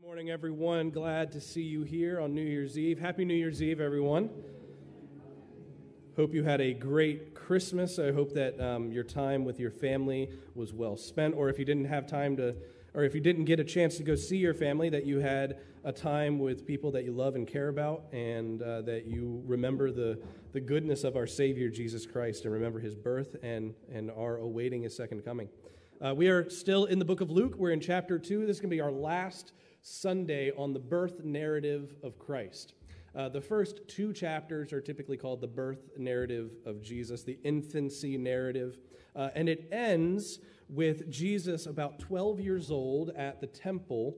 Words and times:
morning, 0.00 0.30
everyone. 0.30 0.90
Glad 0.90 1.32
to 1.32 1.40
see 1.40 1.62
you 1.62 1.82
here 1.82 2.20
on 2.20 2.34
New 2.34 2.44
Year's 2.44 2.78
Eve. 2.78 3.00
Happy 3.00 3.24
New 3.24 3.34
Year's 3.34 3.60
Eve, 3.60 3.80
everyone. 3.80 4.30
Hope 6.16 6.32
you 6.32 6.44
had 6.44 6.60
a 6.60 6.72
great 6.72 7.34
Christmas. 7.34 7.98
I 7.98 8.12
hope 8.12 8.34
that 8.34 8.60
um, 8.60 8.92
your 8.92 9.02
time 9.02 9.44
with 9.44 9.58
your 9.58 9.72
family 9.72 10.30
was 10.54 10.72
well 10.72 10.96
spent, 10.96 11.34
or 11.34 11.48
if 11.48 11.58
you 11.58 11.64
didn't 11.64 11.86
have 11.86 12.06
time 12.06 12.36
to, 12.36 12.54
or 12.94 13.02
if 13.02 13.16
you 13.16 13.20
didn't 13.20 13.46
get 13.46 13.58
a 13.58 13.64
chance 13.64 13.96
to 13.96 14.04
go 14.04 14.14
see 14.14 14.36
your 14.36 14.54
family, 14.54 14.88
that 14.90 15.04
you 15.04 15.18
had 15.18 15.58
a 15.82 15.90
time 15.90 16.38
with 16.38 16.64
people 16.64 16.92
that 16.92 17.04
you 17.04 17.10
love 17.10 17.34
and 17.34 17.48
care 17.48 17.66
about, 17.66 18.04
and 18.12 18.62
uh, 18.62 18.82
that 18.82 19.06
you 19.06 19.42
remember 19.44 19.90
the, 19.90 20.16
the 20.52 20.60
goodness 20.60 21.02
of 21.02 21.16
our 21.16 21.26
Savior, 21.26 21.68
Jesus 21.68 22.06
Christ, 22.06 22.44
and 22.44 22.54
remember 22.54 22.78
his 22.78 22.94
birth 22.94 23.34
and, 23.42 23.74
and 23.92 24.08
are 24.12 24.36
awaiting 24.36 24.82
his 24.82 24.96
second 24.96 25.24
coming. 25.24 25.48
Uh, 26.00 26.14
we 26.14 26.28
are 26.28 26.48
still 26.48 26.84
in 26.84 27.00
the 27.00 27.04
book 27.04 27.22
of 27.22 27.32
Luke. 27.32 27.56
We're 27.56 27.72
in 27.72 27.80
chapter 27.80 28.20
2. 28.20 28.46
This 28.46 28.58
is 28.58 28.60
going 28.60 28.70
to 28.70 28.76
be 28.76 28.80
our 28.80 28.92
last 28.92 29.50
Sunday 29.82 30.52
on 30.56 30.74
the 30.74 30.78
birth 30.78 31.24
narrative 31.24 31.96
of 32.04 32.20
Christ. 32.20 32.74
Uh, 33.16 33.28
the 33.28 33.40
first 33.40 33.80
two 33.86 34.12
chapters 34.12 34.72
are 34.72 34.80
typically 34.80 35.16
called 35.16 35.40
the 35.40 35.46
birth 35.46 35.90
narrative 35.96 36.50
of 36.66 36.82
Jesus, 36.82 37.22
the 37.22 37.38
infancy 37.44 38.18
narrative, 38.18 38.78
uh, 39.14 39.28
and 39.36 39.48
it 39.48 39.68
ends 39.70 40.40
with 40.68 41.08
Jesus 41.08 41.66
about 41.66 42.00
12 42.00 42.40
years 42.40 42.70
old 42.70 43.10
at 43.10 43.40
the 43.40 43.46
temple. 43.46 44.16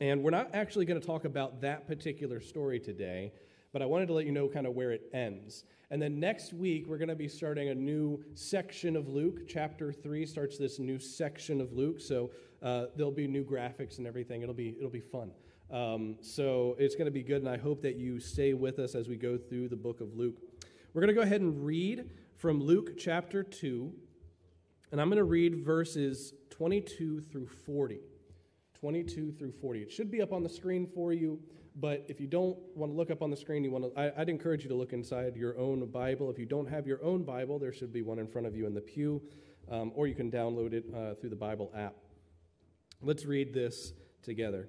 And 0.00 0.22
we're 0.22 0.30
not 0.30 0.50
actually 0.52 0.84
going 0.84 1.00
to 1.00 1.06
talk 1.06 1.24
about 1.24 1.62
that 1.62 1.86
particular 1.86 2.40
story 2.40 2.78
today, 2.78 3.32
but 3.72 3.80
I 3.80 3.86
wanted 3.86 4.06
to 4.08 4.12
let 4.12 4.26
you 4.26 4.32
know 4.32 4.48
kind 4.48 4.66
of 4.66 4.74
where 4.74 4.92
it 4.92 5.08
ends. 5.14 5.64
And 5.90 6.02
then 6.02 6.20
next 6.20 6.52
week, 6.52 6.86
we're 6.86 6.98
going 6.98 7.08
to 7.08 7.14
be 7.14 7.28
starting 7.28 7.68
a 7.70 7.74
new 7.74 8.22
section 8.34 8.96
of 8.96 9.08
Luke. 9.08 9.48
Chapter 9.48 9.92
3 9.92 10.26
starts 10.26 10.58
this 10.58 10.78
new 10.78 10.98
section 10.98 11.60
of 11.60 11.72
Luke, 11.72 12.00
so 12.00 12.30
uh, 12.62 12.86
there'll 12.96 13.12
be 13.12 13.26
new 13.26 13.44
graphics 13.44 13.98
and 13.98 14.06
everything. 14.06 14.42
It'll 14.42 14.54
be, 14.54 14.74
it'll 14.76 14.90
be 14.90 15.00
fun. 15.00 15.30
Um, 15.74 16.18
so 16.20 16.76
it's 16.78 16.94
going 16.94 17.06
to 17.06 17.10
be 17.10 17.24
good, 17.24 17.42
and 17.42 17.48
I 17.48 17.56
hope 17.56 17.82
that 17.82 17.96
you 17.96 18.20
stay 18.20 18.54
with 18.54 18.78
us 18.78 18.94
as 18.94 19.08
we 19.08 19.16
go 19.16 19.36
through 19.36 19.68
the 19.68 19.76
book 19.76 20.00
of 20.00 20.14
Luke. 20.14 20.36
We're 20.92 21.00
going 21.00 21.12
to 21.12 21.14
go 21.14 21.22
ahead 21.22 21.40
and 21.40 21.66
read 21.66 22.08
from 22.36 22.62
Luke 22.62 22.96
chapter 22.96 23.42
2, 23.42 23.92
and 24.92 25.00
I'm 25.00 25.08
going 25.08 25.18
to 25.18 25.24
read 25.24 25.64
verses 25.64 26.32
22 26.50 27.22
through 27.22 27.48
40. 27.48 27.98
22 28.78 29.32
through 29.32 29.50
40. 29.50 29.80
It 29.80 29.90
should 29.90 30.12
be 30.12 30.22
up 30.22 30.32
on 30.32 30.44
the 30.44 30.48
screen 30.48 30.86
for 30.86 31.12
you, 31.12 31.40
but 31.74 32.04
if 32.06 32.20
you 32.20 32.28
don't 32.28 32.56
want 32.76 32.92
to 32.92 32.96
look 32.96 33.10
up 33.10 33.20
on 33.20 33.30
the 33.30 33.36
screen, 33.36 33.64
you 33.64 33.72
want 33.72 33.92
to, 33.92 34.00
I, 34.00 34.16
would 34.16 34.28
encourage 34.28 34.62
you 34.62 34.68
to 34.68 34.76
look 34.76 34.92
inside 34.92 35.34
your 35.34 35.58
own 35.58 35.84
Bible. 35.86 36.30
If 36.30 36.38
you 36.38 36.46
don't 36.46 36.68
have 36.68 36.86
your 36.86 37.02
own 37.02 37.24
Bible, 37.24 37.58
there 37.58 37.72
should 37.72 37.92
be 37.92 38.02
one 38.02 38.20
in 38.20 38.28
front 38.28 38.46
of 38.46 38.54
you 38.54 38.68
in 38.68 38.74
the 38.74 38.80
pew, 38.80 39.20
um, 39.68 39.90
or 39.96 40.06
you 40.06 40.14
can 40.14 40.30
download 40.30 40.72
it 40.72 40.84
uh, 40.94 41.14
through 41.14 41.30
the 41.30 41.36
Bible 41.36 41.72
app. 41.76 41.96
Let's 43.02 43.24
read 43.24 43.52
this 43.52 43.92
together. 44.22 44.68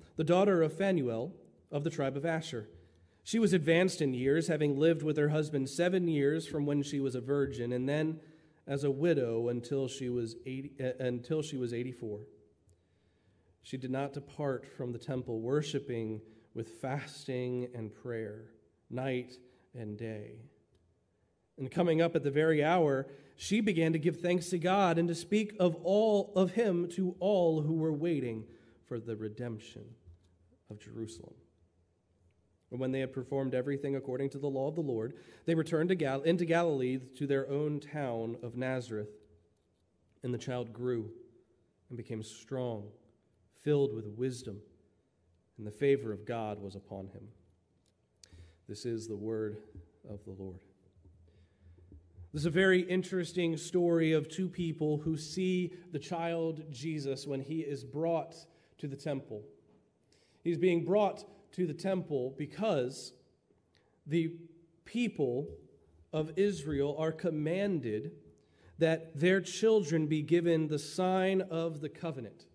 the 0.15 0.23
daughter 0.23 0.61
of 0.61 0.73
Phanuel 0.73 1.33
of 1.71 1.83
the 1.83 1.89
tribe 1.89 2.17
of 2.17 2.25
Asher. 2.25 2.67
She 3.23 3.39
was 3.39 3.53
advanced 3.53 4.01
in 4.01 4.13
years, 4.13 4.47
having 4.47 4.77
lived 4.77 5.03
with 5.03 5.17
her 5.17 5.29
husband 5.29 5.69
seven 5.69 6.07
years 6.07 6.47
from 6.47 6.65
when 6.65 6.81
she 6.81 6.99
was 6.99 7.15
a 7.15 7.21
virgin, 7.21 7.71
and 7.71 7.87
then 7.87 8.19
as 8.67 8.83
a 8.83 8.91
widow 8.91 9.49
until 9.49 9.87
she 9.87 10.09
was, 10.09 10.35
80, 10.45 10.71
uh, 10.79 11.03
until 11.03 11.41
she 11.41 11.57
was 11.57 11.73
84. 11.73 12.19
She 13.63 13.77
did 13.77 13.91
not 13.91 14.13
depart 14.13 14.65
from 14.75 14.91
the 14.91 14.99
temple, 14.99 15.39
worshiping 15.39 16.21
with 16.53 16.69
fasting 16.81 17.69
and 17.75 17.93
prayer, 17.93 18.45
night 18.89 19.33
and 19.75 19.97
day. 19.97 20.39
And 21.57 21.69
coming 21.69 22.01
up 22.01 22.15
at 22.15 22.23
the 22.23 22.31
very 22.31 22.63
hour, 22.63 23.07
she 23.35 23.61
began 23.61 23.93
to 23.93 23.99
give 23.99 24.19
thanks 24.19 24.49
to 24.49 24.57
God 24.57 24.97
and 24.97 25.07
to 25.07 25.15
speak 25.15 25.53
of 25.59 25.75
all 25.83 26.33
of 26.35 26.51
him 26.51 26.89
to 26.89 27.15
all 27.19 27.61
who 27.61 27.75
were 27.75 27.93
waiting 27.93 28.45
for 28.87 28.99
the 28.99 29.15
redemption 29.15 29.83
of 30.71 30.79
Jerusalem. 30.79 31.35
And 32.71 32.79
when 32.79 32.91
they 32.91 33.01
had 33.01 33.11
performed 33.11 33.53
everything 33.53 33.97
according 33.97 34.29
to 34.29 34.39
the 34.39 34.47
law 34.47 34.69
of 34.69 34.75
the 34.75 34.81
Lord, 34.81 35.13
they 35.45 35.53
returned 35.53 35.89
to 35.89 35.95
Gal- 35.95 36.21
into 36.21 36.45
Galilee 36.45 36.99
to 37.17 37.27
their 37.27 37.49
own 37.49 37.81
town 37.81 38.37
of 38.41 38.55
Nazareth. 38.55 39.09
And 40.23 40.33
the 40.33 40.37
child 40.37 40.71
grew 40.71 41.11
and 41.89 41.97
became 41.97 42.23
strong, 42.23 42.87
filled 43.61 43.93
with 43.93 44.07
wisdom, 44.07 44.61
and 45.57 45.67
the 45.67 45.71
favor 45.71 46.13
of 46.13 46.25
God 46.25 46.61
was 46.61 46.75
upon 46.75 47.07
him. 47.07 47.27
This 48.69 48.85
is 48.85 49.07
the 49.07 49.17
word 49.17 49.57
of 50.09 50.23
the 50.23 50.31
Lord. 50.31 50.59
This 52.31 52.43
is 52.43 52.45
a 52.45 52.49
very 52.51 52.81
interesting 52.83 53.57
story 53.57 54.13
of 54.13 54.29
two 54.29 54.47
people 54.47 54.97
who 54.97 55.17
see 55.17 55.73
the 55.91 55.99
child 55.99 56.63
Jesus 56.71 57.27
when 57.27 57.41
he 57.41 57.59
is 57.59 57.83
brought 57.83 58.35
to 58.77 58.87
the 58.87 58.95
temple. 58.95 59.43
He's 60.43 60.57
being 60.57 60.85
brought 60.85 61.23
to 61.53 61.67
the 61.67 61.73
temple 61.73 62.33
because 62.37 63.13
the 64.05 64.33
people 64.85 65.47
of 66.13 66.31
Israel 66.37 66.95
are 66.99 67.11
commanded 67.11 68.11
that 68.79 69.19
their 69.19 69.41
children 69.41 70.07
be 70.07 70.21
given 70.21 70.67
the 70.67 70.79
sign 70.79 71.41
of 71.41 71.81
the 71.81 71.89
covenant. 71.89 72.45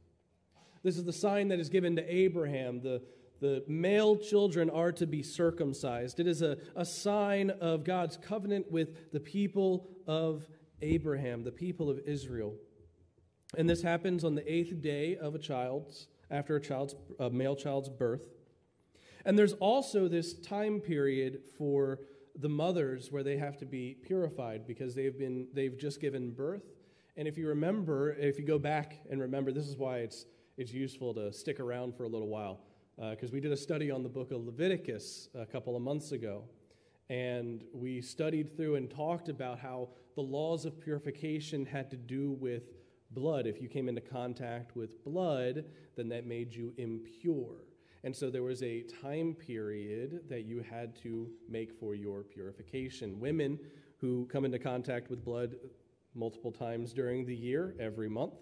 This 0.82 0.96
is 0.96 1.04
the 1.04 1.12
sign 1.12 1.48
that 1.48 1.60
is 1.60 1.68
given 1.68 1.96
to 1.96 2.14
Abraham. 2.14 2.80
The, 2.80 3.02
the 3.40 3.64
male 3.68 4.16
children 4.16 4.68
are 4.70 4.92
to 4.92 5.06
be 5.06 5.22
circumcised. 5.22 6.20
It 6.20 6.26
is 6.26 6.42
a, 6.42 6.58
a 6.74 6.84
sign 6.84 7.50
of 7.50 7.84
God's 7.84 8.16
covenant 8.16 8.70
with 8.70 9.12
the 9.12 9.20
people 9.20 9.88
of 10.06 10.48
Abraham, 10.82 11.44
the 11.44 11.52
people 11.52 11.88
of 11.88 12.00
Israel. 12.06 12.54
And 13.56 13.70
this 13.70 13.82
happens 13.82 14.24
on 14.24 14.34
the 14.34 14.52
eighth 14.52 14.80
day 14.82 15.16
of 15.16 15.34
a 15.34 15.38
child's, 15.38 16.08
after 16.30 16.56
a 16.56 16.60
child's, 16.60 16.94
a 17.18 17.30
male 17.30 17.56
child's 17.56 17.88
birth. 17.88 18.26
And 19.24 19.38
there's 19.38 19.54
also 19.54 20.08
this 20.08 20.34
time 20.34 20.80
period 20.80 21.40
for 21.58 22.00
the 22.38 22.48
mothers 22.48 23.10
where 23.10 23.22
they 23.22 23.36
have 23.38 23.56
to 23.58 23.66
be 23.66 23.96
purified 24.02 24.66
because 24.66 24.94
they've 24.94 25.18
been 25.18 25.48
they've 25.52 25.76
just 25.76 26.00
given 26.00 26.30
birth. 26.30 26.62
And 27.16 27.26
if 27.26 27.38
you 27.38 27.48
remember, 27.48 28.12
if 28.12 28.38
you 28.38 28.44
go 28.44 28.58
back 28.58 29.00
and 29.10 29.20
remember, 29.20 29.52
this 29.52 29.66
is 29.66 29.76
why 29.76 29.98
it's 29.98 30.26
it's 30.56 30.72
useful 30.72 31.12
to 31.14 31.32
stick 31.32 31.60
around 31.60 31.96
for 31.96 32.04
a 32.04 32.08
little 32.08 32.28
while 32.28 32.60
because 33.10 33.30
uh, 33.30 33.34
we 33.34 33.40
did 33.40 33.52
a 33.52 33.56
study 33.56 33.90
on 33.90 34.02
the 34.02 34.08
book 34.08 34.30
of 34.30 34.44
Leviticus 34.44 35.28
a 35.34 35.44
couple 35.44 35.76
of 35.76 35.82
months 35.82 36.12
ago. 36.12 36.44
And 37.08 37.62
we 37.72 38.00
studied 38.00 38.56
through 38.56 38.76
and 38.76 38.90
talked 38.90 39.28
about 39.28 39.58
how 39.58 39.90
the 40.14 40.22
laws 40.22 40.64
of 40.64 40.80
purification 40.80 41.66
had 41.66 41.90
to 41.90 41.96
do 41.96 42.32
with 42.32 42.62
blood. 43.16 43.48
If 43.48 43.60
you 43.60 43.68
came 43.68 43.88
into 43.88 44.00
contact 44.00 44.76
with 44.76 45.02
blood, 45.02 45.64
then 45.96 46.08
that 46.10 46.26
made 46.26 46.54
you 46.54 46.72
impure. 46.76 47.64
And 48.04 48.14
so 48.14 48.30
there 48.30 48.44
was 48.44 48.62
a 48.62 48.84
time 49.02 49.34
period 49.34 50.20
that 50.28 50.42
you 50.42 50.62
had 50.62 50.94
to 51.02 51.28
make 51.48 51.72
for 51.80 51.96
your 51.96 52.22
purification. 52.22 53.18
Women 53.18 53.58
who 53.96 54.26
come 54.26 54.44
into 54.44 54.60
contact 54.60 55.10
with 55.10 55.24
blood 55.24 55.56
multiple 56.14 56.52
times 56.52 56.92
during 56.92 57.26
the 57.26 57.34
year, 57.34 57.74
every 57.80 58.08
month, 58.08 58.34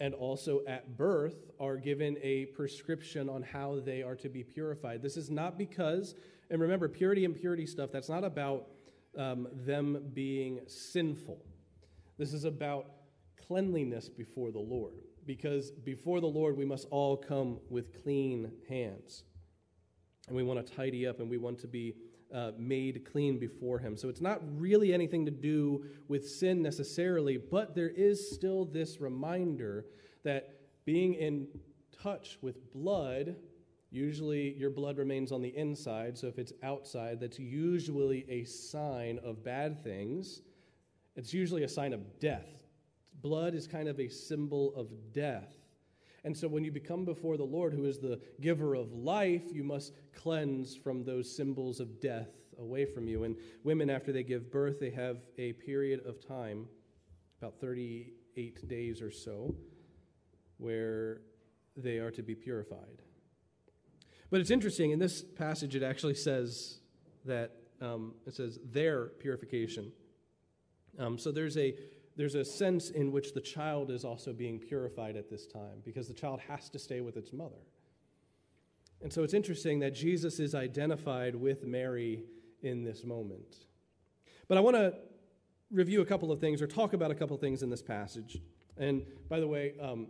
and 0.00 0.14
also 0.14 0.62
at 0.66 0.96
birth 0.96 1.50
are 1.60 1.76
given 1.76 2.16
a 2.22 2.46
prescription 2.46 3.28
on 3.28 3.42
how 3.42 3.80
they 3.84 4.02
are 4.02 4.16
to 4.16 4.28
be 4.30 4.42
purified. 4.42 5.02
This 5.02 5.16
is 5.16 5.30
not 5.30 5.58
because, 5.58 6.14
and 6.50 6.60
remember, 6.60 6.88
purity 6.88 7.24
and 7.26 7.34
purity 7.34 7.66
stuff, 7.66 7.90
that's 7.92 8.08
not 8.08 8.24
about 8.24 8.68
um, 9.16 9.46
them 9.52 10.10
being 10.14 10.60
sinful. 10.66 11.44
This 12.18 12.32
is 12.32 12.44
about 12.44 12.86
cleanliness 13.50 14.08
before 14.08 14.52
the 14.52 14.60
Lord 14.60 14.94
because 15.26 15.72
before 15.72 16.20
the 16.20 16.26
Lord, 16.26 16.56
we 16.56 16.64
must 16.64 16.86
all 16.92 17.16
come 17.16 17.58
with 17.68 18.00
clean 18.04 18.52
hands. 18.68 19.24
And 20.28 20.36
we 20.36 20.44
want 20.44 20.64
to 20.64 20.72
tidy 20.72 21.04
up 21.04 21.18
and 21.18 21.28
we 21.28 21.36
want 21.36 21.58
to 21.60 21.66
be 21.66 21.94
uh, 22.32 22.52
made 22.56 23.04
clean 23.10 23.40
before 23.40 23.80
Him. 23.80 23.96
So 23.96 24.08
it's 24.08 24.20
not 24.20 24.40
really 24.56 24.94
anything 24.94 25.24
to 25.24 25.32
do 25.32 25.84
with 26.06 26.28
sin 26.28 26.62
necessarily, 26.62 27.38
but 27.38 27.74
there 27.74 27.88
is 27.88 28.30
still 28.30 28.64
this 28.66 29.00
reminder 29.00 29.86
that 30.22 30.60
being 30.84 31.14
in 31.14 31.48
touch 32.00 32.38
with 32.42 32.72
blood, 32.72 33.34
usually 33.90 34.54
your 34.54 34.70
blood 34.70 34.96
remains 34.96 35.32
on 35.32 35.42
the 35.42 35.56
inside. 35.56 36.16
So 36.16 36.28
if 36.28 36.38
it's 36.38 36.52
outside, 36.62 37.18
that's 37.18 37.40
usually 37.40 38.24
a 38.28 38.44
sign 38.44 39.18
of 39.24 39.42
bad 39.42 39.82
things. 39.82 40.42
It's 41.16 41.34
usually 41.34 41.64
a 41.64 41.68
sign 41.68 41.92
of 41.92 42.20
death 42.20 42.59
Blood 43.22 43.54
is 43.54 43.66
kind 43.66 43.88
of 43.88 44.00
a 44.00 44.08
symbol 44.08 44.74
of 44.74 45.12
death. 45.12 45.54
And 46.24 46.36
so 46.36 46.48
when 46.48 46.64
you 46.64 46.70
become 46.70 47.04
before 47.04 47.36
the 47.36 47.44
Lord, 47.44 47.72
who 47.72 47.86
is 47.86 47.98
the 47.98 48.20
giver 48.40 48.74
of 48.74 48.92
life, 48.92 49.44
you 49.52 49.64
must 49.64 49.92
cleanse 50.14 50.76
from 50.76 51.04
those 51.04 51.34
symbols 51.34 51.80
of 51.80 52.00
death 52.00 52.28
away 52.58 52.84
from 52.84 53.08
you. 53.08 53.24
And 53.24 53.36
women, 53.64 53.88
after 53.88 54.12
they 54.12 54.22
give 54.22 54.50
birth, 54.50 54.78
they 54.78 54.90
have 54.90 55.18
a 55.38 55.54
period 55.54 56.04
of 56.06 56.26
time, 56.26 56.68
about 57.40 57.58
38 57.60 58.68
days 58.68 59.00
or 59.00 59.10
so, 59.10 59.54
where 60.58 61.22
they 61.76 61.98
are 61.98 62.10
to 62.10 62.22
be 62.22 62.34
purified. 62.34 63.02
But 64.30 64.40
it's 64.40 64.50
interesting, 64.50 64.90
in 64.90 64.98
this 64.98 65.22
passage, 65.22 65.74
it 65.74 65.82
actually 65.82 66.14
says 66.14 66.80
that 67.24 67.56
um, 67.80 68.14
it 68.26 68.34
says 68.34 68.58
their 68.62 69.06
purification. 69.06 69.90
Um, 70.98 71.18
so 71.18 71.32
there's 71.32 71.56
a 71.56 71.74
there's 72.20 72.34
a 72.34 72.44
sense 72.44 72.90
in 72.90 73.12
which 73.12 73.32
the 73.32 73.40
child 73.40 73.90
is 73.90 74.04
also 74.04 74.30
being 74.34 74.58
purified 74.58 75.16
at 75.16 75.30
this 75.30 75.46
time 75.46 75.80
because 75.86 76.06
the 76.06 76.12
child 76.12 76.38
has 76.46 76.68
to 76.68 76.78
stay 76.78 77.00
with 77.00 77.16
its 77.16 77.32
mother. 77.32 77.62
And 79.00 79.10
so 79.10 79.22
it's 79.22 79.32
interesting 79.32 79.78
that 79.78 79.94
Jesus 79.94 80.38
is 80.38 80.54
identified 80.54 81.34
with 81.34 81.64
Mary 81.64 82.24
in 82.60 82.84
this 82.84 83.04
moment. 83.04 83.64
But 84.48 84.58
I 84.58 84.60
want 84.60 84.76
to 84.76 84.92
review 85.70 86.02
a 86.02 86.04
couple 86.04 86.30
of 86.30 86.40
things 86.40 86.60
or 86.60 86.66
talk 86.66 86.92
about 86.92 87.10
a 87.10 87.14
couple 87.14 87.34
of 87.34 87.40
things 87.40 87.62
in 87.62 87.70
this 87.70 87.80
passage. 87.80 88.36
And 88.76 89.06
by 89.30 89.40
the 89.40 89.48
way, 89.48 89.72
um, 89.80 90.08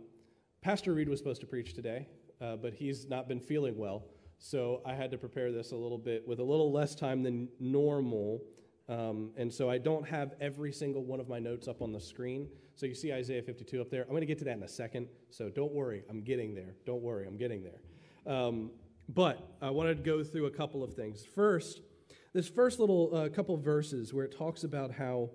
Pastor 0.61 0.93
Reed 0.93 1.07
was 1.07 1.17
supposed 1.17 1.39
to 1.39 1.47
preach 1.47 1.73
today, 1.73 2.09
uh, 2.41 2.57
but 2.57 2.73
he's 2.73 3.07
not 3.07 3.29
been 3.29 3.39
feeling 3.39 3.77
well. 3.77 4.03
So 4.37 4.81
I 4.85 4.95
had 4.95 5.11
to 5.11 5.17
prepare 5.17 5.53
this 5.53 5.71
a 5.71 5.77
little 5.77 5.97
bit 5.97 6.27
with 6.27 6.39
a 6.39 6.43
little 6.43 6.73
less 6.73 6.93
time 6.93 7.23
than 7.23 7.47
normal 7.61 8.41
um, 8.91 9.31
and 9.37 9.51
so 9.51 9.69
I 9.69 9.77
don't 9.77 10.05
have 10.05 10.33
every 10.41 10.73
single 10.73 11.05
one 11.05 11.21
of 11.21 11.29
my 11.29 11.39
notes 11.39 11.69
up 11.69 11.81
on 11.81 11.93
the 11.93 11.99
screen. 11.99 12.49
So 12.75 12.85
you 12.85 12.93
see 12.93 13.13
Isaiah 13.13 13.41
52 13.41 13.79
up 13.79 13.89
there. 13.89 14.01
I'm 14.01 14.09
going 14.09 14.19
to 14.19 14.25
get 14.25 14.37
to 14.39 14.45
that 14.45 14.57
in 14.57 14.63
a 14.63 14.67
second. 14.67 15.07
So 15.29 15.49
don't 15.49 15.71
worry, 15.71 16.03
I'm 16.09 16.21
getting 16.21 16.53
there. 16.53 16.75
Don't 16.85 17.01
worry, 17.01 17.25
I'm 17.25 17.37
getting 17.37 17.63
there. 17.63 18.33
Um, 18.35 18.71
but 19.07 19.55
I 19.61 19.69
wanted 19.69 19.97
to 19.97 20.03
go 20.03 20.25
through 20.25 20.47
a 20.47 20.51
couple 20.51 20.83
of 20.83 20.93
things. 20.93 21.23
First, 21.23 21.79
this 22.33 22.49
first 22.49 22.79
little 22.79 23.15
uh, 23.15 23.29
couple 23.29 23.55
verses 23.55 24.13
where 24.13 24.25
it 24.25 24.37
talks 24.37 24.65
about 24.65 24.91
how 24.91 25.29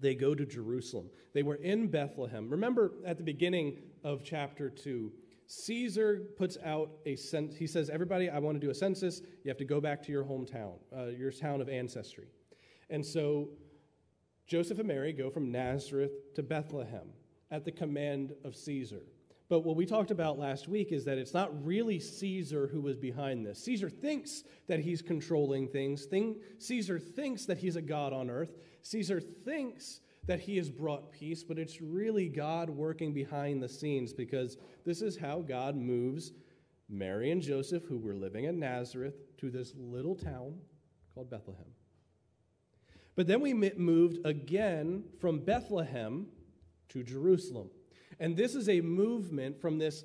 they 0.00 0.14
go 0.14 0.34
to 0.34 0.46
Jerusalem. 0.46 1.10
They 1.34 1.42
were 1.42 1.56
in 1.56 1.88
Bethlehem. 1.88 2.48
Remember 2.48 2.92
at 3.04 3.18
the 3.18 3.22
beginning 3.22 3.76
of 4.02 4.24
chapter 4.24 4.70
2, 4.70 5.12
Caesar 5.46 6.22
puts 6.38 6.56
out 6.64 6.90
a 7.04 7.16
census. 7.16 7.58
He 7.58 7.66
says, 7.66 7.90
Everybody, 7.90 8.30
I 8.30 8.38
want 8.38 8.58
to 8.58 8.66
do 8.66 8.70
a 8.70 8.74
census. 8.74 9.20
You 9.44 9.50
have 9.50 9.58
to 9.58 9.66
go 9.66 9.78
back 9.78 10.02
to 10.04 10.12
your 10.12 10.24
hometown, 10.24 10.76
uh, 10.96 11.08
your 11.08 11.30
town 11.30 11.60
of 11.60 11.68
ancestry. 11.68 12.28
And 12.92 13.04
so 13.04 13.48
Joseph 14.46 14.78
and 14.78 14.86
Mary 14.86 15.14
go 15.14 15.30
from 15.30 15.50
Nazareth 15.50 16.34
to 16.34 16.42
Bethlehem 16.42 17.08
at 17.50 17.64
the 17.64 17.72
command 17.72 18.34
of 18.44 18.54
Caesar. 18.54 19.00
But 19.48 19.60
what 19.60 19.76
we 19.76 19.86
talked 19.86 20.10
about 20.10 20.38
last 20.38 20.68
week 20.68 20.92
is 20.92 21.06
that 21.06 21.16
it's 21.16 21.32
not 21.32 21.64
really 21.64 21.98
Caesar 21.98 22.68
who 22.68 22.82
was 22.82 22.98
behind 22.98 23.46
this. 23.46 23.64
Caesar 23.64 23.88
thinks 23.88 24.44
that 24.68 24.80
he's 24.80 25.00
controlling 25.00 25.68
things. 25.68 26.04
Thing, 26.04 26.36
Caesar 26.58 26.98
thinks 26.98 27.46
that 27.46 27.58
he's 27.58 27.76
a 27.76 27.82
God 27.82 28.12
on 28.12 28.28
earth. 28.28 28.52
Caesar 28.82 29.20
thinks 29.20 30.00
that 30.26 30.40
he 30.40 30.58
has 30.58 30.70
brought 30.70 31.12
peace, 31.12 31.42
but 31.42 31.58
it's 31.58 31.80
really 31.80 32.28
God 32.28 32.68
working 32.68 33.14
behind 33.14 33.62
the 33.62 33.68
scenes 33.68 34.12
because 34.12 34.58
this 34.84 35.00
is 35.00 35.16
how 35.16 35.40
God 35.40 35.76
moves 35.76 36.32
Mary 36.90 37.30
and 37.30 37.40
Joseph, 37.40 37.84
who 37.84 37.98
were 37.98 38.14
living 38.14 38.44
in 38.44 38.58
Nazareth, 38.58 39.14
to 39.38 39.50
this 39.50 39.72
little 39.78 40.14
town 40.14 40.58
called 41.14 41.30
Bethlehem. 41.30 41.72
But 43.14 43.26
then 43.26 43.40
we 43.40 43.52
moved 43.52 44.24
again 44.24 45.04
from 45.20 45.40
Bethlehem 45.40 46.26
to 46.90 47.02
Jerusalem. 47.02 47.70
And 48.18 48.36
this 48.36 48.54
is 48.54 48.68
a 48.68 48.80
movement 48.80 49.60
from 49.60 49.78
this, 49.78 50.04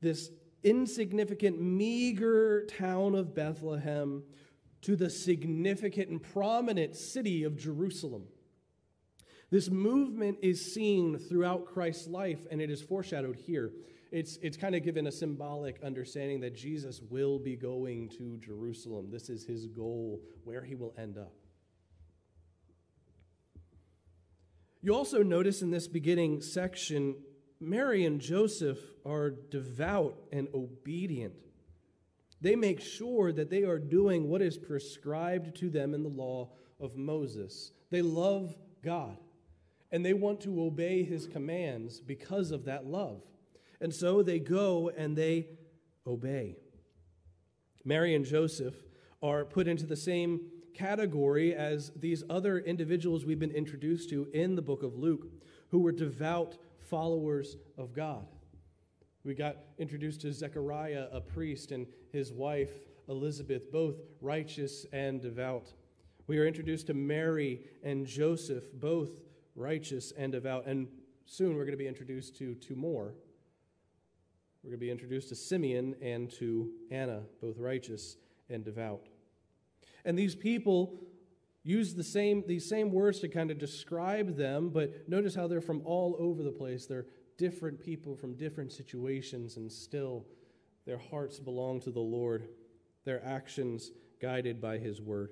this 0.00 0.30
insignificant, 0.62 1.60
meager 1.60 2.64
town 2.66 3.14
of 3.14 3.34
Bethlehem 3.34 4.24
to 4.82 4.96
the 4.96 5.10
significant 5.10 6.08
and 6.08 6.22
prominent 6.22 6.96
city 6.96 7.44
of 7.44 7.56
Jerusalem. 7.56 8.24
This 9.50 9.70
movement 9.70 10.38
is 10.42 10.74
seen 10.74 11.18
throughout 11.18 11.66
Christ's 11.66 12.08
life, 12.08 12.40
and 12.50 12.60
it 12.60 12.70
is 12.70 12.82
foreshadowed 12.82 13.36
here. 13.36 13.70
It's, 14.10 14.38
it's 14.42 14.56
kind 14.56 14.74
of 14.74 14.82
given 14.82 15.06
a 15.06 15.12
symbolic 15.12 15.80
understanding 15.82 16.40
that 16.40 16.54
Jesus 16.54 17.00
will 17.10 17.38
be 17.38 17.56
going 17.56 18.08
to 18.10 18.36
Jerusalem. 18.38 19.10
This 19.10 19.28
is 19.28 19.44
his 19.44 19.66
goal, 19.66 20.20
where 20.44 20.62
he 20.62 20.74
will 20.74 20.94
end 20.98 21.18
up. 21.18 21.32
You 24.84 24.94
also 24.94 25.22
notice 25.22 25.62
in 25.62 25.70
this 25.70 25.88
beginning 25.88 26.42
section, 26.42 27.16
Mary 27.58 28.04
and 28.04 28.20
Joseph 28.20 28.78
are 29.06 29.30
devout 29.30 30.14
and 30.30 30.46
obedient. 30.52 31.32
They 32.42 32.54
make 32.54 32.82
sure 32.82 33.32
that 33.32 33.48
they 33.48 33.62
are 33.62 33.78
doing 33.78 34.28
what 34.28 34.42
is 34.42 34.58
prescribed 34.58 35.56
to 35.56 35.70
them 35.70 35.94
in 35.94 36.02
the 36.02 36.10
law 36.10 36.50
of 36.78 36.98
Moses. 36.98 37.72
They 37.90 38.02
love 38.02 38.54
God 38.82 39.16
and 39.90 40.04
they 40.04 40.12
want 40.12 40.42
to 40.42 40.62
obey 40.62 41.02
his 41.02 41.26
commands 41.28 42.02
because 42.02 42.50
of 42.50 42.66
that 42.66 42.84
love. 42.84 43.22
And 43.80 43.94
so 43.94 44.22
they 44.22 44.38
go 44.38 44.90
and 44.94 45.16
they 45.16 45.46
obey. 46.06 46.56
Mary 47.86 48.14
and 48.14 48.26
Joseph 48.26 48.74
are 49.22 49.46
put 49.46 49.66
into 49.66 49.86
the 49.86 49.96
same 49.96 50.42
category 50.74 51.54
as 51.54 51.90
these 51.96 52.22
other 52.28 52.58
individuals 52.58 53.24
we've 53.24 53.38
been 53.38 53.50
introduced 53.50 54.10
to 54.10 54.28
in 54.34 54.54
the 54.54 54.62
book 54.62 54.82
of 54.82 54.96
Luke 54.96 55.26
who 55.68 55.78
were 55.78 55.92
devout 55.92 56.56
followers 56.78 57.56
of 57.78 57.92
God. 57.92 58.26
We 59.24 59.34
got 59.34 59.56
introduced 59.78 60.20
to 60.20 60.32
Zechariah, 60.32 61.06
a 61.10 61.20
priest, 61.20 61.72
and 61.72 61.86
his 62.12 62.32
wife, 62.32 62.70
Elizabeth, 63.08 63.72
both 63.72 63.96
righteous 64.20 64.84
and 64.92 65.20
devout. 65.20 65.72
We 66.26 66.38
are 66.38 66.46
introduced 66.46 66.88
to 66.88 66.94
Mary 66.94 67.60
and 67.82 68.06
Joseph, 68.06 68.64
both 68.74 69.10
righteous 69.56 70.12
and 70.16 70.32
devout. 70.32 70.66
And 70.66 70.88
soon 71.26 71.56
we're 71.56 71.64
going 71.64 71.72
to 71.72 71.78
be 71.78 71.88
introduced 71.88 72.36
to 72.38 72.54
two 72.54 72.76
more. 72.76 73.14
We're 74.62 74.70
going 74.70 74.80
to 74.80 74.86
be 74.86 74.90
introduced 74.90 75.30
to 75.30 75.34
Simeon 75.36 75.96
and 76.00 76.30
to 76.32 76.70
Anna, 76.90 77.22
both 77.40 77.58
righteous 77.58 78.16
and 78.48 78.64
devout. 78.64 79.08
And 80.04 80.18
these 80.18 80.34
people 80.34 81.00
use 81.62 81.94
the 81.94 82.04
same, 82.04 82.44
these 82.46 82.68
same 82.68 82.92
words 82.92 83.20
to 83.20 83.28
kind 83.28 83.50
of 83.50 83.58
describe 83.58 84.36
them, 84.36 84.70
but 84.70 85.08
notice 85.08 85.34
how 85.34 85.46
they're 85.46 85.60
from 85.60 85.82
all 85.84 86.16
over 86.18 86.42
the 86.42 86.52
place. 86.52 86.86
They're 86.86 87.06
different 87.38 87.80
people 87.80 88.14
from 88.14 88.34
different 88.34 88.72
situations, 88.72 89.56
and 89.56 89.72
still 89.72 90.26
their 90.86 90.98
hearts 90.98 91.40
belong 91.40 91.80
to 91.80 91.90
the 91.90 92.00
Lord, 92.00 92.48
their 93.04 93.24
actions 93.24 93.90
guided 94.20 94.60
by 94.60 94.78
His 94.78 95.00
word. 95.00 95.30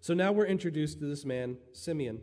So 0.00 0.14
now 0.14 0.32
we're 0.32 0.46
introduced 0.46 0.98
to 0.98 1.06
this 1.06 1.24
man, 1.24 1.56
Simeon. 1.72 2.20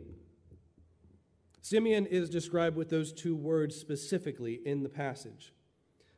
Simeon 1.62 2.06
is 2.06 2.28
described 2.28 2.76
with 2.76 2.90
those 2.90 3.12
two 3.12 3.34
words 3.34 3.76
specifically 3.76 4.60
in 4.64 4.82
the 4.82 4.88
passage 4.88 5.54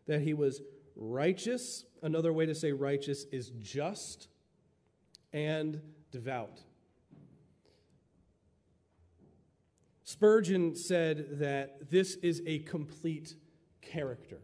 that 0.06 0.22
he 0.22 0.34
was 0.34 0.62
righteous. 0.96 1.84
Another 2.02 2.32
way 2.32 2.46
to 2.46 2.54
say 2.54 2.72
righteous 2.72 3.26
is 3.32 3.50
just 3.60 4.28
and 5.32 5.80
devout. 6.10 6.60
Spurgeon 10.04 10.76
said 10.76 11.38
that 11.38 11.90
this 11.90 12.16
is 12.16 12.42
a 12.46 12.60
complete 12.60 13.34
character. 13.80 14.40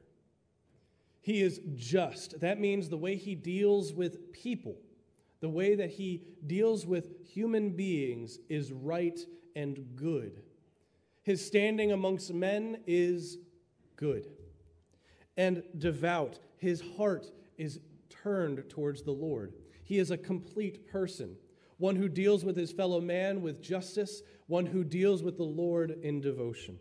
He 1.21 1.42
is 1.42 1.61
just. 1.75 2.40
That 2.40 2.59
means 2.59 2.88
the 2.88 2.97
way 2.97 3.16
he 3.16 3.35
deals 3.35 3.92
with 3.92 4.33
people, 4.33 4.76
the 5.40 5.49
way 5.49 5.75
that 5.75 5.90
he 5.90 6.23
deals 6.47 6.87
with 6.87 7.26
human 7.26 7.71
beings 7.71 8.38
is 8.49 8.73
right 8.73 9.18
and 9.54 9.95
good. 9.95 10.42
His 11.23 11.45
standing 11.45 11.92
amongst 11.92 12.33
men 12.33 12.78
is 12.87 13.38
good 13.97 14.28
and 15.37 15.62
devout. 15.76 16.38
His 16.57 16.83
heart 16.97 17.30
is 17.59 17.80
turned 18.09 18.68
towards 18.71 19.02
the 19.02 19.12
Lord. 19.12 19.52
He 19.88 19.99
is 19.99 20.11
a 20.11 20.18
complete 20.18 20.87
person, 20.87 21.37
one 21.78 21.97
who 21.97 22.11
deals 22.11 22.45
with 22.45 22.59
his 22.59 22.71
fellow 22.71 23.00
man 23.00 23.40
with 23.40 23.62
justice, 23.62 24.21
one 24.47 24.66
who 24.66 24.85
deals 24.85 25.23
with 25.23 25.38
the 25.38 25.45
Lord 25.45 25.99
in 26.02 26.21
devotion. 26.21 26.78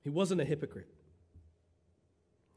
He 0.00 0.08
wasn't 0.08 0.40
a 0.40 0.46
hypocrite. 0.46 0.88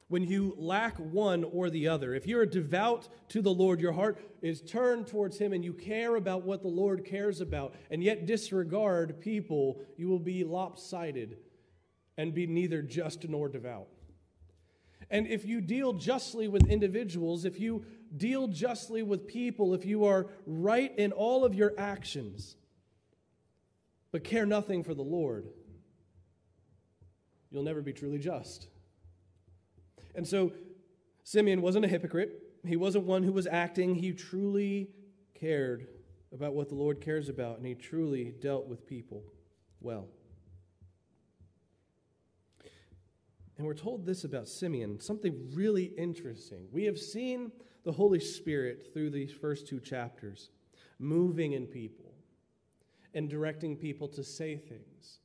When 0.07 0.23
you 0.23 0.55
lack 0.57 0.95
one 0.95 1.43
or 1.43 1.69
the 1.69 1.89
other, 1.89 2.15
if 2.15 2.25
you're 2.25 2.45
devout 2.45 3.09
to 3.29 3.41
the 3.41 3.53
Lord, 3.53 3.81
your 3.81 3.91
heart 3.91 4.17
is 4.41 4.61
turned 4.61 5.07
towards 5.07 5.37
Him 5.37 5.51
and 5.51 5.65
you 5.65 5.73
care 5.73 6.15
about 6.15 6.43
what 6.43 6.61
the 6.61 6.69
Lord 6.69 7.03
cares 7.03 7.41
about, 7.41 7.75
and 7.91 8.01
yet 8.01 8.25
disregard 8.25 9.19
people, 9.19 9.81
you 9.97 10.07
will 10.07 10.19
be 10.19 10.45
lopsided 10.45 11.35
and 12.17 12.33
be 12.33 12.47
neither 12.47 12.81
just 12.81 13.27
nor 13.27 13.49
devout. 13.49 13.89
And 15.09 15.27
if 15.27 15.45
you 15.45 15.61
deal 15.61 15.93
justly 15.93 16.47
with 16.47 16.67
individuals, 16.67 17.45
if 17.45 17.59
you 17.59 17.85
deal 18.17 18.47
justly 18.47 19.03
with 19.03 19.27
people, 19.27 19.73
if 19.73 19.85
you 19.85 20.05
are 20.05 20.27
right 20.45 20.93
in 20.97 21.11
all 21.11 21.45
of 21.45 21.53
your 21.53 21.73
actions, 21.77 22.55
but 24.11 24.23
care 24.23 24.45
nothing 24.45 24.83
for 24.83 24.93
the 24.93 25.03
Lord, 25.03 25.47
you'll 27.51 27.63
never 27.63 27.81
be 27.81 27.93
truly 27.93 28.17
just. 28.17 28.67
And 30.15 30.27
so 30.27 30.53
Simeon 31.23 31.61
wasn't 31.61 31.85
a 31.85 31.87
hypocrite. 31.87 32.41
He 32.65 32.75
wasn't 32.75 33.05
one 33.05 33.23
who 33.23 33.31
was 33.31 33.47
acting. 33.47 33.95
He 33.95 34.13
truly 34.13 34.89
cared 35.33 35.87
about 36.33 36.53
what 36.53 36.69
the 36.69 36.75
Lord 36.75 37.01
cares 37.01 37.29
about, 37.29 37.57
and 37.57 37.65
he 37.65 37.75
truly 37.75 38.33
dealt 38.41 38.67
with 38.67 38.87
people 38.87 39.23
well. 39.81 40.07
And 43.57 43.65
we're 43.65 43.73
told 43.73 44.05
this 44.05 44.23
about 44.23 44.49
Simeon, 44.49 44.99
something 44.99 45.49
really 45.53 45.85
interesting. 45.97 46.67
We 46.71 46.83
have 46.85 46.99
seen 46.99 47.51
the 47.83 47.91
Holy 47.91 48.19
Spirit 48.19 48.89
through 48.93 49.11
these 49.11 49.31
first 49.31 49.67
two 49.67 49.79
chapters 49.79 50.49
moving 50.99 51.53
in 51.53 51.65
people 51.65 52.13
and 53.13 53.29
directing 53.29 53.77
people 53.77 54.07
to 54.09 54.23
say 54.23 54.57
things. 54.57 55.19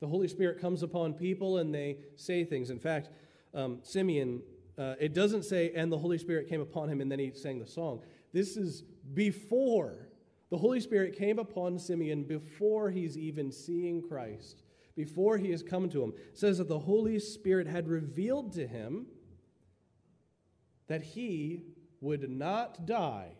The 0.00 0.06
Holy 0.06 0.28
Spirit 0.28 0.60
comes 0.60 0.82
upon 0.82 1.14
people 1.14 1.58
and 1.58 1.74
they 1.74 1.98
say 2.16 2.44
things. 2.44 2.68
In 2.68 2.78
fact, 2.78 3.08
um, 3.54 3.78
Simeon, 3.82 4.42
uh, 4.76 4.96
it 5.00 5.14
doesn't 5.14 5.44
say, 5.44 5.72
and 5.74 5.90
the 5.90 5.98
Holy 5.98 6.18
Spirit 6.18 6.48
came 6.48 6.60
upon 6.60 6.90
him 6.90 7.00
and 7.00 7.10
then 7.10 7.18
he 7.18 7.30
sang 7.32 7.58
the 7.58 7.66
song. 7.66 8.02
This 8.32 8.58
is 8.58 8.82
before. 9.14 10.08
The 10.50 10.58
Holy 10.58 10.80
Spirit 10.80 11.16
came 11.16 11.38
upon 11.38 11.78
Simeon 11.78 12.24
before 12.24 12.90
he's 12.90 13.16
even 13.16 13.50
seeing 13.50 14.02
Christ 14.02 14.63
before 14.96 15.38
he 15.38 15.50
has 15.50 15.62
come 15.62 15.88
to 15.90 16.02
him. 16.02 16.12
Says 16.32 16.58
that 16.58 16.68
the 16.68 16.78
Holy 16.78 17.18
Spirit 17.18 17.66
had 17.66 17.88
revealed 17.88 18.52
to 18.54 18.66
him 18.66 19.06
that 20.86 21.02
he 21.02 21.62
would 22.00 22.28
not 22.30 22.86
die 22.86 23.32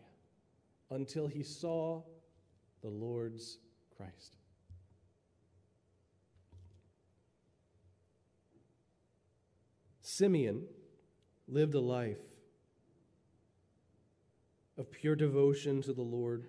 until 0.89 1.27
he 1.27 1.43
saw 1.43 2.01
the 2.81 2.89
Lord's 2.89 3.59
Christ. 3.95 4.37
Simeon 10.01 10.63
lived 11.47 11.73
a 11.73 11.79
life 11.79 12.19
of 14.77 14.91
pure 14.91 15.15
devotion 15.15 15.81
to 15.81 15.93
the 15.93 16.01
Lord 16.01 16.45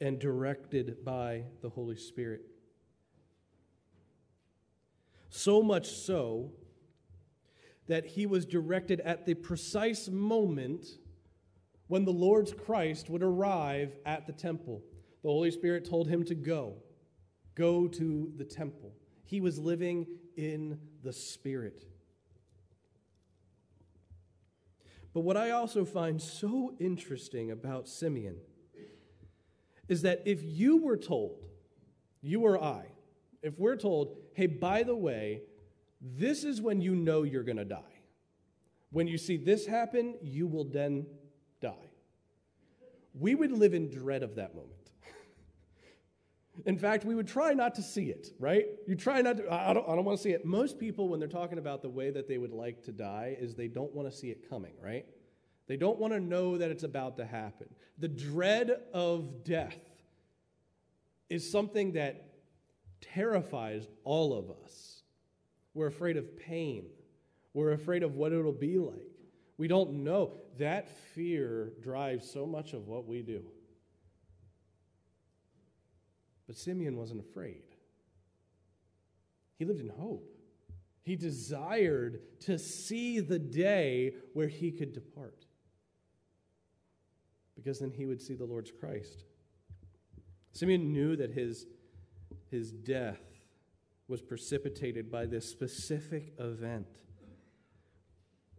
and 0.00 0.18
directed 0.18 1.04
by 1.04 1.44
the 1.62 1.68
Holy 1.68 1.96
Spirit. 1.96 2.49
So 5.30 5.62
much 5.62 5.88
so 5.88 6.52
that 7.86 8.04
he 8.04 8.26
was 8.26 8.44
directed 8.44 9.00
at 9.00 9.26
the 9.26 9.34
precise 9.34 10.08
moment 10.08 10.86
when 11.86 12.04
the 12.04 12.12
Lord's 12.12 12.52
Christ 12.52 13.10
would 13.10 13.22
arrive 13.22 13.96
at 14.06 14.26
the 14.26 14.32
temple. 14.32 14.82
The 15.22 15.28
Holy 15.28 15.50
Spirit 15.50 15.88
told 15.88 16.08
him 16.08 16.24
to 16.26 16.34
go, 16.34 16.76
go 17.54 17.88
to 17.88 18.32
the 18.36 18.44
temple. 18.44 18.92
He 19.24 19.40
was 19.40 19.58
living 19.58 20.06
in 20.36 20.78
the 21.02 21.12
Spirit. 21.12 21.84
But 25.12 25.20
what 25.20 25.36
I 25.36 25.50
also 25.50 25.84
find 25.84 26.22
so 26.22 26.74
interesting 26.78 27.50
about 27.50 27.88
Simeon 27.88 28.36
is 29.88 30.02
that 30.02 30.22
if 30.24 30.42
you 30.42 30.76
were 30.76 30.96
told, 30.96 31.42
you 32.22 32.42
or 32.42 32.62
I, 32.62 32.84
if 33.42 33.58
we're 33.58 33.76
told, 33.76 34.16
hey, 34.40 34.46
by 34.46 34.82
the 34.82 34.96
way, 34.96 35.42
this 36.00 36.44
is 36.44 36.62
when 36.62 36.80
you 36.80 36.96
know 36.96 37.24
you're 37.24 37.42
going 37.42 37.58
to 37.58 37.64
die. 37.64 37.98
When 38.90 39.06
you 39.06 39.18
see 39.18 39.36
this 39.36 39.66
happen, 39.66 40.14
you 40.22 40.46
will 40.46 40.64
then 40.64 41.04
die. 41.60 41.90
We 43.12 43.34
would 43.34 43.52
live 43.52 43.74
in 43.74 43.90
dread 43.90 44.22
of 44.22 44.36
that 44.36 44.54
moment. 44.54 44.90
in 46.64 46.78
fact, 46.78 47.04
we 47.04 47.14
would 47.14 47.28
try 47.28 47.52
not 47.52 47.74
to 47.74 47.82
see 47.82 48.06
it, 48.06 48.28
right? 48.38 48.64
You 48.86 48.94
try 48.94 49.20
not 49.20 49.36
to, 49.36 49.52
I 49.52 49.74
don't, 49.74 49.86
I 49.86 49.94
don't 49.94 50.06
want 50.06 50.16
to 50.16 50.22
see 50.22 50.30
it. 50.30 50.46
Most 50.46 50.78
people, 50.78 51.10
when 51.10 51.20
they're 51.20 51.28
talking 51.28 51.58
about 51.58 51.82
the 51.82 51.90
way 51.90 52.08
that 52.10 52.26
they 52.26 52.38
would 52.38 52.52
like 52.52 52.82
to 52.84 52.92
die, 52.92 53.36
is 53.38 53.54
they 53.54 53.68
don't 53.68 53.94
want 53.94 54.10
to 54.10 54.16
see 54.16 54.30
it 54.30 54.48
coming, 54.48 54.72
right? 54.82 55.04
They 55.66 55.76
don't 55.76 55.98
want 55.98 56.14
to 56.14 56.20
know 56.20 56.56
that 56.56 56.70
it's 56.70 56.82
about 56.82 57.18
to 57.18 57.26
happen. 57.26 57.66
The 57.98 58.08
dread 58.08 58.70
of 58.94 59.44
death 59.44 59.76
is 61.28 61.52
something 61.52 61.92
that 61.92 62.29
terrifies 63.00 63.86
all 64.04 64.36
of 64.36 64.50
us. 64.64 65.02
We're 65.74 65.86
afraid 65.86 66.16
of 66.16 66.36
pain. 66.38 66.86
We're 67.54 67.72
afraid 67.72 68.02
of 68.02 68.16
what 68.16 68.32
it'll 68.32 68.52
be 68.52 68.78
like. 68.78 69.18
We 69.56 69.68
don't 69.68 70.04
know. 70.04 70.32
That 70.58 70.88
fear 71.14 71.72
drives 71.82 72.30
so 72.30 72.46
much 72.46 72.72
of 72.72 72.86
what 72.86 73.06
we 73.06 73.22
do. 73.22 73.42
But 76.46 76.56
Simeon 76.56 76.96
wasn't 76.96 77.20
afraid, 77.20 77.62
he 79.58 79.64
lived 79.64 79.80
in 79.80 79.88
hope. 79.88 80.26
He 81.02 81.16
desired 81.16 82.20
to 82.40 82.58
see 82.58 83.20
the 83.20 83.38
day 83.38 84.14
where 84.34 84.48
he 84.48 84.70
could 84.70 84.92
depart, 84.92 85.46
because 87.56 87.78
then 87.78 87.90
he 87.90 88.06
would 88.06 88.20
see 88.20 88.34
the 88.34 88.44
Lord's 88.44 88.70
Christ. 88.70 89.24
Simeon 90.52 90.92
knew 90.92 91.16
that 91.16 91.30
his 91.30 91.66
his 92.50 92.72
death 92.72 93.20
was 94.08 94.20
precipitated 94.20 95.10
by 95.10 95.24
this 95.24 95.48
specific 95.48 96.32
event. 96.38 96.88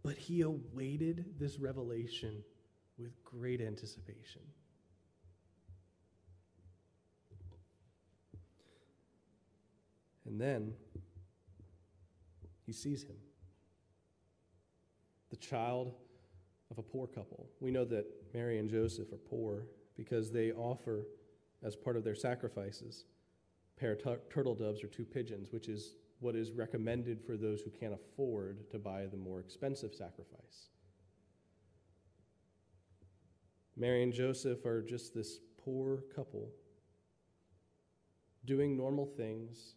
But 0.02 0.16
he 0.16 0.40
awaited 0.40 1.38
this 1.38 1.58
revelation 1.58 2.42
with 2.98 3.22
great 3.22 3.60
anticipation. 3.60 4.42
And 10.24 10.40
then 10.40 10.72
he 12.64 12.72
sees 12.72 13.02
him, 13.02 13.16
the 15.30 15.36
child 15.36 15.92
of 16.70 16.78
a 16.78 16.82
poor 16.82 17.06
couple. 17.06 17.50
We 17.60 17.70
know 17.70 17.84
that 17.84 18.06
Mary 18.32 18.58
and 18.58 18.70
Joseph 18.70 19.12
are 19.12 19.18
poor 19.18 19.66
because 19.96 20.30
they 20.30 20.52
offer 20.52 21.06
as 21.62 21.76
part 21.76 21.96
of 21.96 22.04
their 22.04 22.14
sacrifices 22.14 23.04
pair 23.82 23.92
of 23.92 24.02
tur- 24.02 24.20
turtle 24.30 24.54
doves 24.54 24.84
or 24.84 24.86
two 24.86 25.04
pigeons, 25.04 25.50
which 25.50 25.68
is 25.68 25.96
what 26.20 26.36
is 26.36 26.52
recommended 26.52 27.20
for 27.20 27.36
those 27.36 27.60
who 27.62 27.70
can't 27.70 27.92
afford 27.92 28.70
to 28.70 28.78
buy 28.78 29.06
the 29.06 29.16
more 29.16 29.40
expensive 29.40 29.92
sacrifice. 29.92 30.68
Mary 33.76 34.04
and 34.04 34.12
Joseph 34.12 34.64
are 34.64 34.82
just 34.82 35.14
this 35.14 35.40
poor 35.64 36.04
couple 36.14 36.48
doing 38.44 38.76
normal 38.76 39.06
things 39.06 39.74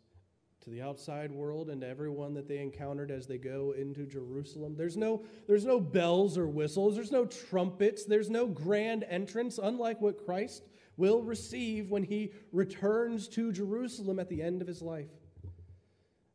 to 0.63 0.69
the 0.69 0.83
outside 0.83 1.31
world 1.31 1.69
and 1.69 1.81
to 1.81 1.88
everyone 1.88 2.35
that 2.35 2.47
they 2.47 2.59
encountered 2.59 3.09
as 3.09 3.25
they 3.25 3.39
go 3.39 3.74
into 3.75 4.05
Jerusalem. 4.05 4.75
There's 4.75 4.97
no, 4.97 5.24
there's 5.47 5.65
no 5.65 5.79
bells 5.79 6.38
or 6.38 6.47
whistles, 6.47 6.95
there's 6.95 7.12
no 7.12 7.25
trumpets, 7.25 8.05
there's 8.05 8.29
no 8.29 8.45
grand 8.45 9.03
entrance, 9.09 9.59
unlike 9.62 10.00
what 10.00 10.24
Christ 10.24 10.63
will 10.97 11.21
receive 11.21 11.89
when 11.89 12.03
he 12.03 12.31
returns 12.51 13.27
to 13.29 13.51
Jerusalem 13.51 14.19
at 14.19 14.29
the 14.29 14.41
end 14.41 14.61
of 14.61 14.67
his 14.67 14.81
life. 14.81 15.09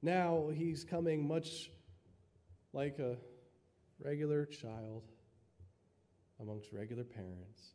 Now 0.03 0.51
he's 0.55 0.85
coming 0.85 1.27
much 1.27 1.71
like 2.73 2.99
a 2.99 3.17
regular 4.03 4.47
child 4.47 5.03
amongst 6.41 6.73
regular 6.73 7.05
parents. 7.05 7.75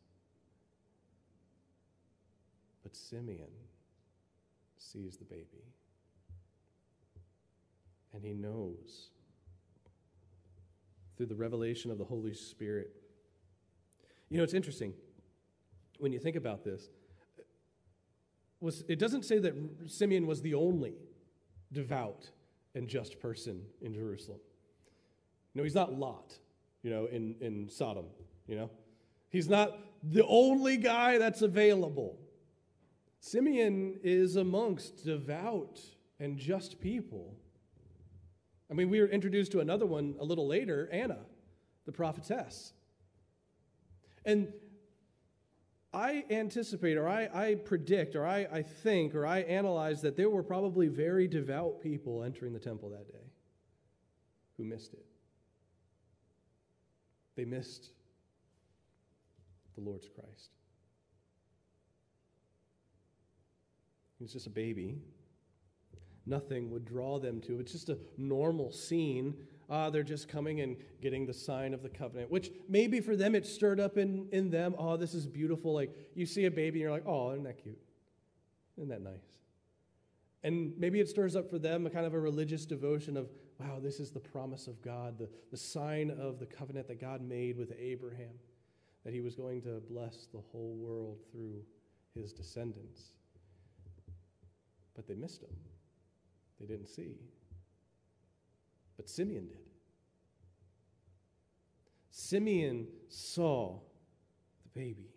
But 2.82 2.96
Simeon 2.96 3.50
sees 4.76 5.16
the 5.16 5.24
baby. 5.24 5.64
And 8.12 8.24
he 8.24 8.32
knows 8.32 9.10
through 11.16 11.26
the 11.26 11.34
revelation 11.34 11.90
of 11.90 11.98
the 11.98 12.04
Holy 12.04 12.34
Spirit. 12.34 12.90
You 14.28 14.38
know, 14.38 14.44
it's 14.44 14.54
interesting 14.54 14.94
when 15.98 16.12
you 16.12 16.18
think 16.18 16.36
about 16.36 16.64
this. 16.64 16.88
Was, 18.60 18.84
it 18.88 18.98
doesn't 18.98 19.24
say 19.24 19.38
that 19.38 19.54
Simeon 19.86 20.26
was 20.26 20.40
the 20.42 20.54
only 20.54 20.94
devout 21.72 22.30
and 22.74 22.88
just 22.88 23.20
person 23.20 23.62
in 23.80 23.94
Jerusalem. 23.94 24.40
No, 25.54 25.62
he's 25.62 25.74
not 25.74 25.92
Lot, 25.92 26.34
you 26.82 26.90
know, 26.90 27.06
in, 27.06 27.34
in 27.40 27.68
Sodom, 27.68 28.06
you 28.46 28.56
know. 28.56 28.70
He's 29.28 29.48
not 29.48 29.78
the 30.02 30.24
only 30.26 30.76
guy 30.76 31.18
that's 31.18 31.42
available. 31.42 32.18
Simeon 33.20 33.98
is 34.02 34.36
amongst 34.36 35.04
devout 35.04 35.80
and 36.20 36.38
just 36.38 36.80
people. 36.80 37.34
I 38.70 38.74
mean, 38.74 38.90
we 38.90 39.00
were 39.00 39.08
introduced 39.08 39.52
to 39.52 39.60
another 39.60 39.86
one 39.86 40.14
a 40.20 40.24
little 40.24 40.46
later, 40.46 40.88
Anna, 40.92 41.18
the 41.86 41.92
prophetess. 41.92 42.72
And 44.24 44.52
I 45.96 46.24
anticipate, 46.28 46.98
or 46.98 47.08
I, 47.08 47.30
I 47.32 47.54
predict, 47.54 48.16
or 48.16 48.26
I, 48.26 48.46
I 48.52 48.62
think, 48.62 49.14
or 49.14 49.26
I 49.26 49.38
analyze 49.40 50.02
that 50.02 50.14
there 50.14 50.28
were 50.28 50.42
probably 50.42 50.88
very 50.88 51.26
devout 51.26 51.80
people 51.80 52.22
entering 52.22 52.52
the 52.52 52.58
temple 52.58 52.90
that 52.90 53.10
day 53.10 53.30
who 54.58 54.64
missed 54.64 54.92
it. 54.92 55.06
They 57.34 57.46
missed 57.46 57.92
the 59.74 59.80
Lord's 59.80 60.06
Christ. 60.06 60.50
He 64.18 64.24
was 64.24 64.34
just 64.34 64.46
a 64.46 64.50
baby. 64.50 64.98
Nothing 66.26 66.70
would 66.72 66.84
draw 66.84 67.18
them 67.18 67.40
to. 67.42 67.54
It. 67.54 67.60
It's 67.60 67.72
just 67.72 67.88
a 67.88 67.96
normal 68.18 68.70
scene. 68.70 69.34
Uh, 69.68 69.90
they're 69.90 70.02
just 70.02 70.28
coming 70.28 70.60
and 70.60 70.76
getting 71.00 71.26
the 71.26 71.34
sign 71.34 71.74
of 71.74 71.82
the 71.82 71.88
covenant, 71.88 72.30
which 72.30 72.50
maybe 72.68 73.00
for 73.00 73.16
them 73.16 73.34
it 73.34 73.46
stirred 73.46 73.80
up 73.80 73.98
in, 73.98 74.28
in 74.32 74.50
them. 74.50 74.74
Oh, 74.78 74.96
this 74.96 75.14
is 75.14 75.26
beautiful. 75.26 75.74
Like 75.74 75.94
you 76.14 76.26
see 76.26 76.44
a 76.44 76.50
baby 76.50 76.78
and 76.78 76.82
you're 76.82 76.90
like, 76.90 77.06
oh, 77.06 77.32
isn't 77.32 77.44
that 77.44 77.62
cute? 77.62 77.78
Isn't 78.76 78.90
that 78.90 79.02
nice? 79.02 79.38
And 80.44 80.72
maybe 80.78 81.00
it 81.00 81.08
stirs 81.08 81.34
up 81.34 81.50
for 81.50 81.58
them 81.58 81.86
a 81.86 81.90
kind 81.90 82.06
of 82.06 82.14
a 82.14 82.20
religious 82.20 82.64
devotion 82.64 83.16
of, 83.16 83.28
wow, 83.58 83.78
this 83.82 83.98
is 83.98 84.12
the 84.12 84.20
promise 84.20 84.68
of 84.68 84.80
God, 84.82 85.18
the, 85.18 85.28
the 85.50 85.56
sign 85.56 86.10
of 86.10 86.38
the 86.38 86.46
covenant 86.46 86.86
that 86.88 87.00
God 87.00 87.20
made 87.20 87.56
with 87.56 87.72
Abraham, 87.78 88.38
that 89.04 89.12
he 89.12 89.20
was 89.20 89.34
going 89.34 89.62
to 89.62 89.82
bless 89.90 90.28
the 90.32 90.40
whole 90.52 90.76
world 90.78 91.18
through 91.32 91.62
his 92.14 92.32
descendants 92.32 93.10
but 94.96 95.06
they 95.06 95.14
missed 95.14 95.42
him. 95.42 95.50
They 96.58 96.66
didn't 96.66 96.88
see. 96.88 97.16
But 98.96 99.08
Simeon 99.10 99.46
did. 99.46 99.58
Simeon 102.18 102.86
saw 103.10 103.78
the 104.62 104.80
baby. 104.80 105.10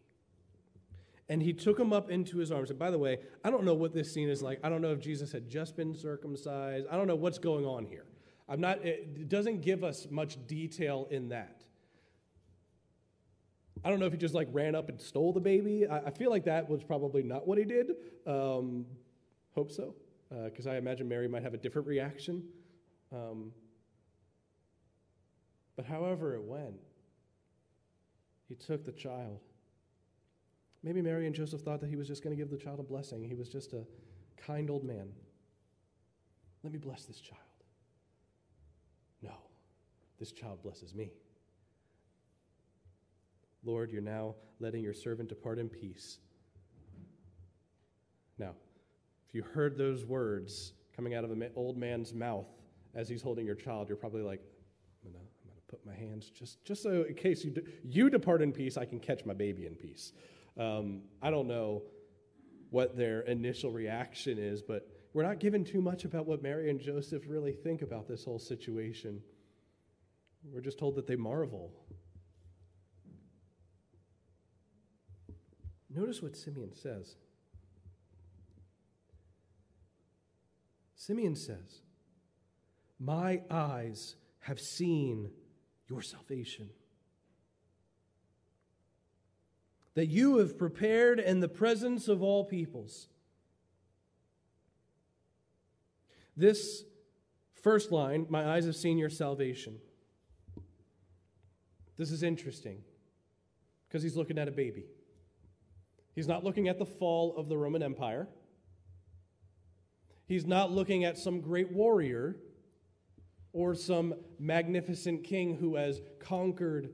And 1.30 1.42
he 1.42 1.54
took 1.54 1.80
him 1.80 1.94
up 1.94 2.12
into 2.12 2.40
his 2.40 2.52
arms. 2.52 2.72
And 2.72 2.78
by 2.78 2.92
the 2.92 2.98
way, 2.98 3.20
I 3.42 3.50
don't 3.50 3.64
know 3.64 3.74
what 3.74 3.94
this 3.94 4.14
scene 4.14 4.28
is 4.28 4.42
like. 4.42 4.60
I 4.64 4.70
don't 4.70 4.82
know 4.82 4.92
if 4.92 5.00
Jesus 5.00 5.32
had 5.32 5.48
just 5.48 5.78
been 5.78 5.96
circumcised. 5.96 6.88
I 6.92 6.98
don't 6.98 7.08
know 7.08 7.16
what's 7.16 7.38
going 7.38 7.66
on 7.66 7.86
here. 7.86 8.04
I'm 8.50 8.60
not, 8.60 8.84
it 8.84 9.30
doesn't 9.30 9.62
give 9.62 9.82
us 9.82 10.08
much 10.10 10.46
detail 10.46 11.08
in 11.10 11.30
that. 11.30 11.64
I 13.86 13.90
don't 13.90 14.02
know 14.02 14.06
if 14.06 14.12
he 14.12 14.18
just 14.18 14.34
like 14.34 14.50
ran 14.52 14.76
up 14.76 14.90
and 14.90 15.00
stole 15.00 15.32
the 15.32 15.40
baby. 15.40 15.88
I, 15.88 16.00
I 16.00 16.10
feel 16.10 16.30
like 16.30 16.44
that 16.46 16.68
was 16.68 16.84
probably 16.84 17.24
not 17.24 17.48
what 17.48 17.58
he 17.58 17.64
did. 17.64 17.92
Um, 18.28 18.86
Hope 19.56 19.72
so, 19.72 19.96
because 20.30 20.68
uh, 20.68 20.72
I 20.72 20.76
imagine 20.76 21.08
Mary 21.08 21.30
might 21.30 21.44
have 21.44 21.54
a 21.54 21.58
different 21.58 21.88
reaction. 21.88 22.44
Um, 23.14 23.52
but 25.78 25.86
however 25.86 26.36
it 26.36 26.44
went, 26.44 26.89
he 28.50 28.56
took 28.56 28.84
the 28.84 28.92
child. 28.92 29.40
Maybe 30.84 31.02
Mary 31.02 31.28
and 31.28 31.36
Joseph 31.36 31.62
thought 31.62 31.80
that 31.82 31.90
he 31.90 31.96
was 31.96 32.08
just 32.08 32.24
going 32.24 32.36
to 32.36 32.42
give 32.42 32.50
the 32.50 32.58
child 32.58 32.80
a 32.80 32.84
blessing. 32.84 33.24
He 33.24 33.36
was 33.36 33.48
just 33.48 33.74
a 33.74 33.86
kind 34.38 34.70
old 34.70 34.84
man. 34.84 35.10
Let 36.64 36.74
me 36.74 36.80
bless 36.80 37.06
this 37.06 37.22
child. 37.22 37.40
No, 39.22 39.34
this 40.20 40.32
child 40.32 40.64
blesses 40.64 40.96
me. 40.96 41.12
Lord, 43.64 43.92
you're 43.92 44.02
now 44.02 44.36
letting 44.60 44.82
your 44.82 44.94
servant 44.94 45.30
depart 45.30 45.60
in 45.60 45.70
peace. 45.70 46.18
Now, 48.38 48.54
if 49.28 49.36
you 49.36 49.44
heard 49.44 49.78
those 49.78 50.06
words 50.06 50.74
coming 50.96 51.14
out 51.14 51.24
of 51.24 51.32
an 51.32 51.50
old 51.56 51.78
man's 51.78 52.14
mouth 52.14 52.48
as 52.96 53.08
he's 53.08 53.22
holding 53.22 53.46
your 53.46 53.56
child, 53.56 53.90
you're 53.90 53.98
probably 53.98 54.22
like, 54.22 54.42
put 55.70 55.86
my 55.86 55.94
hands 55.94 56.30
just, 56.30 56.64
just 56.66 56.82
so 56.84 57.06
in 57.08 57.14
case 57.14 57.44
you, 57.44 57.52
de- 57.52 57.64
you 57.84 58.10
depart 58.10 58.42
in 58.42 58.52
peace, 58.52 58.78
I 58.78 58.86
can 58.86 59.00
catch 59.00 59.26
my 59.26 59.34
baby 59.34 59.66
in 59.66 59.76
peace. 59.76 60.12
Um, 60.58 61.02
I 61.22 61.30
don't 61.30 61.48
know 61.48 61.84
what 62.72 62.98
their 62.98 63.22
initial 63.22 63.72
reaction 63.72 64.38
is, 64.38 64.62
but 64.62 64.88
we're 65.14 65.24
not 65.24 65.40
given 65.40 65.64
too 65.64 65.82
much 65.82 66.06
about 66.06 66.26
what 66.26 66.42
Mary 66.44 66.70
and 66.70 66.80
Joseph 66.80 67.24
really 67.28 67.54
think 67.54 67.82
about 67.82 68.08
this 68.08 68.24
whole 68.24 68.40
situation. 68.40 69.22
We're 70.44 70.62
just 70.62 70.80
told 70.80 70.96
that 70.96 71.08
they 71.08 71.16
marvel. 71.16 71.72
Notice 75.90 76.22
what 76.22 76.36
Simeon 76.36 76.74
says. 76.76 77.16
Simeon 80.96 81.36
says, 81.36 81.82
My 83.00 83.42
eyes 83.50 84.16
have 84.42 84.60
seen 84.60 85.32
your 85.90 86.02
salvation. 86.02 86.70
That 89.96 90.08
you 90.08 90.38
have 90.38 90.58
prepared 90.58 91.20
in 91.20 91.40
the 91.40 91.48
presence 91.48 92.08
of 92.08 92.22
all 92.22 92.46
peoples. 92.46 93.08
This 96.38 96.84
first 97.62 97.92
line, 97.92 98.28
My 98.30 98.48
eyes 98.48 98.66
have 98.66 98.76
seen 98.76 98.98
your 98.98 99.10
salvation. 99.10 99.80
This 101.98 102.12
is 102.12 102.24
interesting 102.24 102.82
because 103.88 104.04
he's 104.04 104.16
looking 104.16 104.38
at 104.38 104.48
a 104.48 104.52
baby. 104.52 104.86
He's 106.16 106.28
not 106.28 106.44
looking 106.44 106.70
at 106.70 106.80
the 106.80 106.86
fall 106.86 107.36
of 107.36 107.50
the 107.50 107.58
Roman 107.58 107.84
Empire. 107.84 108.28
He's 110.28 110.46
not 110.46 110.72
looking 110.72 111.04
at 111.04 111.18
some 111.18 111.42
great 111.42 111.72
warrior 111.72 112.38
or 113.54 113.74
some 113.76 114.14
magnificent 114.40 115.24
king 115.24 115.56
who 115.56 115.76
has 115.76 116.02
conquered 116.20 116.94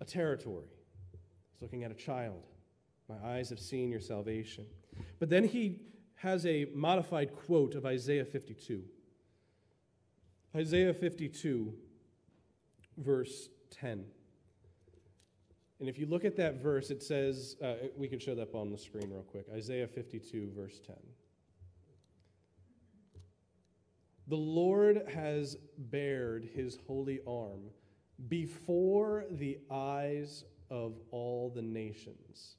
a 0.00 0.04
territory. 0.04 0.68
He's 1.52 1.62
looking 1.62 1.84
at 1.84 1.90
a 1.90 1.94
child. 1.94 2.42
My 3.08 3.16
eyes 3.24 3.50
have 3.50 3.60
seen 3.60 3.90
your 3.90 4.00
salvation. 4.00 4.66
But 5.18 5.30
then 5.30 5.44
he 5.44 5.80
has 6.16 6.46
a 6.46 6.66
modified 6.74 7.34
quote 7.34 7.74
of 7.74 7.84
Isaiah 7.84 8.24
52. 8.24 8.82
Isaiah 10.56 10.94
52, 10.94 11.74
verse 12.98 13.48
10. 13.70 14.04
And 15.80 15.88
if 15.88 15.98
you 15.98 16.06
look 16.06 16.24
at 16.24 16.36
that 16.36 16.62
verse, 16.62 16.90
it 16.90 17.02
says, 17.02 17.56
uh, 17.62 17.74
we 17.96 18.08
can 18.08 18.18
show 18.18 18.34
that 18.34 18.42
up 18.42 18.54
on 18.54 18.70
the 18.70 18.78
screen 18.78 19.10
real 19.10 19.22
quick. 19.22 19.46
Isaiah 19.52 19.88
52, 19.88 20.52
verse 20.56 20.80
10. 20.86 20.96
The 24.26 24.36
Lord 24.36 25.02
has 25.12 25.56
bared 25.76 26.48
his 26.54 26.78
holy 26.86 27.20
arm 27.26 27.70
before 28.28 29.24
the 29.30 29.58
eyes 29.70 30.44
of 30.70 30.94
all 31.10 31.50
the 31.54 31.62
nations. 31.62 32.56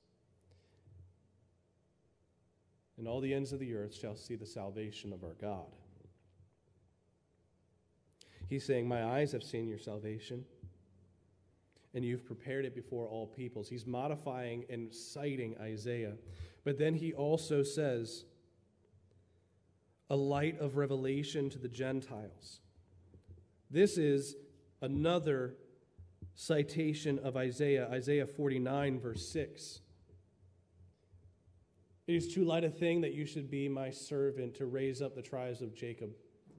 and 2.98 3.08
all 3.08 3.20
the 3.20 3.34
ends 3.34 3.52
of 3.52 3.60
the 3.60 3.74
earth 3.76 3.94
shall 3.94 4.16
see 4.16 4.36
the 4.36 4.46
salvation 4.46 5.12
of 5.12 5.24
our 5.24 5.36
God. 5.42 5.76
He's 8.48 8.66
saying, 8.66 8.88
My 8.88 9.04
eyes 9.04 9.32
have 9.32 9.44
seen 9.44 9.68
your 9.68 9.80
salvation, 9.80 10.46
and 11.94 12.06
you've 12.06 12.26
prepared 12.26 12.66
it 12.66 12.76
before 12.76 13.08
all 13.08 13.28
peoples. 13.28 13.68
He's 13.68 13.86
modifying 13.86 14.66
and 14.70 14.94
citing 14.94 15.56
Isaiah. 15.60 16.14
But 16.64 16.78
then 16.78 16.94
he 16.94 17.14
also 17.14 17.64
says, 17.64 18.26
A 20.10 20.16
light 20.16 20.60
of 20.60 20.78
revelation 20.78 21.50
to 21.50 21.58
the 21.58 21.68
Gentiles. 21.68 22.60
This 23.72 23.98
is 23.98 24.36
another 24.82 25.56
citation 26.36 27.18
of 27.20 27.36
Isaiah, 27.36 27.90
Isaiah 27.92 28.28
49, 28.28 29.00
verse 29.00 29.28
6. 29.30 29.82
It 32.08 32.14
is 32.14 32.34
too 32.34 32.46
light 32.46 32.64
a 32.64 32.70
thing 32.70 33.02
that 33.02 33.14
you 33.14 33.26
should 33.26 33.50
be 33.50 33.68
my 33.68 33.90
servant 33.90 34.54
to 34.56 34.68
raise 34.68 35.02
up 35.02 35.16
the 35.16 35.24
tribes 35.24 35.62
of 35.62 35.74
Jacob 35.74 36.12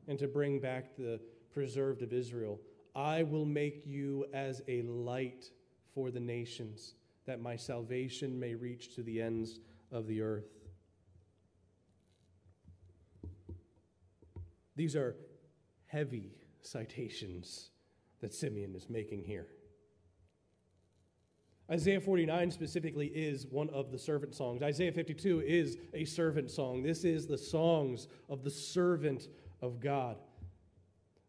and 0.08 0.18
to 0.18 0.26
bring 0.26 0.58
back 0.58 0.96
the 0.96 1.20
preserved 1.52 2.02
of 2.02 2.12
Israel. 2.12 2.60
I 2.96 3.22
will 3.22 3.44
make 3.44 3.86
you 3.86 4.26
as 4.32 4.62
a 4.66 4.82
light 4.82 5.50
for 5.94 6.10
the 6.10 6.20
nations, 6.20 6.94
that 7.26 7.40
my 7.40 7.56
salvation 7.56 8.38
may 8.38 8.54
reach 8.54 8.94
to 8.96 9.02
the 9.02 9.22
ends 9.22 9.60
of 9.92 10.06
the 10.06 10.20
earth. 10.20 10.55
These 14.76 14.94
are 14.94 15.16
heavy 15.86 16.32
citations 16.60 17.70
that 18.20 18.34
Simeon 18.34 18.74
is 18.74 18.88
making 18.88 19.24
here. 19.24 19.46
Isaiah 21.70 22.00
49 22.00 22.50
specifically 22.52 23.08
is 23.08 23.46
one 23.46 23.68
of 23.70 23.90
the 23.90 23.98
servant 23.98 24.34
songs. 24.34 24.62
Isaiah 24.62 24.92
52 24.92 25.40
is 25.40 25.78
a 25.94 26.04
servant 26.04 26.50
song. 26.50 26.82
This 26.82 27.02
is 27.04 27.26
the 27.26 27.38
songs 27.38 28.06
of 28.28 28.44
the 28.44 28.50
servant 28.50 29.28
of 29.60 29.80
God, 29.80 30.16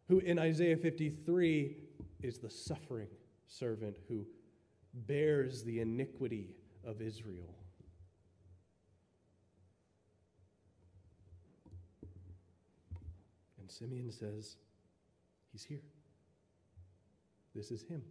who 0.06 0.20
in 0.20 0.38
Isaiah 0.38 0.76
53 0.76 1.76
is 2.22 2.38
the 2.38 2.50
suffering 2.50 3.08
servant 3.48 3.96
who 4.08 4.26
bears 4.94 5.64
the 5.64 5.80
iniquity 5.80 6.54
of 6.84 7.02
Israel. 7.02 7.57
And 13.68 13.74
Simeon 13.74 14.10
says, 14.10 14.56
He's 15.52 15.62
here. 15.62 15.82
This 17.54 17.70
is 17.70 17.82
Him. 17.82 18.02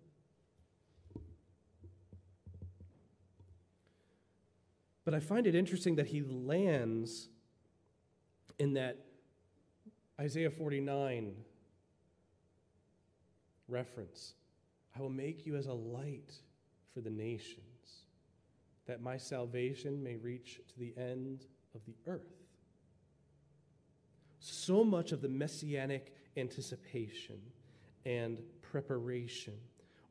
But 5.03 5.15
I 5.15 5.19
find 5.19 5.47
it 5.47 5.55
interesting 5.55 5.95
that 5.95 6.05
he 6.05 6.21
lands 6.21 7.29
in 8.59 8.73
that 8.73 9.05
Isaiah 10.19 10.51
49 10.51 11.33
reference. 13.67 14.33
I 14.95 15.01
will 15.01 15.09
make 15.09 15.45
you 15.45 15.55
as 15.55 15.65
a 15.65 15.73
light 15.73 16.33
for 16.93 17.01
the 17.01 17.09
nations, 17.09 18.03
that 18.85 19.01
my 19.01 19.17
salvation 19.17 20.03
may 20.03 20.17
reach 20.17 20.59
to 20.67 20.77
the 20.77 20.93
end 20.97 21.45
of 21.73 21.81
the 21.85 21.95
earth. 22.05 22.37
So 24.49 24.83
much 24.83 25.12
of 25.12 25.21
the 25.21 25.27
messianic 25.27 26.13
anticipation 26.38 27.39
and 28.05 28.41
preparation 28.62 29.55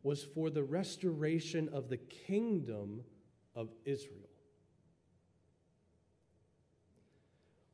was 0.02 0.22
for 0.22 0.50
the 0.50 0.62
restoration 0.62 1.68
of 1.70 1.88
the 1.88 1.96
kingdom 1.96 3.02
of 3.54 3.70
Israel. 3.84 4.28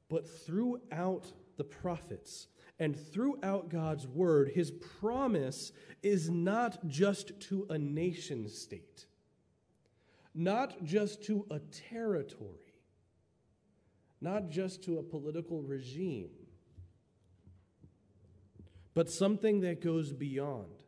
But 0.09 0.29
throughout 0.29 1.33
the 1.57 1.65
prophets 1.65 2.47
and 2.79 2.97
throughout 2.97 3.69
God's 3.69 4.07
word, 4.07 4.53
his 4.55 4.71
promise 4.71 5.73
is 6.03 6.31
not 6.31 6.87
just 6.87 7.39
to 7.49 7.67
a 7.71 7.79
nation 7.79 8.49
state, 8.49 9.07
not 10.35 10.85
just 10.85 11.25
to 11.25 11.45
a 11.51 11.59
territory, 11.59 12.75
not 14.21 14.49
just 14.49 14.85
to 14.85 14.99
a 14.99 15.03
political 15.03 15.61
regime, 15.63 16.31
but 18.95 19.11
something 19.11 19.61
that 19.61 19.81
goes 19.81 20.13
beyond, 20.13 20.83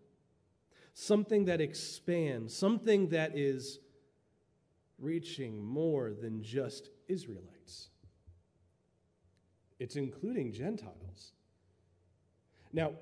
something 0.92 1.46
that 1.46 1.60
expands, 1.60 2.54
something 2.56 3.08
that 3.08 3.36
is 3.36 3.78
reaching 4.98 5.64
more 5.64 6.12
than 6.12 6.42
just 6.42 6.90
Israelites. 7.08 7.88
It's 9.78 9.96
including 9.96 10.52
Gentiles. 10.52 11.32
Now, 12.72 12.92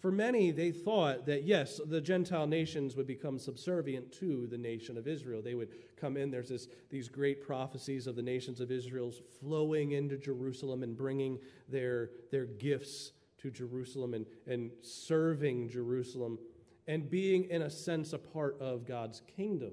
for 0.00 0.10
many, 0.10 0.50
they 0.50 0.70
thought 0.70 1.26
that 1.26 1.44
yes, 1.44 1.80
the 1.86 2.00
Gentile 2.00 2.46
nations 2.46 2.96
would 2.96 3.06
become 3.06 3.38
subservient 3.38 4.12
to 4.18 4.46
the 4.48 4.58
nation 4.58 4.98
of 4.98 5.06
Israel. 5.06 5.40
They 5.42 5.54
would 5.54 5.70
come 5.96 6.16
in. 6.16 6.30
There's 6.30 6.48
this, 6.48 6.68
these 6.90 7.08
great 7.08 7.42
prophecies 7.42 8.06
of 8.06 8.16
the 8.16 8.22
nations 8.22 8.60
of 8.60 8.70
Israel 8.70 9.12
flowing 9.40 9.92
into 9.92 10.18
Jerusalem 10.18 10.82
and 10.82 10.96
bringing 10.96 11.38
their, 11.68 12.10
their 12.30 12.44
gifts 12.44 13.12
to 13.44 13.50
Jerusalem 13.50 14.14
and, 14.14 14.26
and 14.46 14.70
serving 14.80 15.68
Jerusalem 15.68 16.38
and 16.86 17.10
being, 17.10 17.44
in 17.50 17.62
a 17.62 17.70
sense, 17.70 18.14
a 18.14 18.18
part 18.18 18.58
of 18.58 18.86
God's 18.86 19.20
kingdom. 19.36 19.72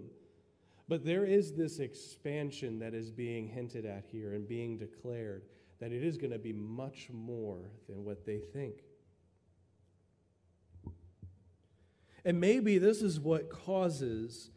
But 0.89 1.05
there 1.05 1.23
is 1.23 1.53
this 1.53 1.79
expansion 1.79 2.79
that 2.79 2.93
is 2.93 3.11
being 3.11 3.47
hinted 3.47 3.85
at 3.85 4.03
here 4.11 4.33
and 4.33 4.45
being 4.47 4.77
declared 4.77 5.43
that 5.79 5.93
it 5.93 6.03
is 6.03 6.17
going 6.17 6.33
to 6.33 6.39
be 6.39 6.51
much 6.51 7.07
more 7.11 7.71
than 7.87 8.03
what 8.03 8.25
they 8.25 8.39
think. 8.39 8.83
And 12.25 12.39
maybe 12.39 12.77
this 12.77 13.01
is 13.01 13.19
what 13.19 13.49
causes 13.49 14.51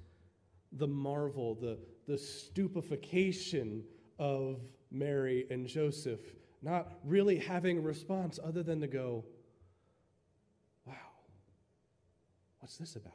the 0.73 0.89
marvel, 0.89 1.55
the, 1.55 1.79
the 2.09 2.19
stupefaction 2.19 3.85
of 4.19 4.61
Mary 4.91 5.47
and 5.51 5.67
Joseph, 5.69 6.21
not 6.65 6.91
really 7.05 7.39
having 7.39 7.79
a 7.79 7.81
response 7.81 8.39
other 8.43 8.63
than 8.63 8.81
to 8.81 8.87
go, 8.87 9.25
wow, 10.87 10.95
what's 12.61 12.77
this 12.79 12.97
about? 12.97 13.13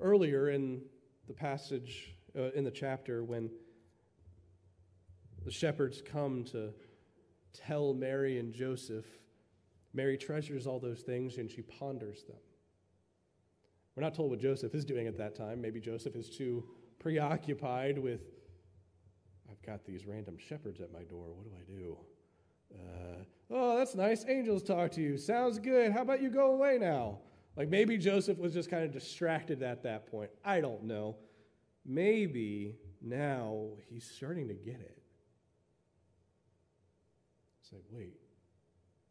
Earlier 0.00 0.50
in 0.50 0.80
the 1.26 1.34
passage, 1.34 2.14
uh, 2.38 2.52
in 2.52 2.64
the 2.64 2.70
chapter, 2.70 3.24
when 3.24 3.50
the 5.44 5.50
shepherds 5.50 6.02
come 6.02 6.44
to 6.44 6.72
tell 7.52 7.94
Mary 7.94 8.38
and 8.38 8.52
Joseph. 8.52 9.06
Mary 9.92 10.16
treasures 10.16 10.66
all 10.66 10.78
those 10.78 11.00
things 11.00 11.38
and 11.38 11.50
she 11.50 11.62
ponders 11.62 12.24
them. 12.24 12.36
We're 13.96 14.02
not 14.02 14.14
told 14.14 14.30
what 14.30 14.38
Joseph 14.38 14.74
is 14.74 14.84
doing 14.84 15.06
at 15.06 15.18
that 15.18 15.34
time. 15.34 15.60
Maybe 15.60 15.80
Joseph 15.80 16.14
is 16.14 16.30
too 16.30 16.64
preoccupied 16.98 17.98
with, 17.98 18.20
I've 19.60 19.66
got 19.66 19.84
these 19.84 20.06
random 20.06 20.38
shepherds 20.38 20.80
at 20.80 20.92
my 20.92 21.02
door. 21.02 21.26
What 21.34 21.44
do 21.44 21.50
I 21.56 21.78
do? 21.78 21.96
Uh, 22.74 23.24
oh, 23.50 23.78
that's 23.78 23.94
nice. 23.94 24.24
Angels 24.28 24.62
talk 24.62 24.90
to 24.92 25.00
you. 25.00 25.16
Sounds 25.16 25.58
good. 25.58 25.92
How 25.92 26.02
about 26.02 26.22
you 26.22 26.30
go 26.30 26.52
away 26.52 26.78
now? 26.78 27.18
Like 27.56 27.68
maybe 27.68 27.98
Joseph 27.98 28.38
was 28.38 28.54
just 28.54 28.70
kind 28.70 28.84
of 28.84 28.92
distracted 28.92 29.62
at 29.62 29.82
that 29.82 30.10
point. 30.10 30.30
I 30.44 30.60
don't 30.60 30.84
know. 30.84 31.16
Maybe 31.84 32.76
now 33.02 33.66
he's 33.88 34.08
starting 34.08 34.48
to 34.48 34.54
get 34.54 34.80
it. 34.80 35.02
It's 37.62 37.72
like, 37.72 37.84
wait, 37.90 38.20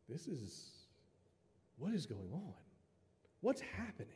this 0.08 0.28
is, 0.28 0.72
what 1.78 1.94
is 1.94 2.06
going 2.06 2.32
on? 2.34 2.54
What's 3.42 3.62
happening? 3.62 4.08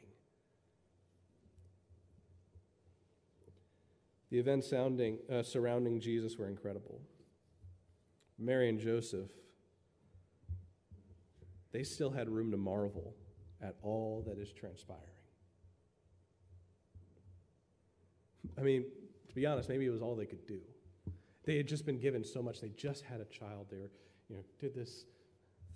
The 4.33 4.39
events 4.39 4.67
sounding, 4.67 5.19
uh, 5.31 5.43
surrounding 5.43 5.99
Jesus 5.99 6.39
were 6.39 6.47
incredible. 6.47 6.99
Mary 8.39 8.67
and 8.67 8.79
Joseph, 8.79 9.29
they 11.71 11.83
still 11.83 12.09
had 12.09 12.27
room 12.27 12.49
to 12.49 12.57
marvel 12.57 13.13
at 13.61 13.75
all 13.83 14.23
that 14.25 14.39
is 14.39 14.51
transpiring. 14.51 15.03
I 18.57 18.61
mean, 18.61 18.85
to 19.29 19.35
be 19.35 19.45
honest, 19.45 19.69
maybe 19.69 19.85
it 19.85 19.91
was 19.91 20.01
all 20.01 20.15
they 20.15 20.25
could 20.25 20.47
do. 20.47 20.61
They 21.45 21.55
had 21.57 21.67
just 21.67 21.85
been 21.85 21.99
given 21.99 22.23
so 22.23 22.41
much. 22.41 22.59
They 22.59 22.69
just 22.69 23.03
had 23.03 23.21
a 23.21 23.25
child. 23.25 23.67
They 23.69 23.77
you 23.77 24.37
know, 24.37 24.43
did 24.59 24.73
this 24.73 25.05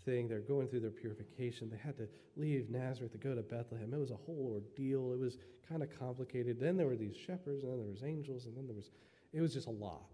thing. 0.08 0.28
They're 0.28 0.40
going 0.40 0.68
through 0.68 0.80
their 0.80 0.90
purification. 0.90 1.70
They 1.70 1.78
had 1.78 1.98
to 1.98 2.08
leave 2.36 2.70
Nazareth 2.70 3.12
to 3.12 3.18
go 3.18 3.36
to 3.36 3.44
Bethlehem. 3.44 3.94
It 3.94 4.00
was 4.00 4.12
a 4.12 4.16
whole 4.16 4.54
ordeal. 4.54 5.14
It 5.14 5.20
was 5.20 5.38
kind 5.68 5.84
of 5.84 5.90
complicated. 6.00 6.60
Then 6.60 6.78
there 6.78 6.88
were 6.88 6.96
these 6.96 7.16
shepherds, 7.16 7.64
and 7.64 7.72
then 7.72 7.80
there 7.80 7.90
was 7.90 8.04
angels, 8.04 8.46
and 8.46 8.56
then 8.56 8.66
there 8.66 8.76
was, 8.76 8.90
it 9.34 9.42
was 9.42 9.54
just 9.54 9.68
a 9.68 9.72
lot. 9.72 10.10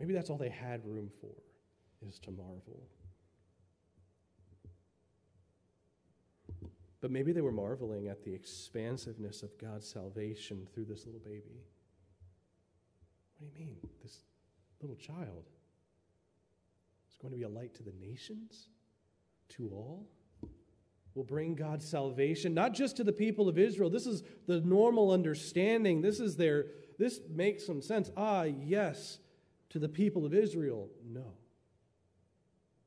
Maybe 0.00 0.14
that's 0.14 0.30
all 0.30 0.38
they 0.38 0.48
had 0.48 0.84
room 0.84 1.10
for, 1.20 1.34
is 2.08 2.18
to 2.20 2.30
marvel. 2.30 2.88
But 7.00 7.10
maybe 7.10 7.32
they 7.32 7.42
were 7.42 7.52
marveling 7.52 8.08
at 8.08 8.24
the 8.24 8.32
expansiveness 8.32 9.42
of 9.42 9.56
God's 9.58 9.86
salvation 9.86 10.66
through 10.72 10.86
this 10.86 11.04
little 11.04 11.20
baby. 11.20 11.60
What 13.38 13.54
do 13.54 13.60
you 13.60 13.66
mean? 13.66 13.76
This, 14.02 14.22
little 14.80 14.96
child 14.96 15.44
is 17.10 17.16
going 17.16 17.32
to 17.32 17.38
be 17.38 17.44
a 17.44 17.48
light 17.48 17.74
to 17.74 17.82
the 17.82 17.92
nations, 18.00 18.68
to 19.50 19.68
all. 19.70 20.06
Will 21.14 21.24
bring 21.24 21.54
God's 21.54 21.88
salvation, 21.88 22.54
not 22.54 22.74
just 22.74 22.96
to 22.96 23.04
the 23.04 23.12
people 23.12 23.48
of 23.48 23.56
Israel. 23.56 23.88
This 23.88 24.06
is 24.06 24.24
the 24.48 24.60
normal 24.62 25.12
understanding. 25.12 26.02
This 26.02 26.18
is 26.18 26.36
their, 26.36 26.66
this 26.98 27.20
makes 27.32 27.64
some 27.64 27.80
sense. 27.80 28.10
Ah, 28.16 28.42
yes, 28.42 29.18
to 29.70 29.78
the 29.78 29.88
people 29.88 30.26
of 30.26 30.34
Israel. 30.34 30.88
No, 31.08 31.34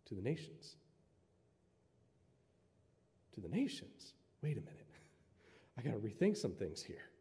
to 0.08 0.15
the 0.15 0.22
nations. 0.22 0.76
To 3.36 3.39
the 3.39 3.48
nations. 3.48 4.13
Wait 4.41 4.58
a 4.58 4.62
minute. 4.62 4.88
I 5.78 5.82
got 5.82 5.91
to 5.91 6.00
rethink 6.00 6.36
some 6.36 6.52
things 6.52 6.84
here. 6.84 7.12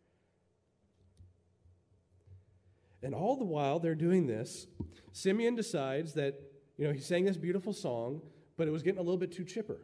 And 3.02 3.14
all 3.14 3.36
the 3.36 3.44
while 3.44 3.78
they're 3.78 3.94
doing 3.94 4.26
this, 4.26 4.66
Simeon 5.12 5.54
decides 5.54 6.14
that, 6.14 6.40
you 6.76 6.86
know, 6.86 6.92
he 6.92 7.00
sang 7.00 7.24
this 7.24 7.36
beautiful 7.36 7.72
song, 7.72 8.22
but 8.56 8.68
it 8.68 8.70
was 8.70 8.82
getting 8.82 8.98
a 8.98 9.02
little 9.02 9.18
bit 9.18 9.32
too 9.32 9.44
chipper, 9.44 9.78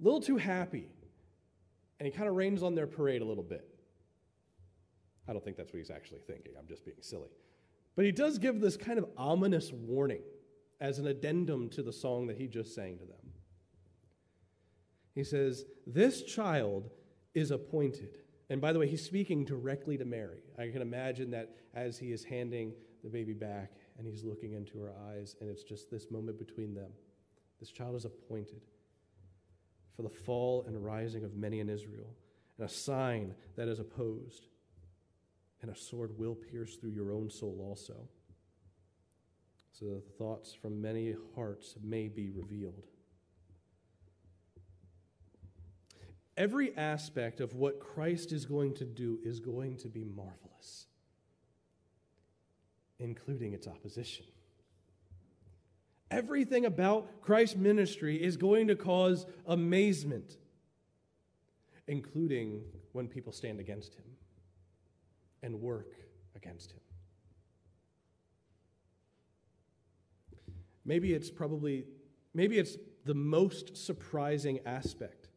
a 0.00 0.04
little 0.04 0.20
too 0.20 0.36
happy. 0.36 0.88
And 1.98 2.06
he 2.06 2.12
kind 2.16 2.28
of 2.28 2.34
rains 2.34 2.62
on 2.62 2.74
their 2.74 2.86
parade 2.86 3.22
a 3.22 3.24
little 3.24 3.44
bit. 3.44 3.68
I 5.28 5.32
don't 5.32 5.44
think 5.44 5.56
that's 5.56 5.72
what 5.72 5.78
he's 5.78 5.90
actually 5.90 6.20
thinking. 6.26 6.54
I'm 6.58 6.66
just 6.66 6.84
being 6.84 6.96
silly. 7.00 7.30
But 7.94 8.04
he 8.04 8.12
does 8.12 8.38
give 8.38 8.60
this 8.60 8.76
kind 8.76 8.98
of 8.98 9.06
ominous 9.16 9.70
warning 9.72 10.22
as 10.80 10.98
an 10.98 11.06
addendum 11.06 11.68
to 11.70 11.82
the 11.82 11.92
song 11.92 12.26
that 12.26 12.36
he 12.36 12.48
just 12.48 12.74
sang 12.74 12.98
to 12.98 13.04
them. 13.04 13.32
He 15.14 15.22
says, 15.22 15.64
This 15.86 16.22
child 16.22 16.90
is 17.34 17.52
appointed 17.52 18.18
and 18.52 18.60
by 18.60 18.74
the 18.74 18.78
way, 18.78 18.86
he's 18.86 19.02
speaking 19.02 19.46
directly 19.46 19.96
to 19.96 20.04
Mary. 20.04 20.42
I 20.58 20.68
can 20.68 20.82
imagine 20.82 21.30
that 21.30 21.56
as 21.72 21.96
he 21.96 22.12
is 22.12 22.22
handing 22.22 22.74
the 23.02 23.08
baby 23.08 23.32
back 23.32 23.72
and 23.96 24.06
he's 24.06 24.24
looking 24.24 24.52
into 24.52 24.78
her 24.78 24.92
eyes, 25.08 25.36
and 25.40 25.48
it's 25.48 25.62
just 25.62 25.90
this 25.90 26.10
moment 26.10 26.38
between 26.38 26.74
them. 26.74 26.90
This 27.62 27.70
child 27.70 27.94
is 27.94 28.04
appointed 28.04 28.60
for 29.94 30.02
the 30.02 30.10
fall 30.10 30.64
and 30.66 30.84
rising 30.84 31.22
of 31.22 31.36
many 31.36 31.60
in 31.60 31.68
Israel, 31.68 32.12
and 32.58 32.66
a 32.66 32.68
sign 32.68 33.36
that 33.54 33.68
is 33.68 33.78
opposed, 33.78 34.48
and 35.60 35.70
a 35.70 35.76
sword 35.76 36.18
will 36.18 36.34
pierce 36.34 36.74
through 36.74 36.90
your 36.90 37.12
own 37.12 37.30
soul 37.30 37.64
also, 37.68 38.08
so 39.70 39.84
that 39.84 40.04
the 40.04 40.12
thoughts 40.18 40.52
from 40.52 40.82
many 40.82 41.14
hearts 41.36 41.76
may 41.80 42.08
be 42.08 42.30
revealed. 42.30 42.82
every 46.36 46.76
aspect 46.76 47.40
of 47.40 47.54
what 47.54 47.80
Christ 47.80 48.32
is 48.32 48.44
going 48.44 48.74
to 48.74 48.84
do 48.84 49.18
is 49.22 49.38
going 49.38 49.76
to 49.78 49.88
be 49.88 50.04
marvelous, 50.04 50.86
including 52.98 53.52
its 53.52 53.66
opposition. 53.66 54.26
Everything 56.12 56.66
about 56.66 57.22
Christ's 57.22 57.56
ministry 57.56 58.22
is 58.22 58.36
going 58.36 58.68
to 58.68 58.76
cause 58.76 59.24
amazement, 59.46 60.36
including 61.88 62.60
when 62.92 63.08
people 63.08 63.32
stand 63.32 63.58
against 63.58 63.94
him 63.94 64.04
and 65.42 65.58
work 65.60 65.94
against 66.36 66.72
him. 66.72 66.80
Maybe 70.84 71.14
it's 71.14 71.30
probably, 71.30 71.86
maybe 72.34 72.58
it's 72.58 72.76
the 73.06 73.14
most 73.14 73.74
surprising 73.74 74.60
aspect 74.66 75.28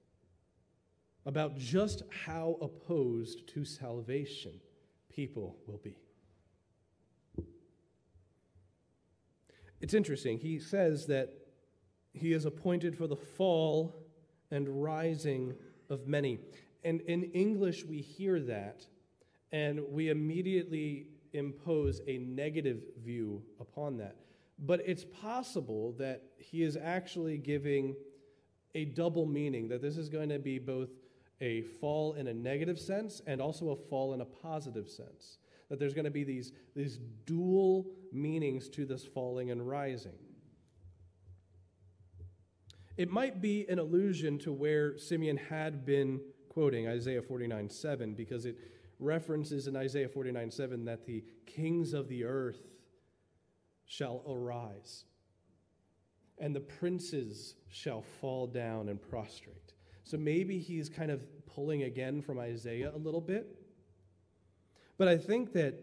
about 1.26 1.56
just 1.56 2.04
how 2.26 2.58
opposed 2.62 3.48
to 3.48 3.64
salvation 3.64 4.60
people 5.10 5.56
will 5.68 5.80
be. 5.82 5.96
It's 9.86 9.94
interesting. 9.94 10.40
He 10.40 10.58
says 10.58 11.06
that 11.06 11.30
he 12.12 12.34
is 12.34 12.46
appointed 12.46 12.98
for 12.98 13.06
the 13.06 13.16
fall 13.16 13.96
and 14.50 14.82
rising 14.82 15.54
of 15.92 16.08
many. 16.08 16.40
And 16.84 17.02
in 17.02 17.26
English, 17.34 17.86
we 17.86 18.02
hear 18.02 18.40
that 18.40 18.84
and 19.52 19.80
we 19.92 20.10
immediately 20.10 21.06
impose 21.34 22.02
a 22.08 22.18
negative 22.18 22.82
view 23.04 23.44
upon 23.60 23.98
that. 23.98 24.16
But 24.58 24.82
it's 24.88 25.06
possible 25.06 25.92
that 26.00 26.24
he 26.40 26.64
is 26.64 26.76
actually 26.76 27.38
giving 27.38 27.96
a 28.74 28.86
double 28.86 29.28
meaning, 29.28 29.68
that 29.68 29.84
this 29.84 29.98
is 29.98 30.10
going 30.10 30.30
to 30.30 30.40
be 30.40 30.58
both 30.58 30.90
a 31.42 31.62
fall 31.62 32.14
in 32.14 32.26
a 32.26 32.34
negative 32.34 32.80
sense 32.80 33.22
and 33.28 33.40
also 33.40 33.70
a 33.70 33.76
fall 33.76 34.16
in 34.16 34.22
a 34.22 34.26
positive 34.26 34.90
sense. 34.90 35.38
That 35.70 35.80
there's 35.80 35.94
going 35.94 36.06
to 36.06 36.12
be 36.12 36.24
these, 36.24 36.52
these 36.76 37.00
dual 37.26 37.88
meanings 38.12 38.70
to 38.70 38.86
this 38.86 39.04
falling 39.04 39.52
and 39.52 39.68
rising. 39.68 40.14
It 42.98 43.10
might 43.10 43.42
be 43.42 43.66
an 43.68 43.80
allusion 43.80 44.38
to 44.40 44.54
where 44.54 44.98
Simeon 44.98 45.38
had 45.38 45.86
been 45.86 46.22
quoting 46.50 46.88
Isaiah 46.88 47.22
49 47.22 47.70
7, 47.70 48.14
because 48.14 48.46
it 48.46 48.58
references 49.00 49.68
in 49.68 49.76
Isaiah 49.76 50.08
49 50.08 50.52
7 50.52 50.86
that 50.86 51.06
the 51.06 51.24
kings 51.46 51.94
of 51.94 52.08
the 52.08 52.24
earth 52.24 52.62
shall 53.86 54.24
arise, 54.28 55.04
and 56.38 56.56
the 56.56 56.62
princes 56.62 57.56
shall 57.70 58.02
fall 58.02 58.48
down 58.48 58.90
and 58.90 59.02
prostrate. 59.02 59.74
So 60.04 60.18
maybe 60.18 60.60
he's 60.60 60.88
kind 60.88 61.12
of 61.12 61.22
pulling 61.46 61.84
again 61.84 62.22
from 62.22 62.40
Isaiah 62.40 62.92
a 62.94 62.98
little 62.98 63.22
bit. 63.22 63.65
But 64.98 65.08
I 65.08 65.18
think 65.18 65.54
that 65.54 65.76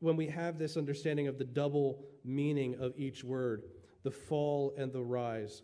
when 0.00 0.16
we 0.16 0.26
have 0.28 0.58
this 0.58 0.76
understanding 0.76 1.28
of 1.28 1.38
the 1.38 1.44
double 1.44 2.04
meaning 2.24 2.76
of 2.80 2.92
each 2.96 3.24
word, 3.24 3.64
the 4.02 4.10
fall 4.10 4.74
and 4.76 4.92
the 4.92 5.02
rise, 5.02 5.62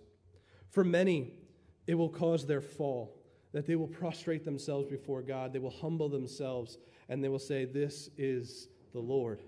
for 0.71 0.85
many, 0.85 1.33
it 1.87 1.95
will 1.95 2.09
cause 2.09 2.47
their 2.47 2.61
fall, 2.61 3.17
that 3.53 3.67
they 3.67 3.77
will 3.77 3.89
prostrate 3.89 4.45
themselves 4.45 4.89
before 4.89 5.23
God, 5.23 5.53
they 5.53 5.59
will 5.59 5.71
humble 5.71 6.09
themselves, 6.09 6.79
and 7.09 7.23
they 7.23 7.29
will 7.29 7.39
say, 7.39 7.65
This 7.65 8.09
is 8.17 8.69
the 8.93 9.01
Lord. 9.01 9.43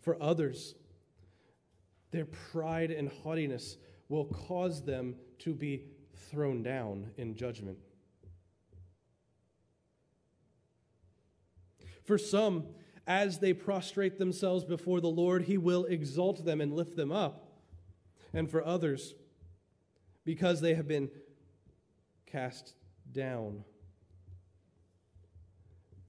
For 0.00 0.20
others, 0.22 0.74
their 2.10 2.24
pride 2.24 2.90
and 2.90 3.08
haughtiness 3.08 3.76
will 4.08 4.24
cause 4.24 4.82
them 4.82 5.16
to 5.40 5.54
be 5.54 5.84
thrown 6.30 6.62
down 6.62 7.10
in 7.16 7.34
judgment. 7.34 7.78
For 12.08 12.16
some, 12.16 12.64
as 13.06 13.38
they 13.38 13.52
prostrate 13.52 14.18
themselves 14.18 14.64
before 14.64 15.02
the 15.02 15.10
Lord, 15.10 15.42
He 15.42 15.58
will 15.58 15.84
exalt 15.84 16.42
them 16.42 16.62
and 16.62 16.72
lift 16.72 16.96
them 16.96 17.12
up. 17.12 17.52
And 18.32 18.50
for 18.50 18.64
others, 18.64 19.14
because 20.24 20.62
they 20.62 20.72
have 20.72 20.88
been 20.88 21.10
cast 22.24 22.72
down, 23.12 23.62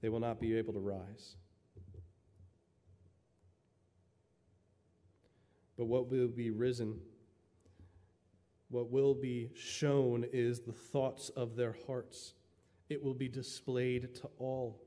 they 0.00 0.08
will 0.08 0.20
not 0.20 0.40
be 0.40 0.56
able 0.56 0.72
to 0.72 0.80
rise. 0.80 1.36
But 5.76 5.84
what 5.84 6.10
will 6.10 6.28
be 6.28 6.50
risen 6.50 6.98
what 8.70 8.88
will 8.88 9.14
be 9.14 9.50
shown 9.56 10.24
is 10.32 10.60
the 10.60 10.72
thoughts 10.72 11.28
of 11.30 11.56
their 11.56 11.74
hearts. 11.88 12.34
It 12.88 13.02
will 13.02 13.14
be 13.14 13.28
displayed 13.28 14.14
to 14.14 14.30
all. 14.38 14.80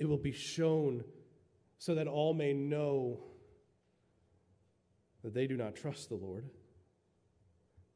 It 0.00 0.08
will 0.08 0.18
be 0.18 0.32
shown 0.32 1.04
so 1.78 1.94
that 1.94 2.08
all 2.08 2.34
may 2.34 2.54
know 2.54 3.20
that 5.22 5.34
they 5.34 5.46
do 5.46 5.56
not 5.56 5.76
trust 5.76 6.08
the 6.08 6.14
Lord, 6.14 6.48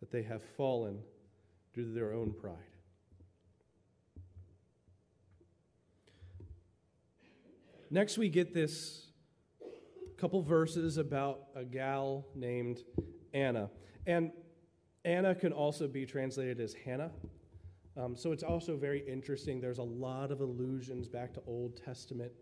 that 0.01 0.13
they 0.13 0.23
have 0.23 0.43
fallen 0.57 0.99
due 1.73 1.83
to 1.83 1.91
their 1.91 2.13
own 2.13 2.33
pride. 2.33 2.59
Next, 7.91 8.19
we 8.19 8.29
get 8.29 8.53
this 8.53 9.07
couple 10.19 10.43
verses 10.43 10.99
about 10.99 11.45
a 11.57 11.65
gal 11.65 12.27
named 12.35 12.83
Anna. 13.33 13.71
And 14.07 14.31
Anna 15.05 15.35
can 15.35 15.53
also 15.53 15.89
be 15.89 16.05
translated 16.05 16.61
as 16.61 16.75
Hannah. 16.75 17.13
Um, 17.97 18.17
so 18.17 18.33
it's 18.33 18.43
also 18.43 18.77
very 18.77 19.07
interesting. 19.09 19.61
There's 19.61 19.79
a 19.79 19.83
lot 19.83 20.33
of 20.33 20.41
allusions 20.41 21.09
back 21.09 21.33
to 21.35 21.43
Old 21.47 21.81
Testament. 21.85 22.33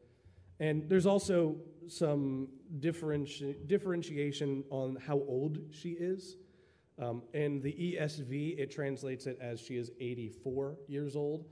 And 0.61 0.89
there's 0.89 1.07
also 1.07 1.57
some 1.89 2.49
differenti- 2.79 3.67
differentiation 3.67 4.65
on 4.71 4.97
how 4.97 5.17
old 5.17 5.59
she 5.71 5.91
is. 5.91 6.37
Um, 6.99 7.23
in 7.33 7.61
the 7.61 7.73
ESV, 7.73 8.59
it 8.59 8.71
translates 8.71 9.27
it 9.27 9.39
as 9.41 9.61
she 9.61 9.77
is 9.77 9.91
84 9.99 10.77
years 10.87 11.17
old. 11.17 11.47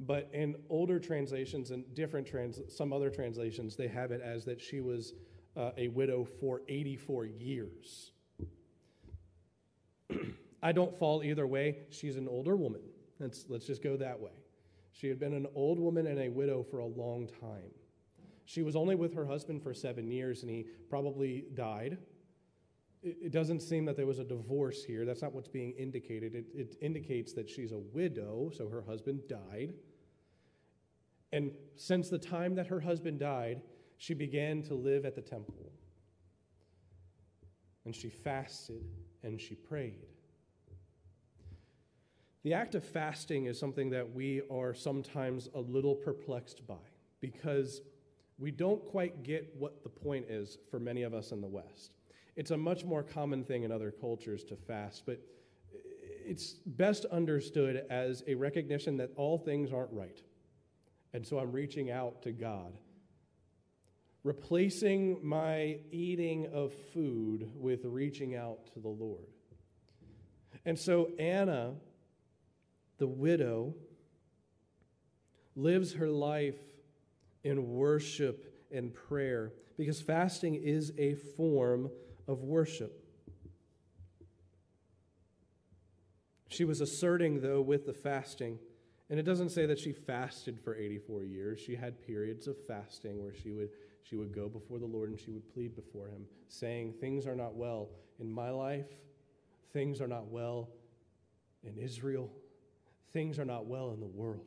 But 0.00 0.30
in 0.32 0.56
older 0.68 0.98
translations 0.98 1.70
and 1.70 1.84
different 1.94 2.26
trans- 2.26 2.60
some 2.68 2.92
other 2.92 3.10
translations, 3.10 3.76
they 3.76 3.88
have 3.88 4.12
it 4.12 4.20
as 4.20 4.44
that 4.44 4.60
she 4.60 4.80
was 4.80 5.14
uh, 5.56 5.70
a 5.76 5.88
widow 5.88 6.24
for 6.24 6.62
84 6.68 7.26
years. 7.26 8.12
I 10.62 10.72
don't 10.72 10.96
fall 10.98 11.22
either 11.22 11.46
way. 11.46 11.78
She's 11.90 12.16
an 12.16 12.28
older 12.28 12.56
woman. 12.56 12.80
Let's, 13.22 13.44
let's 13.48 13.66
just 13.66 13.82
go 13.82 13.96
that 13.98 14.18
way. 14.18 14.32
She 14.90 15.06
had 15.06 15.20
been 15.20 15.32
an 15.32 15.46
old 15.54 15.78
woman 15.78 16.08
and 16.08 16.18
a 16.18 16.28
widow 16.28 16.64
for 16.68 16.80
a 16.80 16.86
long 16.86 17.28
time. 17.40 17.70
She 18.44 18.62
was 18.62 18.74
only 18.74 18.96
with 18.96 19.14
her 19.14 19.24
husband 19.24 19.62
for 19.62 19.72
seven 19.72 20.10
years, 20.10 20.42
and 20.42 20.50
he 20.50 20.66
probably 20.90 21.44
died. 21.54 21.98
It, 23.00 23.16
it 23.22 23.32
doesn't 23.32 23.60
seem 23.60 23.84
that 23.84 23.96
there 23.96 24.06
was 24.06 24.18
a 24.18 24.24
divorce 24.24 24.84
here. 24.84 25.06
That's 25.06 25.22
not 25.22 25.32
what's 25.32 25.48
being 25.48 25.70
indicated. 25.78 26.34
It, 26.34 26.46
it 26.52 26.76
indicates 26.80 27.32
that 27.34 27.48
she's 27.48 27.70
a 27.70 27.78
widow, 27.78 28.50
so 28.52 28.68
her 28.68 28.82
husband 28.82 29.20
died. 29.28 29.74
And 31.32 31.52
since 31.76 32.10
the 32.10 32.18
time 32.18 32.56
that 32.56 32.66
her 32.66 32.80
husband 32.80 33.20
died, 33.20 33.62
she 33.98 34.14
began 34.14 34.62
to 34.64 34.74
live 34.74 35.04
at 35.06 35.14
the 35.14 35.22
temple. 35.22 35.70
And 37.84 37.94
she 37.94 38.10
fasted 38.10 38.82
and 39.22 39.40
she 39.40 39.54
prayed. 39.54 40.06
The 42.42 42.54
act 42.54 42.74
of 42.74 42.84
fasting 42.84 43.46
is 43.46 43.58
something 43.58 43.90
that 43.90 44.12
we 44.14 44.42
are 44.50 44.74
sometimes 44.74 45.48
a 45.54 45.60
little 45.60 45.94
perplexed 45.94 46.66
by 46.66 46.74
because 47.20 47.82
we 48.38 48.50
don't 48.50 48.84
quite 48.84 49.22
get 49.22 49.54
what 49.56 49.84
the 49.84 49.88
point 49.88 50.26
is 50.28 50.58
for 50.68 50.80
many 50.80 51.02
of 51.02 51.14
us 51.14 51.30
in 51.30 51.40
the 51.40 51.46
West. 51.46 51.92
It's 52.34 52.50
a 52.50 52.56
much 52.56 52.84
more 52.84 53.04
common 53.04 53.44
thing 53.44 53.62
in 53.62 53.70
other 53.70 53.92
cultures 53.92 54.42
to 54.44 54.56
fast, 54.56 55.04
but 55.06 55.20
it's 56.24 56.54
best 56.66 57.04
understood 57.06 57.84
as 57.90 58.24
a 58.26 58.34
recognition 58.34 58.96
that 58.96 59.10
all 59.16 59.38
things 59.38 59.72
aren't 59.72 59.92
right. 59.92 60.20
And 61.12 61.24
so 61.24 61.38
I'm 61.38 61.52
reaching 61.52 61.90
out 61.90 62.22
to 62.22 62.32
God, 62.32 62.72
replacing 64.24 65.18
my 65.22 65.78
eating 65.92 66.48
of 66.52 66.72
food 66.92 67.50
with 67.54 67.84
reaching 67.84 68.34
out 68.34 68.72
to 68.74 68.80
the 68.80 68.88
Lord. 68.88 69.26
And 70.64 70.78
so 70.78 71.10
Anna, 71.18 71.74
the 72.98 73.06
widow, 73.06 73.74
lives 75.54 75.94
her 75.94 76.08
life 76.08 76.58
in 77.44 77.72
worship 77.74 78.66
and 78.70 78.94
prayer 78.94 79.52
because 79.76 80.00
fasting 80.00 80.54
is 80.54 80.92
a 80.98 81.14
form 81.14 81.90
of 82.28 82.42
worship. 82.42 82.98
She 86.48 86.64
was 86.64 86.80
asserting, 86.80 87.40
though, 87.40 87.62
with 87.62 87.86
the 87.86 87.94
fasting, 87.94 88.58
and 89.08 89.18
it 89.18 89.22
doesn't 89.22 89.50
say 89.50 89.64
that 89.66 89.78
she 89.78 89.92
fasted 89.92 90.60
for 90.60 90.74
84 90.74 91.24
years. 91.24 91.60
She 91.60 91.74
had 91.74 92.02
periods 92.06 92.46
of 92.46 92.56
fasting 92.66 93.22
where 93.22 93.32
she 93.34 93.52
would, 93.52 93.70
she 94.02 94.16
would 94.16 94.34
go 94.34 94.48
before 94.48 94.78
the 94.78 94.86
Lord 94.86 95.08
and 95.08 95.18
she 95.18 95.30
would 95.30 95.52
plead 95.52 95.74
before 95.74 96.08
Him, 96.08 96.26
saying, 96.48 96.94
Things 97.00 97.26
are 97.26 97.34
not 97.34 97.54
well 97.54 97.88
in 98.20 98.30
my 98.30 98.50
life, 98.50 98.88
things 99.72 100.00
are 100.00 100.06
not 100.06 100.28
well 100.28 100.68
in 101.64 101.78
Israel, 101.78 102.30
things 103.12 103.38
are 103.38 103.44
not 103.44 103.66
well 103.66 103.90
in 103.90 104.00
the 104.00 104.06
world. 104.06 104.46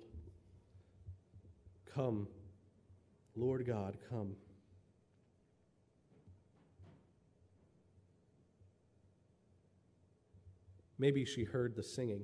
Come, 1.93 2.27
Lord 3.35 3.65
God, 3.65 3.97
come. 4.09 4.35
Maybe 10.97 11.25
she 11.25 11.43
heard 11.43 11.75
the 11.75 11.83
singing. 11.83 12.23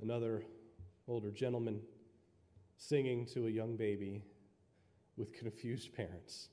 Another 0.00 0.42
older 1.06 1.30
gentleman 1.30 1.80
singing 2.76 3.26
to 3.26 3.46
a 3.46 3.50
young 3.50 3.76
baby 3.76 4.24
with 5.16 5.32
confused 5.32 5.94
parents. 5.94 6.48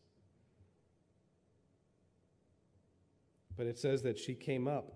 But 3.58 3.66
it 3.66 3.80
says 3.80 4.04
that 4.04 4.20
she 4.20 4.36
came 4.36 4.68
up 4.68 4.94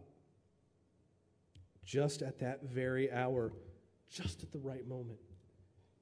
just 1.86 2.22
at 2.22 2.40
that 2.40 2.64
very 2.64 3.12
hour, 3.12 3.52
just 4.10 4.44
at 4.44 4.52
the 4.52 4.60
right 4.60 4.88
moment, 4.88 5.20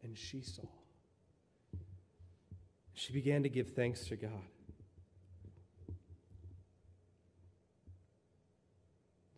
and 0.03 0.17
she 0.17 0.41
saw. 0.41 0.63
She 2.93 3.13
began 3.13 3.43
to 3.43 3.49
give 3.49 3.69
thanks 3.69 4.05
to 4.05 4.15
God. 4.15 4.31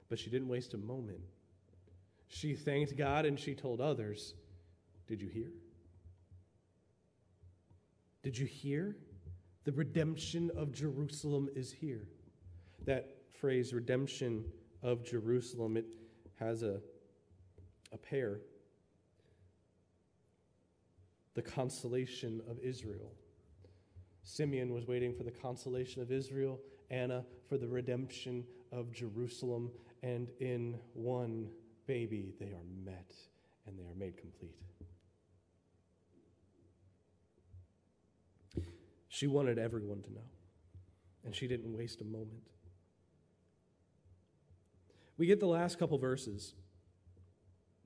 But 0.10 0.20
she 0.20 0.30
didn't 0.30 0.50
waste 0.50 0.74
a 0.74 0.78
moment. 0.78 1.22
She 2.28 2.56
thanked 2.56 2.98
God 2.98 3.26
and 3.26 3.40
she 3.40 3.56
told 3.56 3.80
others, 3.80 4.34
Did 5.08 5.22
you 5.22 5.30
hear? 5.30 5.52
Did 8.22 8.38
you 8.38 8.46
hear? 8.46 8.96
The 9.66 9.72
redemption 9.72 10.52
of 10.58 10.74
Jerusalem 10.74 11.50
is 11.56 11.72
here. 11.72 12.08
That 12.86 13.16
phrase, 13.40 13.74
redemption 13.74 14.44
of 14.82 15.06
Jerusalem, 15.06 15.78
it 15.78 15.86
has 16.40 16.64
a, 16.64 16.80
a 17.92 17.98
pair. 17.98 18.40
The 21.34 21.42
consolation 21.42 22.42
of 22.50 22.60
Israel. 22.60 23.12
Simeon 24.24 24.74
was 24.74 24.88
waiting 24.88 25.14
for 25.14 25.24
the 25.24 25.32
consolation 25.32 26.02
of 26.02 26.12
Israel, 26.12 26.60
Anna 26.90 27.26
for 27.50 27.58
the 27.58 27.68
redemption 27.68 28.46
of 28.72 28.92
Jerusalem 28.92 29.72
and 30.02 30.30
in 30.40 30.78
one 30.94 31.50
baby 31.88 32.34
they 32.40 32.48
are 32.48 32.66
met 32.86 33.14
and 33.66 33.78
they 33.78 33.84
are 33.84 33.96
made 33.96 34.18
complete. 34.18 34.56
She 39.08 39.28
wanted 39.28 39.60
everyone 39.60 40.02
to 40.02 40.12
know, 40.12 40.26
and 41.24 41.36
she 41.36 41.48
didn't 41.48 41.72
waste 41.72 42.02
a 42.02 42.04
moment. 42.04 42.50
We 45.18 45.28
get 45.28 45.40
the 45.40 45.48
last 45.48 45.78
couple 45.78 45.98
verses, 45.98 46.56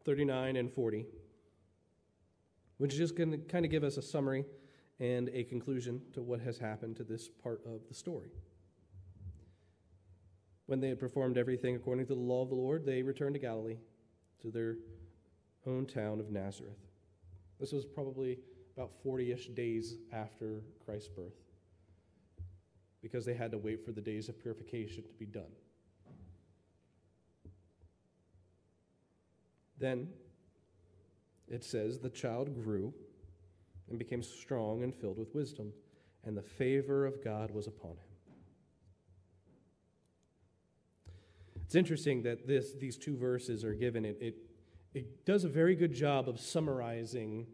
39 0.06 0.56
and 0.56 0.72
40, 0.72 1.06
which 2.78 2.94
is 2.94 3.00
just 3.00 3.16
going 3.16 3.32
to 3.32 3.38
kind 3.38 3.66
of 3.66 3.72
give 3.72 3.84
us 3.84 3.98
a 3.98 4.02
summary 4.02 4.46
and 5.00 5.30
a 5.34 5.44
conclusion 5.44 6.02
to 6.14 6.22
what 6.22 6.40
has 6.40 6.58
happened 6.58 6.96
to 6.98 7.04
this 7.04 7.28
part 7.28 7.62
of 7.66 7.82
the 7.88 7.94
story. 7.94 8.30
When 10.68 10.80
they 10.80 10.90
had 10.90 11.00
performed 11.00 11.38
everything 11.38 11.76
according 11.76 12.08
to 12.08 12.16
the 12.16 12.20
law 12.20 12.44
of 12.44 12.50
the 12.50 12.56
Lord, 12.56 12.86
they 12.86 13.02
returned 13.02 13.36
to 13.36 13.40
Galilee, 13.40 13.78
to 14.42 14.52
their 14.52 14.78
own 15.66 15.86
town 15.86 16.20
of 16.20 16.32
Nazareth. 16.32 16.80
This 17.60 17.72
was 17.72 17.86
probably 17.86 18.40
about 18.76 18.92
40 19.04 19.32
ish 19.32 19.48
days 19.50 19.98
after 20.14 20.62
Christ's 20.86 21.10
birth, 21.10 21.36
because 23.02 23.26
they 23.26 23.34
had 23.34 23.52
to 23.52 23.58
wait 23.58 23.84
for 23.84 23.92
the 23.92 24.02
days 24.02 24.30
of 24.30 24.40
purification 24.40 25.04
to 25.04 25.14
be 25.20 25.26
done. 25.26 25.52
Then 29.80 30.10
it 31.48 31.64
says, 31.64 32.00
the 32.00 32.10
child 32.10 32.54
grew 32.64 32.94
and 33.90 33.98
became 33.98 34.22
strong 34.22 34.84
and 34.84 34.94
filled 34.94 35.18
with 35.18 35.34
wisdom, 35.34 35.72
and 36.26 36.36
the 36.36 36.42
favor 36.42 37.06
of 37.06 37.24
God 37.24 37.52
was 37.52 37.68
upon 37.68 37.92
him. 37.92 37.98
It's 41.64 41.76
interesting 41.76 42.24
that 42.24 42.48
this, 42.48 42.74
these 42.80 42.98
two 42.98 43.18
verses 43.18 43.64
are 43.64 43.74
given. 43.74 44.06
It, 44.06 44.18
it, 44.22 44.36
it 44.94 45.26
does 45.26 45.44
a 45.44 45.50
very 45.50 45.76
good 45.76 45.94
job 45.94 46.30
of 46.30 46.40
summarizing 46.40 47.46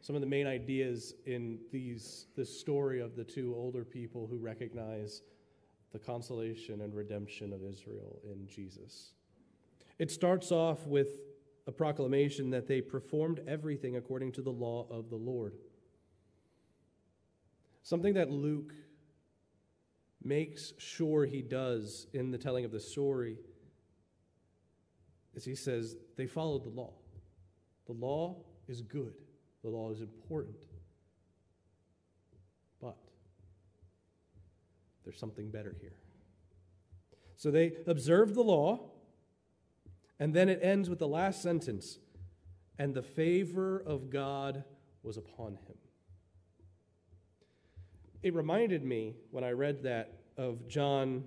some 0.00 0.14
of 0.14 0.22
the 0.22 0.26
main 0.26 0.46
ideas 0.46 1.14
in 1.26 1.58
these, 1.70 2.26
this 2.36 2.58
story 2.58 3.00
of 3.00 3.16
the 3.16 3.24
two 3.24 3.54
older 3.54 3.84
people 3.84 4.26
who 4.26 4.38
recognize 4.38 5.22
the 5.92 5.98
consolation 5.98 6.80
and 6.80 6.94
redemption 6.94 7.52
of 7.52 7.62
Israel 7.62 8.20
in 8.24 8.46
Jesus. 8.46 9.12
It 9.98 10.10
starts 10.10 10.52
off 10.52 10.86
with 10.86 11.08
a 11.70 11.72
proclamation 11.72 12.50
that 12.50 12.66
they 12.66 12.80
performed 12.80 13.40
everything 13.46 13.96
according 13.96 14.32
to 14.32 14.42
the 14.42 14.50
law 14.50 14.88
of 14.90 15.08
the 15.08 15.16
Lord. 15.16 15.54
Something 17.84 18.14
that 18.14 18.28
Luke 18.28 18.74
makes 20.20 20.72
sure 20.78 21.24
he 21.24 21.42
does 21.42 22.08
in 22.12 22.32
the 22.32 22.38
telling 22.38 22.64
of 22.64 22.72
the 22.72 22.80
story 22.80 23.36
is 25.34 25.44
he 25.44 25.54
says 25.54 25.94
they 26.16 26.26
followed 26.26 26.64
the 26.64 26.70
law. 26.70 26.92
The 27.86 27.92
law 27.92 28.42
is 28.66 28.82
good, 28.82 29.14
the 29.62 29.70
law 29.70 29.92
is 29.92 30.00
important. 30.00 30.56
But 32.80 32.96
there's 35.04 35.20
something 35.20 35.50
better 35.50 35.76
here. 35.80 35.94
So 37.36 37.52
they 37.52 37.74
observed 37.86 38.34
the 38.34 38.42
law, 38.42 38.90
and 40.20 40.32
then 40.32 40.48
it 40.48 40.60
ends 40.62 40.88
with 40.88 41.00
the 41.00 41.08
last 41.08 41.42
sentence 41.42 41.98
and 42.78 42.94
the 42.94 43.02
favor 43.02 43.82
of 43.84 44.08
God 44.08 44.62
was 45.02 45.16
upon 45.16 45.54
him. 45.54 45.76
It 48.22 48.34
reminded 48.34 48.84
me 48.84 49.16
when 49.32 49.42
I 49.42 49.50
read 49.50 49.82
that 49.82 50.20
of 50.36 50.68
John 50.68 51.24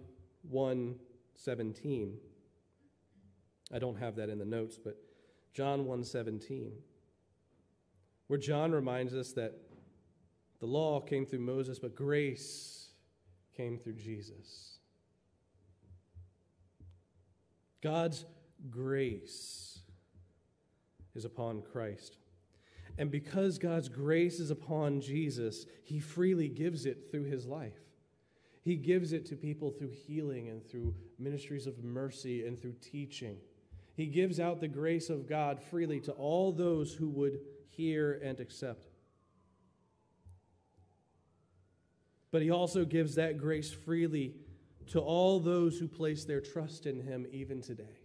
1 0.50 0.96
17 1.36 2.18
I 3.74 3.80
don't 3.80 3.98
have 3.98 4.16
that 4.18 4.30
in 4.30 4.38
the 4.38 4.46
notes, 4.46 4.78
but 4.78 4.98
John 5.54 5.86
1:17 5.86 6.74
where 8.28 8.40
John 8.40 8.72
reminds 8.72 9.14
us 9.14 9.34
that 9.34 9.54
the 10.60 10.66
law 10.66 11.02
came 11.02 11.26
through 11.26 11.40
Moses, 11.40 11.78
but 11.78 11.94
grace 11.94 12.94
came 13.56 13.78
through 13.78 13.94
Jesus. 13.94 14.80
God's 17.82 18.26
grace 18.70 19.80
is 21.16 21.26
upon 21.26 21.62
Christ. 21.62 22.18
And 22.98 23.10
because 23.10 23.58
God's 23.58 23.90
grace 23.90 24.40
is 24.40 24.52
upon 24.52 25.02
Jesus, 25.02 25.66
he 25.84 26.00
freely 26.00 26.48
gives 26.48 26.86
it 26.86 27.10
through 27.12 27.24
his 27.24 27.46
life. 27.46 27.80
He 28.64 28.76
gives 28.76 29.12
it 29.14 29.26
to 29.28 29.36
people 29.36 29.72
through 29.72 29.90
healing 29.90 30.50
and 30.50 30.66
through 30.66 30.96
ministries 31.20 31.68
of 31.68 31.84
mercy 31.84 32.46
and 32.46 32.60
through 32.60 32.76
teaching. 32.82 33.38
He 33.96 34.06
gives 34.06 34.40
out 34.40 34.62
the 34.62 34.68
grace 34.68 35.10
of 35.10 35.28
God 35.28 35.62
freely 35.62 36.00
to 36.02 36.12
all 36.14 36.52
those 36.52 36.94
who 36.94 37.10
would 37.10 37.40
hear 37.70 38.20
and 38.24 38.40
accept. 38.40 38.88
But 42.32 42.42
he 42.42 42.50
also 42.50 42.86
gives 42.86 43.16
that 43.16 43.38
grace 43.38 43.72
freely 43.72 44.34
to 44.88 45.00
all 45.00 45.40
those 45.40 45.78
who 45.78 45.88
place 45.88 46.26
their 46.26 46.42
trust 46.42 46.86
in 46.86 47.02
him 47.02 47.28
even 47.32 47.62
today. 47.62 48.03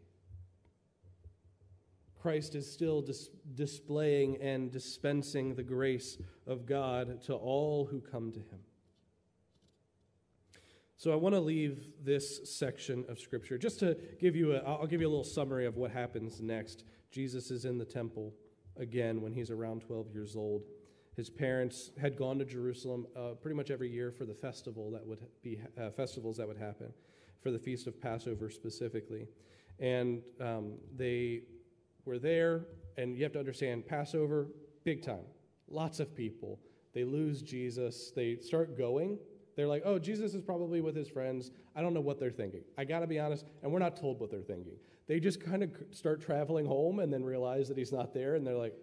Christ 2.20 2.54
is 2.54 2.70
still 2.70 3.00
dis- 3.00 3.30
displaying 3.54 4.38
and 4.42 4.72
dispensing 4.72 5.54
the 5.54 5.62
grace 5.62 6.18
of 6.46 6.66
God 6.66 7.22
to 7.22 7.34
all 7.34 7.86
who 7.86 8.00
come 8.00 8.32
to 8.32 8.40
him. 8.40 8.60
So 10.96 11.12
I 11.12 11.14
want 11.14 11.36
to 11.36 11.40
leave 11.40 11.92
this 12.02 12.58
section 12.58 13.04
of 13.08 13.20
scripture 13.20 13.56
just 13.56 13.78
to 13.80 13.96
give 14.18 14.34
you 14.34 14.54
a 14.54 14.58
I'll 14.58 14.86
give 14.86 15.00
you 15.00 15.06
a 15.06 15.10
little 15.10 15.22
summary 15.22 15.64
of 15.64 15.76
what 15.76 15.92
happens 15.92 16.40
next. 16.40 16.82
Jesus 17.12 17.52
is 17.52 17.64
in 17.64 17.78
the 17.78 17.84
temple 17.84 18.34
again 18.76 19.22
when 19.22 19.32
he's 19.32 19.52
around 19.52 19.82
12 19.82 20.10
years 20.12 20.34
old. 20.34 20.62
His 21.14 21.30
parents 21.30 21.92
had 22.00 22.16
gone 22.16 22.38
to 22.40 22.44
Jerusalem 22.44 23.06
uh, 23.16 23.34
pretty 23.40 23.56
much 23.56 23.70
every 23.70 23.90
year 23.90 24.10
for 24.10 24.24
the 24.24 24.34
festival 24.34 24.90
that 24.90 25.06
would 25.06 25.20
be 25.42 25.60
uh, 25.80 25.90
festivals 25.90 26.36
that 26.36 26.48
would 26.48 26.56
happen, 26.56 26.92
for 27.40 27.52
the 27.52 27.58
feast 27.58 27.86
of 27.86 28.00
Passover 28.00 28.50
specifically, 28.50 29.28
and 29.78 30.22
um, 30.40 30.74
they 30.96 31.42
were 32.08 32.18
there. 32.18 32.66
And 32.96 33.16
you 33.16 33.22
have 33.22 33.32
to 33.34 33.38
understand, 33.38 33.86
Passover, 33.86 34.48
big 34.82 35.02
time, 35.04 35.24
lots 35.70 36.00
of 36.00 36.16
people. 36.16 36.58
They 36.94 37.04
lose 37.04 37.42
Jesus. 37.42 38.10
They 38.10 38.38
start 38.38 38.76
going. 38.76 39.18
They're 39.54 39.68
like, 39.68 39.82
oh, 39.84 39.98
Jesus 39.98 40.34
is 40.34 40.42
probably 40.42 40.80
with 40.80 40.96
his 40.96 41.08
friends. 41.08 41.50
I 41.76 41.80
don't 41.80 41.94
know 41.94 42.00
what 42.00 42.18
they're 42.18 42.30
thinking. 42.30 42.62
I 42.76 42.84
got 42.84 43.00
to 43.00 43.06
be 43.06 43.18
honest, 43.18 43.44
and 43.62 43.72
we're 43.72 43.78
not 43.78 43.96
told 43.96 44.20
what 44.20 44.30
they're 44.30 44.40
thinking. 44.40 44.74
They 45.06 45.20
just 45.20 45.40
kind 45.40 45.62
of 45.62 45.70
start 45.90 46.20
traveling 46.20 46.64
home 46.66 47.00
and 47.00 47.12
then 47.12 47.24
realize 47.24 47.68
that 47.68 47.78
he's 47.78 47.92
not 47.92 48.14
there, 48.14 48.34
and 48.34 48.46
they're 48.46 48.56
like, 48.56 48.74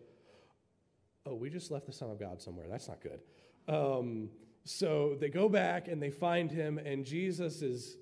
oh, 1.25 1.33
we 1.33 1.49
just 1.49 1.71
left 1.71 1.85
the 1.85 1.93
Son 1.93 2.09
of 2.09 2.19
God 2.19 2.41
somewhere. 2.41 2.67
That's 2.69 2.87
not 2.87 2.99
good. 3.01 3.19
Um, 3.67 4.29
so 4.63 5.15
they 5.19 5.29
go 5.29 5.47
back 5.47 5.87
and 5.87 6.01
they 6.01 6.11
find 6.11 6.51
him, 6.51 6.77
and 6.77 7.05
Jesus 7.05 7.61
is 7.61 7.97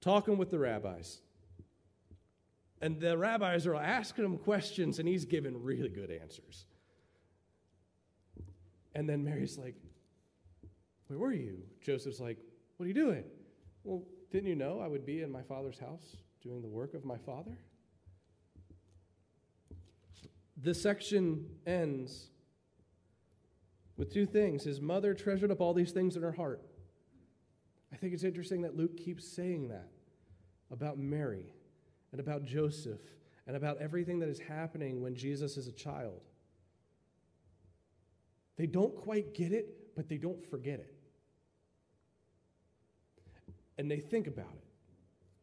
talking 0.00 0.36
with 0.36 0.50
the 0.50 0.58
rabbis. 0.58 1.20
And 2.80 3.00
the 3.00 3.16
rabbis 3.16 3.66
are 3.66 3.74
asking 3.74 4.24
him 4.24 4.38
questions, 4.38 4.98
and 4.98 5.08
he's 5.08 5.24
giving 5.24 5.62
really 5.62 5.88
good 5.88 6.10
answers. 6.10 6.66
And 8.94 9.08
then 9.08 9.24
Mary's 9.24 9.58
like, 9.58 9.74
Where 11.08 11.18
were 11.18 11.32
you? 11.32 11.62
Joseph's 11.82 12.20
like, 12.20 12.38
What 12.76 12.84
are 12.84 12.88
you 12.88 12.94
doing? 12.94 13.24
Well, 13.84 14.02
didn't 14.30 14.48
you 14.48 14.56
know 14.56 14.80
I 14.80 14.88
would 14.88 15.06
be 15.06 15.22
in 15.22 15.30
my 15.30 15.42
father's 15.42 15.78
house 15.78 16.16
doing 16.42 16.60
the 16.60 16.68
work 16.68 16.94
of 16.94 17.04
my 17.04 17.18
father? 17.18 17.56
The 20.62 20.74
section 20.74 21.46
ends 21.66 22.28
with 23.96 24.12
two 24.12 24.26
things. 24.26 24.64
His 24.64 24.80
mother 24.80 25.14
treasured 25.14 25.50
up 25.50 25.60
all 25.60 25.74
these 25.74 25.92
things 25.92 26.16
in 26.16 26.22
her 26.22 26.32
heart. 26.32 26.62
I 27.92 27.96
think 27.96 28.12
it's 28.14 28.24
interesting 28.24 28.62
that 28.62 28.76
Luke 28.76 28.96
keeps 28.96 29.26
saying 29.26 29.68
that 29.68 29.88
about 30.70 30.98
Mary 30.98 31.52
and 32.16 32.26
about 32.26 32.46
Joseph 32.46 33.00
and 33.46 33.54
about 33.54 33.76
everything 33.78 34.18
that 34.20 34.30
is 34.30 34.38
happening 34.38 35.02
when 35.02 35.14
Jesus 35.14 35.58
is 35.58 35.68
a 35.68 35.72
child. 35.72 36.22
They 38.56 38.66
don't 38.66 38.96
quite 38.96 39.34
get 39.34 39.52
it, 39.52 39.94
but 39.94 40.08
they 40.08 40.16
don't 40.16 40.42
forget 40.48 40.80
it. 40.80 40.94
And 43.76 43.90
they 43.90 44.00
think 44.00 44.28
about 44.28 44.54
it 44.54 44.64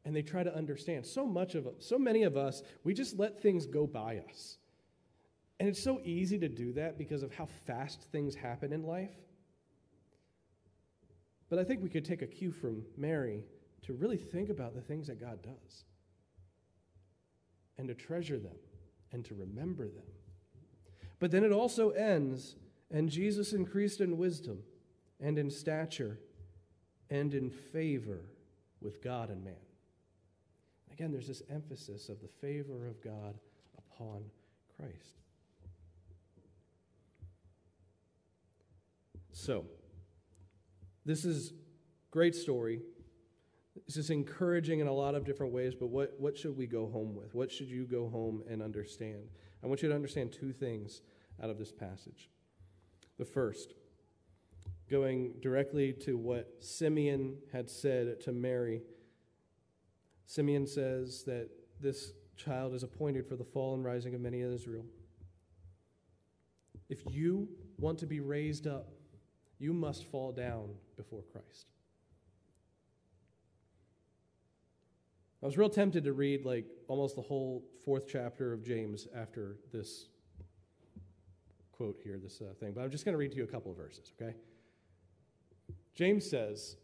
and 0.03 0.15
they 0.15 0.23
try 0.23 0.41
to 0.41 0.53
understand. 0.55 1.05
So 1.05 1.27
much 1.27 1.53
of 1.53 1.67
so 1.77 1.99
many 1.99 2.23
of 2.23 2.35
us, 2.35 2.63
we 2.83 2.95
just 2.95 3.19
let 3.19 3.39
things 3.39 3.67
go 3.67 3.85
by 3.85 4.23
us. 4.27 4.57
And 5.59 5.69
it's 5.69 5.81
so 5.81 6.01
easy 6.03 6.39
to 6.39 6.49
do 6.49 6.73
that 6.73 6.97
because 6.97 7.21
of 7.21 7.31
how 7.31 7.45
fast 7.67 8.01
things 8.11 8.33
happen 8.33 8.73
in 8.73 8.81
life. 8.81 9.13
But 11.51 11.59
I 11.59 11.63
think 11.65 11.83
we 11.83 11.89
could 11.89 12.03
take 12.03 12.23
a 12.23 12.27
cue 12.27 12.51
from 12.51 12.83
Mary 12.97 13.45
to 13.83 13.93
really 13.93 14.17
think 14.17 14.49
about 14.49 14.73
the 14.73 14.81
things 14.81 15.05
that 15.05 15.19
God 15.21 15.43
does 15.43 15.83
and 17.77 17.87
to 17.87 17.93
treasure 17.93 18.37
them 18.37 18.55
and 19.11 19.23
to 19.25 19.35
remember 19.35 19.85
them. 19.85 20.03
But 21.19 21.31
then 21.31 21.43
it 21.43 21.51
also 21.51 21.91
ends, 21.91 22.55
and 22.91 23.09
Jesus 23.09 23.53
increased 23.53 24.01
in 24.01 24.17
wisdom 24.17 24.59
and 25.19 25.37
in 25.37 25.49
stature 25.49 26.19
and 27.09 27.33
in 27.33 27.49
favor 27.49 28.25
with 28.81 29.01
God 29.01 29.29
and 29.29 29.43
man. 29.43 29.53
Again, 30.91 31.11
there's 31.11 31.27
this 31.27 31.41
emphasis 31.49 32.09
of 32.09 32.21
the 32.21 32.27
favor 32.27 32.87
of 32.87 33.01
God 33.01 33.35
upon 33.77 34.25
Christ. 34.77 35.17
So, 39.31 39.65
this 41.05 41.25
is 41.25 41.53
great 42.11 42.35
story. 42.35 42.81
This 43.87 43.97
is 43.97 44.09
encouraging 44.09 44.79
in 44.79 44.87
a 44.87 44.93
lot 44.93 45.15
of 45.15 45.25
different 45.25 45.51
ways, 45.51 45.73
but 45.73 45.87
what, 45.87 46.13
what 46.19 46.37
should 46.37 46.55
we 46.55 46.67
go 46.67 46.87
home 46.87 47.15
with? 47.15 47.33
What 47.33 47.51
should 47.51 47.67
you 47.67 47.85
go 47.85 48.07
home 48.07 48.43
and 48.49 48.61
understand? 48.61 49.29
I 49.63 49.67
want 49.67 49.81
you 49.81 49.89
to 49.89 49.95
understand 49.95 50.31
two 50.31 50.53
things 50.53 51.01
out 51.41 51.49
of 51.49 51.57
this 51.57 51.71
passage. 51.71 52.29
The 53.17 53.25
first, 53.25 53.73
going 54.89 55.33
directly 55.41 55.93
to 55.93 56.17
what 56.17 56.53
Simeon 56.59 57.37
had 57.51 57.69
said 57.69 58.21
to 58.21 58.31
Mary, 58.31 58.81
Simeon 60.25 60.67
says 60.67 61.23
that 61.23 61.49
this 61.79 62.13
child 62.35 62.73
is 62.73 62.83
appointed 62.83 63.27
for 63.27 63.35
the 63.35 63.43
fall 63.43 63.73
and 63.73 63.83
rising 63.83 64.13
of 64.13 64.21
many 64.21 64.41
in 64.41 64.53
Israel. 64.53 64.85
If 66.89 67.01
you 67.09 67.49
want 67.79 67.99
to 67.99 68.05
be 68.05 68.19
raised 68.19 68.67
up 68.67 68.93
you 69.63 69.71
must 69.71 70.03
fall 70.11 70.33
down 70.33 70.71
before 70.97 71.21
Christ. 71.31 71.67
I 75.43 75.45
was 75.45 75.57
real 75.57 75.69
tempted 75.69 76.05
to 76.05 76.13
read 76.13 76.45
like 76.45 76.65
almost 76.87 77.17
the 77.17 77.21
whole 77.21 77.65
fourth 77.83 78.05
chapter 78.07 78.53
of 78.53 78.63
James 78.63 79.09
after 79.13 79.57
this 79.73 80.05
quote 81.73 81.99
here, 82.01 82.17
this 82.17 82.39
uh, 82.39 82.53
thing, 82.61 82.71
but 82.73 82.81
I'm 82.81 82.89
just 82.89 83.03
going 83.03 83.11
to 83.11 83.17
read 83.17 83.31
to 83.31 83.37
you 83.37 83.43
a 83.43 83.47
couple 83.47 83.69
of 83.69 83.75
verses, 83.75 84.13
okay? 84.15 84.35
James 85.95 86.29
says, 86.29 86.77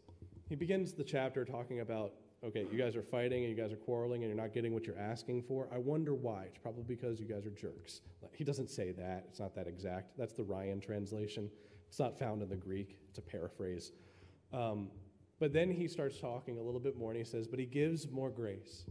he 0.46 0.56
begins 0.56 0.92
the 0.92 1.02
chapter 1.02 1.42
talking 1.46 1.80
about, 1.80 2.12
okay, 2.44 2.66
you 2.70 2.76
guys 2.76 2.96
are 2.96 3.02
fighting 3.02 3.44
and 3.44 3.56
you 3.56 3.56
guys 3.56 3.72
are 3.72 3.76
quarreling 3.76 4.24
and 4.24 4.30
you're 4.30 4.42
not 4.42 4.52
getting 4.52 4.74
what 4.74 4.84
you're 4.84 4.98
asking 4.98 5.42
for. 5.42 5.66
I 5.72 5.78
wonder 5.78 6.14
why. 6.14 6.44
It's 6.44 6.58
probably 6.58 6.84
because 6.84 7.18
you 7.18 7.26
guys 7.26 7.46
are 7.46 7.50
jerks. 7.50 8.02
He 8.34 8.44
doesn't 8.44 8.68
say 8.68 8.92
that, 8.92 9.24
it's 9.30 9.40
not 9.40 9.54
that 9.54 9.68
exact. 9.68 10.18
That's 10.18 10.34
the 10.34 10.44
Ryan 10.44 10.80
translation. 10.80 11.50
It's 11.88 11.98
not 11.98 12.18
found 12.18 12.42
in 12.42 12.50
the 12.50 12.56
Greek, 12.56 12.98
it's 13.08 13.18
a 13.18 13.22
paraphrase. 13.22 13.92
Um, 14.52 14.90
but 15.40 15.52
then 15.52 15.70
he 15.70 15.88
starts 15.88 16.20
talking 16.20 16.58
a 16.58 16.62
little 16.62 16.78
bit 16.78 16.96
more 16.96 17.10
and 17.10 17.18
he 17.18 17.24
says, 17.24 17.48
But 17.48 17.58
he 17.58 17.66
gives 17.66 18.08
more 18.08 18.30
grace. 18.30 18.84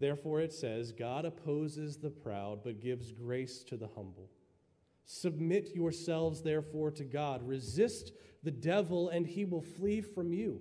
Therefore, 0.00 0.40
it 0.40 0.52
says, 0.52 0.90
God 0.90 1.24
opposes 1.24 1.96
the 1.96 2.10
proud, 2.10 2.64
but 2.64 2.80
gives 2.80 3.12
grace 3.12 3.62
to 3.64 3.76
the 3.76 3.88
humble. 3.94 4.28
Submit 5.04 5.76
yourselves, 5.76 6.42
therefore, 6.42 6.90
to 6.92 7.04
God. 7.04 7.46
Resist 7.46 8.12
the 8.42 8.50
devil, 8.50 9.10
and 9.10 9.24
he 9.26 9.44
will 9.44 9.62
flee 9.62 10.00
from 10.00 10.32
you. 10.32 10.60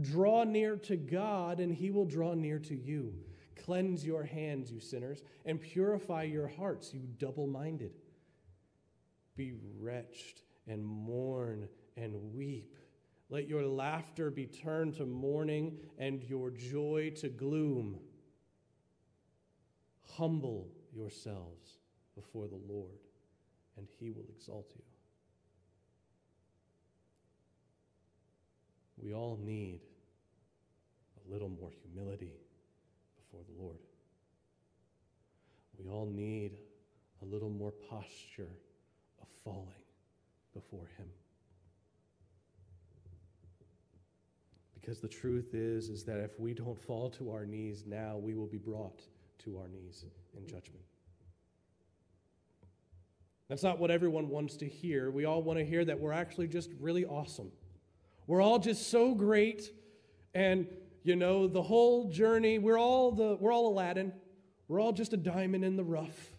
Draw 0.00 0.44
near 0.44 0.76
to 0.78 0.96
God, 0.96 1.60
and 1.60 1.72
he 1.72 1.90
will 1.90 2.06
draw 2.06 2.34
near 2.34 2.58
to 2.60 2.74
you. 2.74 3.14
Cleanse 3.64 4.04
your 4.04 4.24
hands, 4.24 4.72
you 4.72 4.80
sinners, 4.80 5.22
and 5.44 5.60
purify 5.60 6.22
your 6.24 6.48
hearts, 6.48 6.92
you 6.92 7.02
double 7.18 7.46
minded. 7.46 7.92
Be 9.36 9.52
wretched 9.78 10.40
and 10.66 10.84
mourn 10.84 11.68
and 11.96 12.34
weep. 12.34 12.76
Let 13.32 13.48
your 13.48 13.64
laughter 13.64 14.30
be 14.30 14.44
turned 14.44 14.96
to 14.96 15.06
mourning 15.06 15.78
and 15.96 16.22
your 16.22 16.50
joy 16.50 17.12
to 17.16 17.30
gloom. 17.30 17.98
Humble 20.18 20.68
yourselves 20.94 21.78
before 22.14 22.46
the 22.46 22.60
Lord, 22.68 22.98
and 23.78 23.88
he 23.98 24.10
will 24.10 24.26
exalt 24.28 24.70
you. 24.76 24.82
We 29.02 29.14
all 29.14 29.38
need 29.42 29.80
a 31.16 31.32
little 31.32 31.48
more 31.48 31.70
humility 31.70 32.34
before 33.16 33.40
the 33.48 33.62
Lord. 33.62 33.78
We 35.78 35.88
all 35.88 36.04
need 36.04 36.58
a 37.22 37.24
little 37.24 37.48
more 37.48 37.72
posture 37.88 38.52
of 39.22 39.28
falling 39.42 39.72
before 40.52 40.86
Him. 40.98 41.06
Because 44.82 44.98
the 45.00 45.08
truth 45.08 45.54
is, 45.54 45.88
is 45.88 46.02
that 46.04 46.18
if 46.18 46.38
we 46.38 46.52
don't 46.52 46.78
fall 46.78 47.08
to 47.10 47.30
our 47.30 47.46
knees 47.46 47.84
now, 47.86 48.16
we 48.16 48.34
will 48.34 48.48
be 48.48 48.58
brought 48.58 49.00
to 49.44 49.56
our 49.56 49.68
knees 49.68 50.04
in 50.36 50.44
judgment. 50.44 50.84
That's 53.48 53.62
not 53.62 53.78
what 53.78 53.90
everyone 53.90 54.28
wants 54.28 54.56
to 54.56 54.66
hear. 54.66 55.10
We 55.10 55.24
all 55.24 55.42
want 55.42 55.58
to 55.60 55.64
hear 55.64 55.84
that 55.84 56.00
we're 56.00 56.12
actually 56.12 56.48
just 56.48 56.70
really 56.80 57.04
awesome. 57.04 57.52
We're 58.26 58.40
all 58.40 58.58
just 58.58 58.90
so 58.90 59.14
great 59.14 59.70
and 60.34 60.66
you 61.02 61.16
know 61.16 61.46
the 61.46 61.60
whole 61.60 62.08
journey 62.08 62.58
we're 62.58 62.78
all 62.78 63.12
the 63.12 63.36
we're 63.40 63.52
all 63.52 63.68
Aladdin. 63.68 64.12
We're 64.68 64.80
all 64.80 64.92
just 64.92 65.12
a 65.12 65.16
diamond 65.16 65.64
in 65.64 65.76
the 65.76 65.84
rough. 65.84 66.32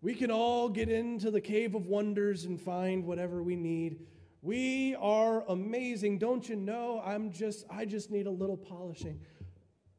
We 0.00 0.14
can 0.14 0.30
all 0.30 0.70
get 0.70 0.88
into 0.88 1.30
the 1.30 1.40
cave 1.40 1.74
of 1.74 1.86
wonders 1.86 2.46
and 2.46 2.58
find 2.58 3.04
whatever 3.04 3.42
we 3.42 3.54
need. 3.54 4.06
We 4.42 4.96
are 4.98 5.44
amazing. 5.48 6.18
Don't 6.18 6.48
you 6.48 6.56
know? 6.56 7.02
I'm 7.04 7.30
just 7.30 7.66
I 7.70 7.84
just 7.84 8.10
need 8.10 8.26
a 8.26 8.30
little 8.30 8.56
polishing. 8.56 9.20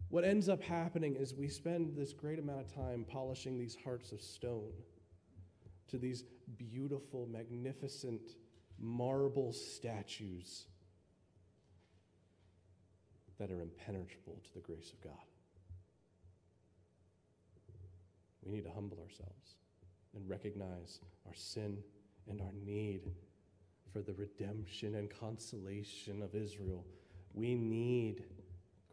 What 0.10 0.26
ends 0.26 0.50
up 0.50 0.62
happening 0.62 1.16
is 1.16 1.34
we 1.34 1.48
spend 1.48 1.96
this 1.96 2.12
great 2.12 2.40
amount 2.40 2.62
of 2.62 2.74
time 2.74 3.06
polishing 3.08 3.58
these 3.58 3.78
hearts 3.84 4.12
of 4.12 4.22
stone 4.22 4.74
to 5.88 5.98
these 5.98 6.26
beautiful, 6.58 7.28
magnificent 7.32 8.22
marble 8.78 9.54
statues 9.54 10.66
that 13.40 13.52
are 13.52 13.62
impenetrable 13.62 14.42
to 14.44 14.54
the 14.54 14.60
grace 14.60 14.92
of 14.92 15.02
God. 15.02 15.14
We 18.44 18.52
need 18.52 18.64
to 18.66 18.72
humble 18.72 19.00
ourselves 19.00 19.56
and 20.16 20.28
recognize 20.28 21.00
our 21.28 21.36
sin 21.36 21.78
and 22.30 22.42
our 22.42 22.54
need 22.66 23.12
for 23.92 24.02
the 24.02 24.14
redemption 24.14 24.96
and 24.96 25.10
consolation 25.10 26.22
of 26.22 26.36
Israel. 26.36 26.86
We 27.34 27.56
need 27.56 28.24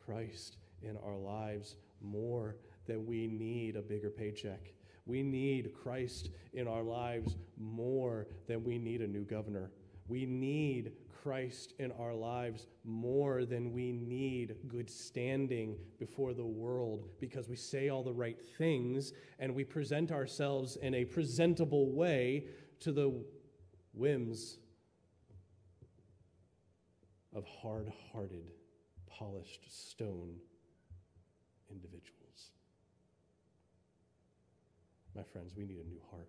Christ 0.05 0.57
in 0.82 0.96
our 0.99 1.16
lives 1.16 1.76
more 2.01 2.57
than 2.86 3.07
we 3.07 3.26
need 3.26 3.76
a 3.76 3.82
bigger 3.82 4.11
paycheck. 4.11 4.72
We 5.07 5.22
need 5.22 5.72
Christ 5.74 6.30
in 6.53 6.68
our 6.68 6.82
lives 6.82 7.36
more 7.57 8.26
than 8.46 8.62
we 8.64 8.78
need 8.78 9.01
a 9.01 9.07
new 9.07 9.24
governor. 9.24 9.70
We 10.07 10.26
need 10.26 10.92
Christ 11.22 11.74
in 11.78 11.92
our 11.92 12.14
lives 12.14 12.66
more 12.84 13.44
than 13.44 13.72
we 13.72 13.92
need 13.92 14.57
good 14.68 14.88
standing 14.88 15.76
before 15.99 16.32
the 16.32 16.44
world 16.44 17.09
because 17.20 17.49
we 17.49 17.57
say 17.57 17.88
all 17.88 18.03
the 18.03 18.12
right 18.12 18.38
things 18.57 19.12
and 19.38 19.55
we 19.55 19.64
present 19.64 20.12
ourselves 20.12 20.76
in 20.76 20.94
a 20.94 21.05
presentable 21.05 21.90
way 21.90 22.46
to 22.80 22.92
the 22.92 23.12
whims 23.94 24.59
of 27.39 27.47
hard 27.62 27.91
hearted, 28.12 28.51
polished 29.09 29.61
stone 29.68 30.34
individuals. 31.70 32.51
My 35.14 35.22
friends, 35.22 35.55
we 35.57 35.64
need 35.64 35.78
a 35.78 35.89
new 35.89 36.01
heart. 36.11 36.28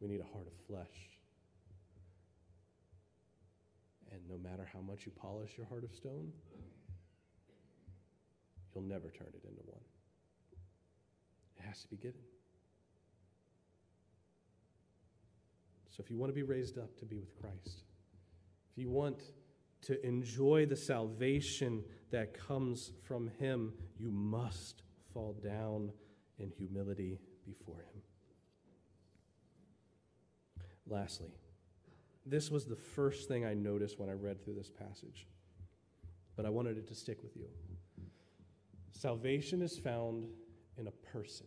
We 0.00 0.08
need 0.08 0.20
a 0.20 0.34
heart 0.34 0.46
of 0.46 0.52
flesh. 0.66 0.94
And 4.12 4.20
no 4.28 4.36
matter 4.38 4.68
how 4.72 4.80
much 4.80 5.06
you 5.06 5.12
polish 5.12 5.50
your 5.56 5.66
heart 5.66 5.84
of 5.84 5.94
stone, 5.94 6.30
you'll 8.74 8.84
never 8.84 9.08
turn 9.08 9.28
it 9.28 9.42
into 9.48 9.62
one. 9.64 9.80
It 11.58 11.64
has 11.66 11.80
to 11.82 11.88
be 11.88 11.96
given. 11.96 12.20
So 15.90 16.02
if 16.02 16.10
you 16.10 16.18
want 16.18 16.30
to 16.30 16.34
be 16.34 16.42
raised 16.42 16.76
up 16.76 16.94
to 16.98 17.06
be 17.06 17.16
with 17.16 17.34
Christ, 17.40 17.84
if 18.70 18.82
you 18.82 18.90
want 18.90 19.22
to 19.82 20.04
enjoy 20.04 20.66
the 20.66 20.76
salvation 20.76 21.84
that 22.10 22.34
comes 22.34 22.92
from 23.02 23.30
Him, 23.38 23.72
you 23.98 24.10
must 24.10 24.82
fall 25.12 25.34
down 25.42 25.92
in 26.38 26.50
humility 26.50 27.18
before 27.46 27.80
Him. 27.80 28.02
Lastly, 30.88 31.30
this 32.24 32.50
was 32.50 32.64
the 32.66 32.76
first 32.76 33.28
thing 33.28 33.44
I 33.44 33.54
noticed 33.54 33.98
when 33.98 34.08
I 34.08 34.12
read 34.12 34.44
through 34.44 34.54
this 34.54 34.70
passage, 34.70 35.26
but 36.36 36.44
I 36.46 36.50
wanted 36.50 36.78
it 36.78 36.86
to 36.88 36.94
stick 36.94 37.22
with 37.22 37.36
you. 37.36 37.46
Salvation 38.90 39.62
is 39.62 39.78
found 39.78 40.26
in 40.78 40.86
a 40.86 40.90
person, 40.90 41.46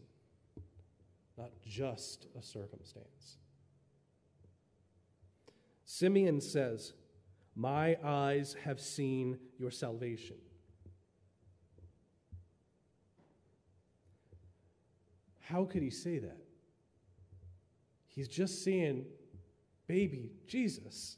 not 1.37 1.51
just 1.65 2.27
a 2.37 2.41
circumstance. 2.41 3.37
Simeon 5.85 6.39
says, 6.39 6.93
My 7.59 7.97
eyes 8.01 8.55
have 8.63 8.79
seen 8.79 9.37
your 9.57 9.69
salvation. 9.69 10.37
How 15.41 15.65
could 15.65 15.81
he 15.81 15.89
say 15.89 16.19
that? 16.19 16.37
He's 18.07 18.29
just 18.29 18.63
seeing 18.63 19.03
baby 19.87 20.31
Jesus. 20.47 21.17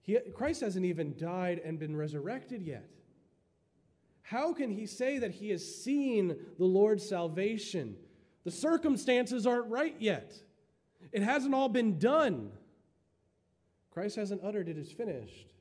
He, 0.00 0.16
Christ 0.34 0.62
hasn't 0.62 0.86
even 0.86 1.14
died 1.18 1.60
and 1.62 1.78
been 1.78 1.94
resurrected 1.94 2.62
yet. 2.62 2.88
How 4.22 4.54
can 4.54 4.70
he 4.70 4.86
say 4.86 5.18
that 5.18 5.32
he 5.32 5.50
has 5.50 5.82
seen 5.82 6.36
the 6.58 6.64
Lord's 6.64 7.06
salvation? 7.06 7.96
The 8.44 8.50
circumstances 8.50 9.46
aren't 9.46 9.66
right 9.66 9.96
yet. 9.98 10.32
It 11.12 11.22
hasn't 11.22 11.54
all 11.54 11.68
been 11.68 11.98
done. 11.98 12.50
Christ 13.90 14.16
hasn't 14.16 14.40
uttered 14.42 14.70
it 14.70 14.78
is 14.78 14.90
finished. 14.90 15.52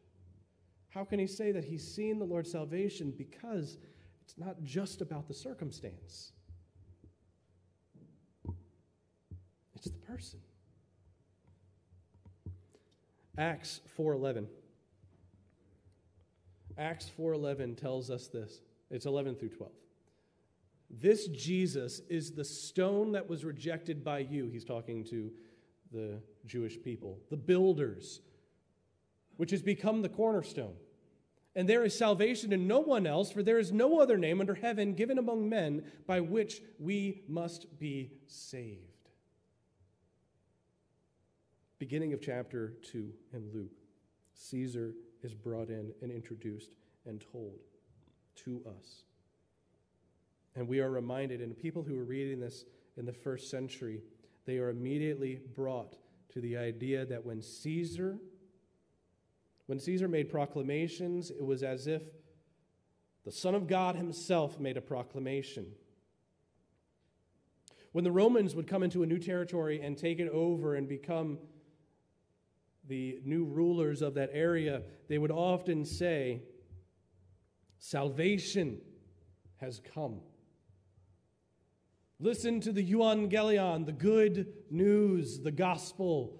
How 0.96 1.04
can 1.04 1.20
he 1.20 1.28
say 1.28 1.52
that 1.52 1.66
he's 1.66 1.86
seen 1.86 2.20
the 2.20 2.26
Lord's 2.26 2.50
salvation? 2.50 3.14
Because 3.16 3.78
it's 4.24 4.38
not 4.38 4.64
just 4.64 5.02
about 5.02 5.28
the 5.28 5.34
circumstance. 5.34 6.32
It's 9.76 9.89
the 9.89 10.00
person. 10.00 10.39
Acts 13.38 13.82
4:11. 13.98 14.48
Acts 16.78 17.10
4:11 17.10 17.76
tells 17.76 18.10
us 18.10 18.30
this. 18.30 18.62
It's 18.89 19.06
11 19.06 19.36
through 19.36 19.50
12. 19.50 19.74
This 20.89 21.28
Jesus 21.28 22.00
is 22.08 22.32
the 22.32 22.46
stone 22.46 23.12
that 23.12 23.28
was 23.28 23.43
rejected 23.43 24.02
by 24.02 24.20
you. 24.20 24.48
He's 24.48 24.64
talking 24.64 25.04
to 25.06 25.34
the 25.91 26.22
Jewish 26.46 26.82
people, 26.82 27.20
the 27.30 27.36
builders, 27.36 28.22
which 29.36 29.52
has 29.52 29.62
become 29.62 30.02
the 30.02 30.08
cornerstone. 30.08 30.78
And 31.56 31.70
there 31.70 31.86
is 31.86 31.97
salvation 31.97 32.51
in 32.51 32.68
no 32.68 32.80
one 32.80 33.08
else, 33.08 33.32
for 33.32 33.41
there 33.41 33.60
is 33.60 33.72
no 33.72 34.01
other 34.01 34.18
name 34.18 34.41
under 34.41 34.56
heaven 34.56 34.93
given 34.93 35.18
among 35.18 35.47
men 35.47 35.84
by 36.06 36.20
which 36.20 36.62
we 36.80 37.24
must 37.28 37.80
be 37.80 38.12
saved 38.28 38.95
beginning 41.80 42.14
of 42.14 42.22
chapter 42.22 42.74
2 42.91 43.12
in 43.34 43.51
Luke, 43.53 43.78
Caesar 44.34 44.93
is 45.24 45.34
brought 45.34 45.70
in 45.70 45.93
and 46.01 46.12
introduced 46.12 46.72
and 47.06 47.24
told 47.32 47.60
to 48.36 48.62
us. 48.68 49.03
And 50.56 50.68
we 50.68 50.80
are 50.80 50.89
reminded, 50.89 51.41
and 51.41 51.58
people 51.58 51.84
who 51.84 51.95
were 51.95 52.06
reading 52.06 52.39
this 52.39 52.66
in 52.97 53.06
the 53.06 53.14
first 53.14 53.51
century, 53.51 54.01
they 54.45 54.58
are 54.58 54.70
immediately 54.70 55.39
brought 55.56 55.97
to 56.34 56.39
the 56.39 56.58
idea 56.58 57.06
that 57.06 57.26
when 57.26 57.41
Caesar 57.41 58.18
when 59.68 59.80
Caesar 59.80 60.07
made 60.07 60.30
proclamations, 60.30 61.32
it 61.32 61.43
was 61.43 61.63
as 61.63 61.88
if 61.88 62.03
the 63.24 63.32
Son 63.32 63.55
of 63.55 63.68
God 63.68 63.95
himself 63.95 64.59
made 64.59 64.78
a 64.78 64.82
proclamation. 64.82 65.66
When 67.91 68.03
the 68.03 68.11
Romans 68.11 68.55
would 68.55 68.68
come 68.68 68.84
into 68.84 69.03
a 69.03 69.05
new 69.05 69.18
territory 69.18 69.82
and 69.82 69.97
take 69.97 70.20
it 70.20 70.30
over 70.30 70.76
and 70.76 70.88
become 70.88 71.39
the 72.88 73.20
new 73.24 73.45
rulers 73.45 74.01
of 74.01 74.13
that 74.16 74.30
area, 74.34 74.84
they 75.07 75.18
would 75.18 75.32
often 75.32 75.86
say, 75.86 76.43
Salvation 77.80 78.82
has 79.57 79.82
come. 79.93 80.20
Listen 82.20 82.61
to 82.61 82.72
the 82.72 82.84
euangelion, 82.84 83.86
the 83.86 83.91
good 83.91 84.53
news, 84.70 85.39
the 85.39 85.51
gospel 85.51 86.39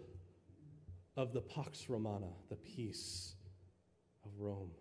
of 1.18 1.34
the 1.34 1.42
Pax 1.42 1.90
Romana, 1.90 2.30
the 2.50 2.56
peace 2.56 3.36
of 4.26 4.32
Rome. 4.40 4.72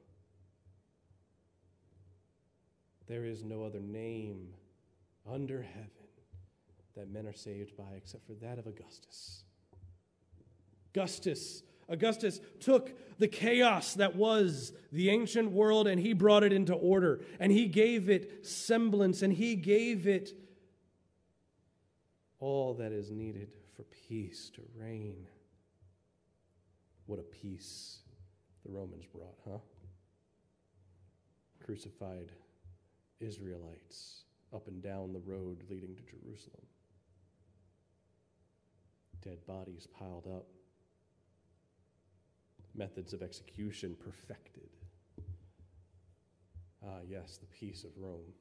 There 3.06 3.24
is 3.24 3.44
no 3.44 3.62
other 3.62 3.80
name 3.80 4.48
under 5.30 5.62
heaven 5.62 5.90
that 6.96 7.10
men 7.10 7.26
are 7.26 7.34
saved 7.34 7.76
by 7.76 7.92
except 7.96 8.26
for 8.26 8.34
that 8.34 8.58
of 8.58 8.66
Augustus. 8.66 9.44
Augustus. 10.92 11.62
Augustus 11.88 12.40
took 12.60 12.92
the 13.18 13.28
chaos 13.28 13.94
that 13.94 14.16
was 14.16 14.72
the 14.90 15.10
ancient 15.10 15.50
world 15.50 15.86
and 15.86 16.00
he 16.00 16.14
brought 16.14 16.42
it 16.42 16.52
into 16.52 16.72
order 16.72 17.20
and 17.38 17.52
he 17.52 17.66
gave 17.66 18.08
it 18.08 18.46
semblance 18.46 19.22
and 19.22 19.34
he 19.34 19.54
gave 19.54 20.06
it 20.06 20.32
all 22.38 22.74
that 22.74 22.92
is 22.92 23.10
needed 23.10 23.48
for 23.76 23.84
peace 24.08 24.50
to 24.54 24.62
reign. 24.76 25.26
What 27.06 27.18
a 27.18 27.22
peace 27.22 27.98
the 28.64 28.72
Romans 28.72 29.04
brought, 29.06 29.36
huh? 29.48 29.58
Crucified 31.64 32.32
Israelites 33.20 34.24
up 34.54 34.68
and 34.68 34.82
down 34.82 35.12
the 35.12 35.20
road 35.20 35.64
leading 35.68 35.96
to 35.96 36.02
Jerusalem. 36.02 36.66
dead 39.22 39.44
bodies 39.46 39.88
piled 39.98 40.26
up, 40.26 40.46
methods 42.74 43.14
of 43.14 43.22
execution 43.22 43.96
perfected. 44.04 44.68
Ah, 46.86 46.98
yes, 47.08 47.38
the 47.38 47.46
peace 47.46 47.84
of 47.84 47.90
Rome. 47.96 48.32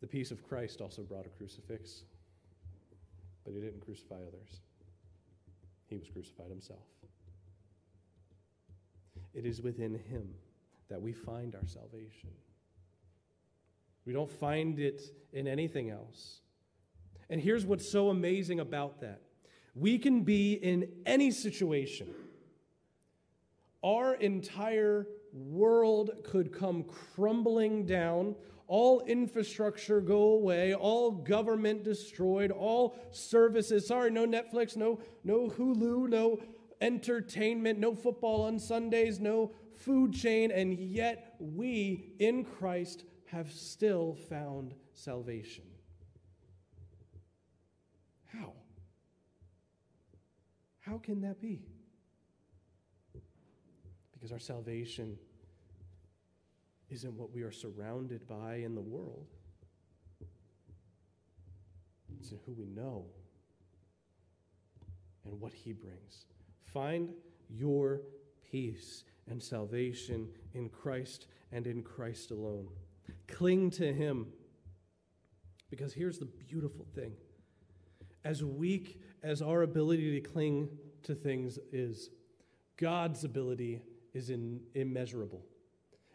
The 0.00 0.06
peace 0.06 0.30
of 0.30 0.42
Christ 0.48 0.80
also 0.80 1.02
brought 1.02 1.26
a 1.26 1.28
crucifix, 1.28 2.02
but 3.44 3.52
he 3.52 3.60
didn't 3.60 3.80
crucify 3.80 4.14
others. 4.16 4.60
He 5.88 5.96
was 5.96 6.08
crucified 6.08 6.50
himself. 6.50 6.84
It 9.34 9.46
is 9.46 9.62
within 9.62 9.94
him 9.94 10.28
that 10.88 11.00
we 11.00 11.12
find 11.12 11.54
our 11.54 11.66
salvation. 11.66 12.30
We 14.04 14.12
don't 14.12 14.30
find 14.30 14.78
it 14.78 15.02
in 15.32 15.46
anything 15.46 15.90
else. 15.90 16.40
And 17.30 17.40
here's 17.40 17.66
what's 17.66 17.90
so 17.90 18.08
amazing 18.08 18.60
about 18.60 19.00
that 19.00 19.20
we 19.74 19.98
can 19.98 20.22
be 20.22 20.54
in 20.54 20.88
any 21.06 21.30
situation. 21.30 22.08
Our 23.84 24.14
entire 24.14 25.06
world 25.32 26.10
could 26.24 26.52
come 26.52 26.84
crumbling 27.14 27.86
down, 27.86 28.34
all 28.68 29.00
infrastructure 29.00 30.00
go 30.00 30.34
away, 30.34 30.74
all 30.74 31.10
government 31.10 31.82
destroyed, 31.82 32.50
all 32.50 32.96
services. 33.10 33.86
Sorry, 33.86 34.10
no 34.10 34.26
Netflix, 34.26 34.76
no, 34.76 35.00
no 35.24 35.48
Hulu, 35.48 36.08
no 36.08 36.38
entertainment, 36.80 37.78
no 37.78 37.94
football 37.94 38.42
on 38.42 38.58
Sundays, 38.58 39.18
no 39.18 39.52
food 39.74 40.12
chain, 40.12 40.50
and 40.50 40.74
yet 40.74 41.34
we 41.40 42.12
in 42.18 42.44
Christ 42.44 43.04
have 43.24 43.50
still 43.50 44.14
found 44.28 44.74
salvation. 44.92 45.64
How? 48.26 48.52
How 50.80 50.98
can 50.98 51.22
that 51.22 51.40
be? 51.40 51.62
Because 54.12 54.30
our 54.30 54.38
salvation 54.38 55.18
isn't 56.90 57.14
what 57.14 57.32
we 57.32 57.42
are 57.42 57.52
surrounded 57.52 58.26
by 58.26 58.56
in 58.56 58.74
the 58.74 58.80
world, 58.80 59.26
it's 62.18 62.30
in 62.30 62.38
who 62.46 62.52
we 62.52 62.66
know 62.66 63.04
and 65.24 65.40
what 65.40 65.52
He 65.52 65.72
brings. 65.72 66.26
Find 66.72 67.10
your 67.48 68.00
peace 68.50 69.04
and 69.28 69.42
salvation 69.42 70.28
in 70.54 70.68
Christ 70.68 71.26
and 71.52 71.66
in 71.66 71.82
Christ 71.82 72.30
alone. 72.30 72.68
Cling 73.26 73.70
to 73.72 73.92
Him. 73.92 74.26
Because 75.70 75.92
here's 75.92 76.18
the 76.18 76.24
beautiful 76.24 76.86
thing 76.94 77.12
as 78.24 78.42
weak 78.42 79.00
as 79.22 79.42
our 79.42 79.62
ability 79.62 80.20
to 80.20 80.28
cling 80.28 80.68
to 81.02 81.14
things 81.14 81.58
is, 81.72 82.10
God's 82.76 83.24
ability 83.24 83.80
is 84.12 84.30
in, 84.30 84.60
immeasurable. 84.74 85.44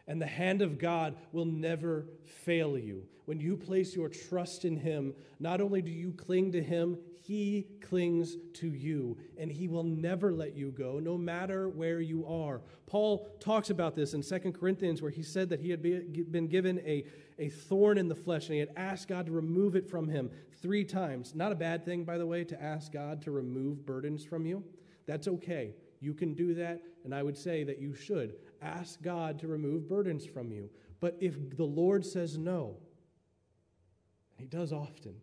And 0.06 0.20
the 0.20 0.26
hand 0.26 0.60
of 0.60 0.78
God 0.78 1.16
will 1.32 1.46
never 1.46 2.06
fail 2.24 2.76
you. 2.78 3.04
When 3.24 3.40
you 3.40 3.56
place 3.56 3.96
your 3.96 4.10
trust 4.10 4.66
in 4.66 4.76
Him, 4.76 5.14
not 5.40 5.60
only 5.62 5.80
do 5.80 5.90
you 5.90 6.12
cling 6.12 6.52
to 6.52 6.62
Him, 6.62 6.98
He 7.22 7.66
clings 7.80 8.36
to 8.54 8.68
you, 8.68 9.16
and 9.38 9.50
He 9.50 9.66
will 9.66 9.82
never 9.82 10.30
let 10.30 10.54
you 10.54 10.70
go, 10.70 10.98
no 10.98 11.16
matter 11.16 11.70
where 11.70 12.00
you 12.00 12.26
are. 12.26 12.60
Paul 12.86 13.34
talks 13.40 13.70
about 13.70 13.96
this 13.96 14.12
in 14.12 14.22
2 14.22 14.52
Corinthians, 14.52 15.00
where 15.00 15.10
he 15.10 15.22
said 15.22 15.48
that 15.48 15.60
he 15.60 15.70
had 15.70 15.82
been 15.82 16.48
given 16.48 16.80
a, 16.80 17.06
a 17.38 17.48
thorn 17.48 17.96
in 17.96 18.08
the 18.08 18.14
flesh, 18.14 18.46
and 18.46 18.54
he 18.54 18.60
had 18.60 18.72
asked 18.76 19.08
God 19.08 19.24
to 19.26 19.32
remove 19.32 19.74
it 19.74 19.88
from 19.88 20.06
him 20.06 20.30
three 20.60 20.84
times. 20.84 21.34
Not 21.34 21.50
a 21.50 21.56
bad 21.56 21.86
thing, 21.86 22.04
by 22.04 22.18
the 22.18 22.26
way, 22.26 22.44
to 22.44 22.62
ask 22.62 22.92
God 22.92 23.22
to 23.22 23.30
remove 23.30 23.86
burdens 23.86 24.22
from 24.22 24.44
you. 24.44 24.62
That's 25.06 25.28
okay. 25.28 25.74
You 26.00 26.12
can 26.12 26.34
do 26.34 26.54
that, 26.56 26.82
and 27.04 27.14
I 27.14 27.22
would 27.22 27.38
say 27.38 27.64
that 27.64 27.80
you 27.80 27.94
should 27.94 28.34
ask 28.64 29.02
God 29.02 29.38
to 29.40 29.46
remove 29.46 29.88
burdens 29.88 30.24
from 30.24 30.50
you. 30.50 30.70
But 31.00 31.16
if 31.20 31.56
the 31.56 31.64
Lord 31.64 32.04
says 32.04 32.38
no, 32.38 32.76
and 34.32 34.40
He 34.40 34.46
does 34.46 34.72
often, 34.72 35.14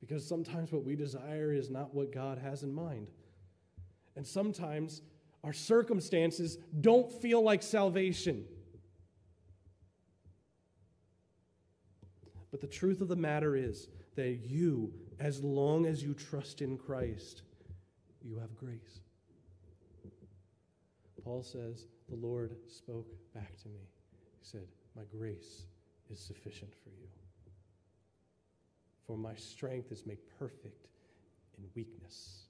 because 0.00 0.26
sometimes 0.26 0.72
what 0.72 0.84
we 0.84 0.96
desire 0.96 1.52
is 1.52 1.70
not 1.70 1.94
what 1.94 2.12
God 2.12 2.38
has 2.38 2.62
in 2.64 2.74
mind. 2.74 3.08
And 4.16 4.26
sometimes 4.26 5.00
our 5.44 5.52
circumstances 5.52 6.58
don't 6.80 7.10
feel 7.10 7.42
like 7.42 7.62
salvation. 7.62 8.44
But 12.50 12.60
the 12.60 12.66
truth 12.66 13.00
of 13.00 13.08
the 13.08 13.16
matter 13.16 13.56
is 13.56 13.88
that 14.16 14.40
you, 14.44 14.92
as 15.18 15.42
long 15.42 15.86
as 15.86 16.02
you 16.02 16.14
trust 16.14 16.60
in 16.60 16.76
Christ, 16.76 17.42
you 18.22 18.36
have 18.38 18.54
grace. 18.56 19.00
Paul 21.24 21.42
says, 21.42 21.86
The 22.08 22.16
Lord 22.16 22.56
spoke 22.68 23.08
back 23.34 23.56
to 23.62 23.68
me. 23.68 23.80
He 24.40 24.46
said, 24.46 24.66
My 24.96 25.02
grace 25.16 25.66
is 26.10 26.18
sufficient 26.18 26.72
for 26.82 26.90
you. 26.90 27.08
For 29.06 29.16
my 29.16 29.34
strength 29.34 29.92
is 29.92 30.06
made 30.06 30.18
perfect 30.38 30.88
in 31.58 31.64
weakness. 31.74 32.44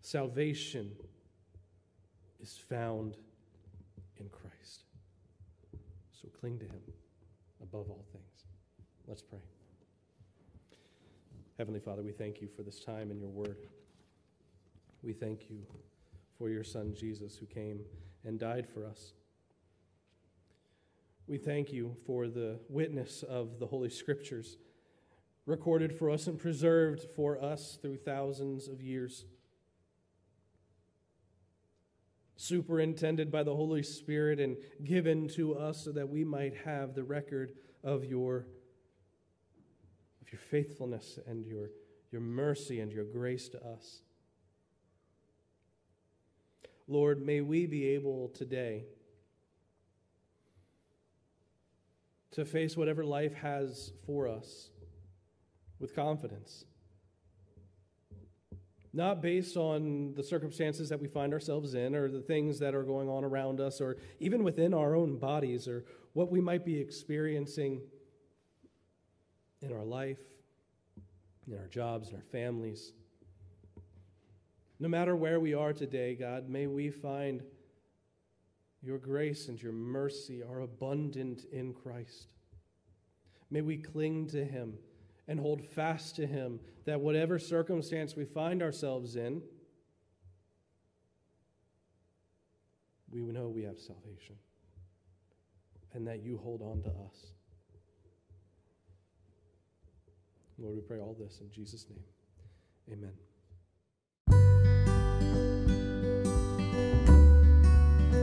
Salvation 0.00 0.92
is 2.40 2.56
found 2.56 3.16
in 4.18 4.28
Christ. 4.28 4.84
So 6.12 6.28
cling 6.40 6.58
to 6.60 6.64
him 6.64 6.80
above 7.62 7.90
all 7.90 8.04
things. 8.12 8.44
Let's 9.08 9.22
pray. 9.22 9.40
Heavenly 11.58 11.80
Father, 11.80 12.02
we 12.02 12.12
thank 12.12 12.40
you 12.40 12.48
for 12.54 12.62
this 12.62 12.80
time 12.80 13.10
in 13.10 13.18
your 13.18 13.30
word. 13.30 13.56
We 15.06 15.12
thank 15.12 15.48
you 15.48 15.64
for 16.36 16.50
your 16.50 16.64
Son, 16.64 16.92
Jesus, 16.92 17.36
who 17.36 17.46
came 17.46 17.78
and 18.24 18.40
died 18.40 18.66
for 18.68 18.84
us. 18.84 19.12
We 21.28 21.38
thank 21.38 21.72
you 21.72 21.96
for 22.04 22.26
the 22.26 22.58
witness 22.68 23.22
of 23.22 23.60
the 23.60 23.68
Holy 23.68 23.88
Scriptures, 23.88 24.58
recorded 25.46 25.96
for 25.96 26.10
us 26.10 26.26
and 26.26 26.36
preserved 26.36 27.06
for 27.14 27.40
us 27.40 27.78
through 27.80 27.98
thousands 27.98 28.66
of 28.66 28.82
years. 28.82 29.26
Superintended 32.34 33.30
by 33.30 33.44
the 33.44 33.54
Holy 33.54 33.84
Spirit 33.84 34.40
and 34.40 34.56
given 34.82 35.28
to 35.28 35.54
us 35.54 35.84
so 35.84 35.92
that 35.92 36.08
we 36.08 36.24
might 36.24 36.56
have 36.64 36.96
the 36.96 37.04
record 37.04 37.52
of 37.84 38.04
your, 38.04 38.48
of 40.20 40.32
your 40.32 40.40
faithfulness 40.50 41.20
and 41.28 41.46
your, 41.46 41.70
your 42.10 42.20
mercy 42.20 42.80
and 42.80 42.90
your 42.90 43.04
grace 43.04 43.48
to 43.50 43.64
us. 43.64 44.00
Lord, 46.88 47.24
may 47.24 47.40
we 47.40 47.66
be 47.66 47.88
able 47.88 48.28
today 48.28 48.84
to 52.30 52.44
face 52.44 52.76
whatever 52.76 53.04
life 53.04 53.34
has 53.34 53.92
for 54.06 54.28
us 54.28 54.70
with 55.80 55.96
confidence. 55.96 56.64
Not 58.92 59.20
based 59.20 59.56
on 59.56 60.14
the 60.14 60.22
circumstances 60.22 60.88
that 60.88 61.00
we 61.00 61.08
find 61.08 61.32
ourselves 61.32 61.74
in, 61.74 61.94
or 61.94 62.08
the 62.08 62.20
things 62.20 62.58
that 62.60 62.74
are 62.74 62.82
going 62.82 63.08
on 63.08 63.24
around 63.24 63.60
us, 63.60 63.80
or 63.80 63.96
even 64.20 64.44
within 64.44 64.72
our 64.72 64.94
own 64.94 65.18
bodies, 65.18 65.66
or 65.66 65.84
what 66.12 66.30
we 66.30 66.40
might 66.40 66.64
be 66.64 66.78
experiencing 66.78 67.82
in 69.60 69.72
our 69.72 69.84
life, 69.84 70.20
in 71.46 71.58
our 71.58 71.66
jobs, 71.66 72.10
in 72.10 72.16
our 72.16 72.22
families. 72.22 72.92
No 74.78 74.88
matter 74.88 75.16
where 75.16 75.40
we 75.40 75.54
are 75.54 75.72
today, 75.72 76.14
God, 76.14 76.48
may 76.48 76.66
we 76.66 76.90
find 76.90 77.42
your 78.82 78.98
grace 78.98 79.48
and 79.48 79.60
your 79.60 79.72
mercy 79.72 80.42
are 80.42 80.60
abundant 80.60 81.44
in 81.50 81.72
Christ. 81.72 82.28
May 83.50 83.62
we 83.62 83.78
cling 83.78 84.28
to 84.28 84.44
him 84.44 84.74
and 85.28 85.40
hold 85.40 85.64
fast 85.64 86.16
to 86.16 86.26
him 86.26 86.60
that 86.84 87.00
whatever 87.00 87.38
circumstance 87.38 88.14
we 88.14 88.24
find 88.24 88.62
ourselves 88.62 89.16
in, 89.16 89.42
we 93.10 93.20
know 93.20 93.48
we 93.48 93.64
have 93.64 93.78
salvation 93.78 94.36
and 95.94 96.06
that 96.06 96.22
you 96.22 96.36
hold 96.36 96.60
on 96.60 96.82
to 96.82 96.90
us. 96.90 97.32
Lord, 100.58 100.76
we 100.76 100.82
pray 100.82 101.00
all 101.00 101.16
this 101.18 101.40
in 101.40 101.50
Jesus' 101.50 101.86
name. 101.88 102.04
Amen. 102.92 103.25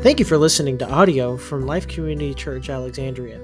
Thank 0.04 0.20
you 0.20 0.26
for 0.26 0.38
listening 0.38 0.78
to 0.80 0.92
audio 0.92 1.38
from 1.38 1.66
Life 1.66 1.88
Community 1.88 2.34
Church 2.34 2.70
Alexandria. 2.70 3.40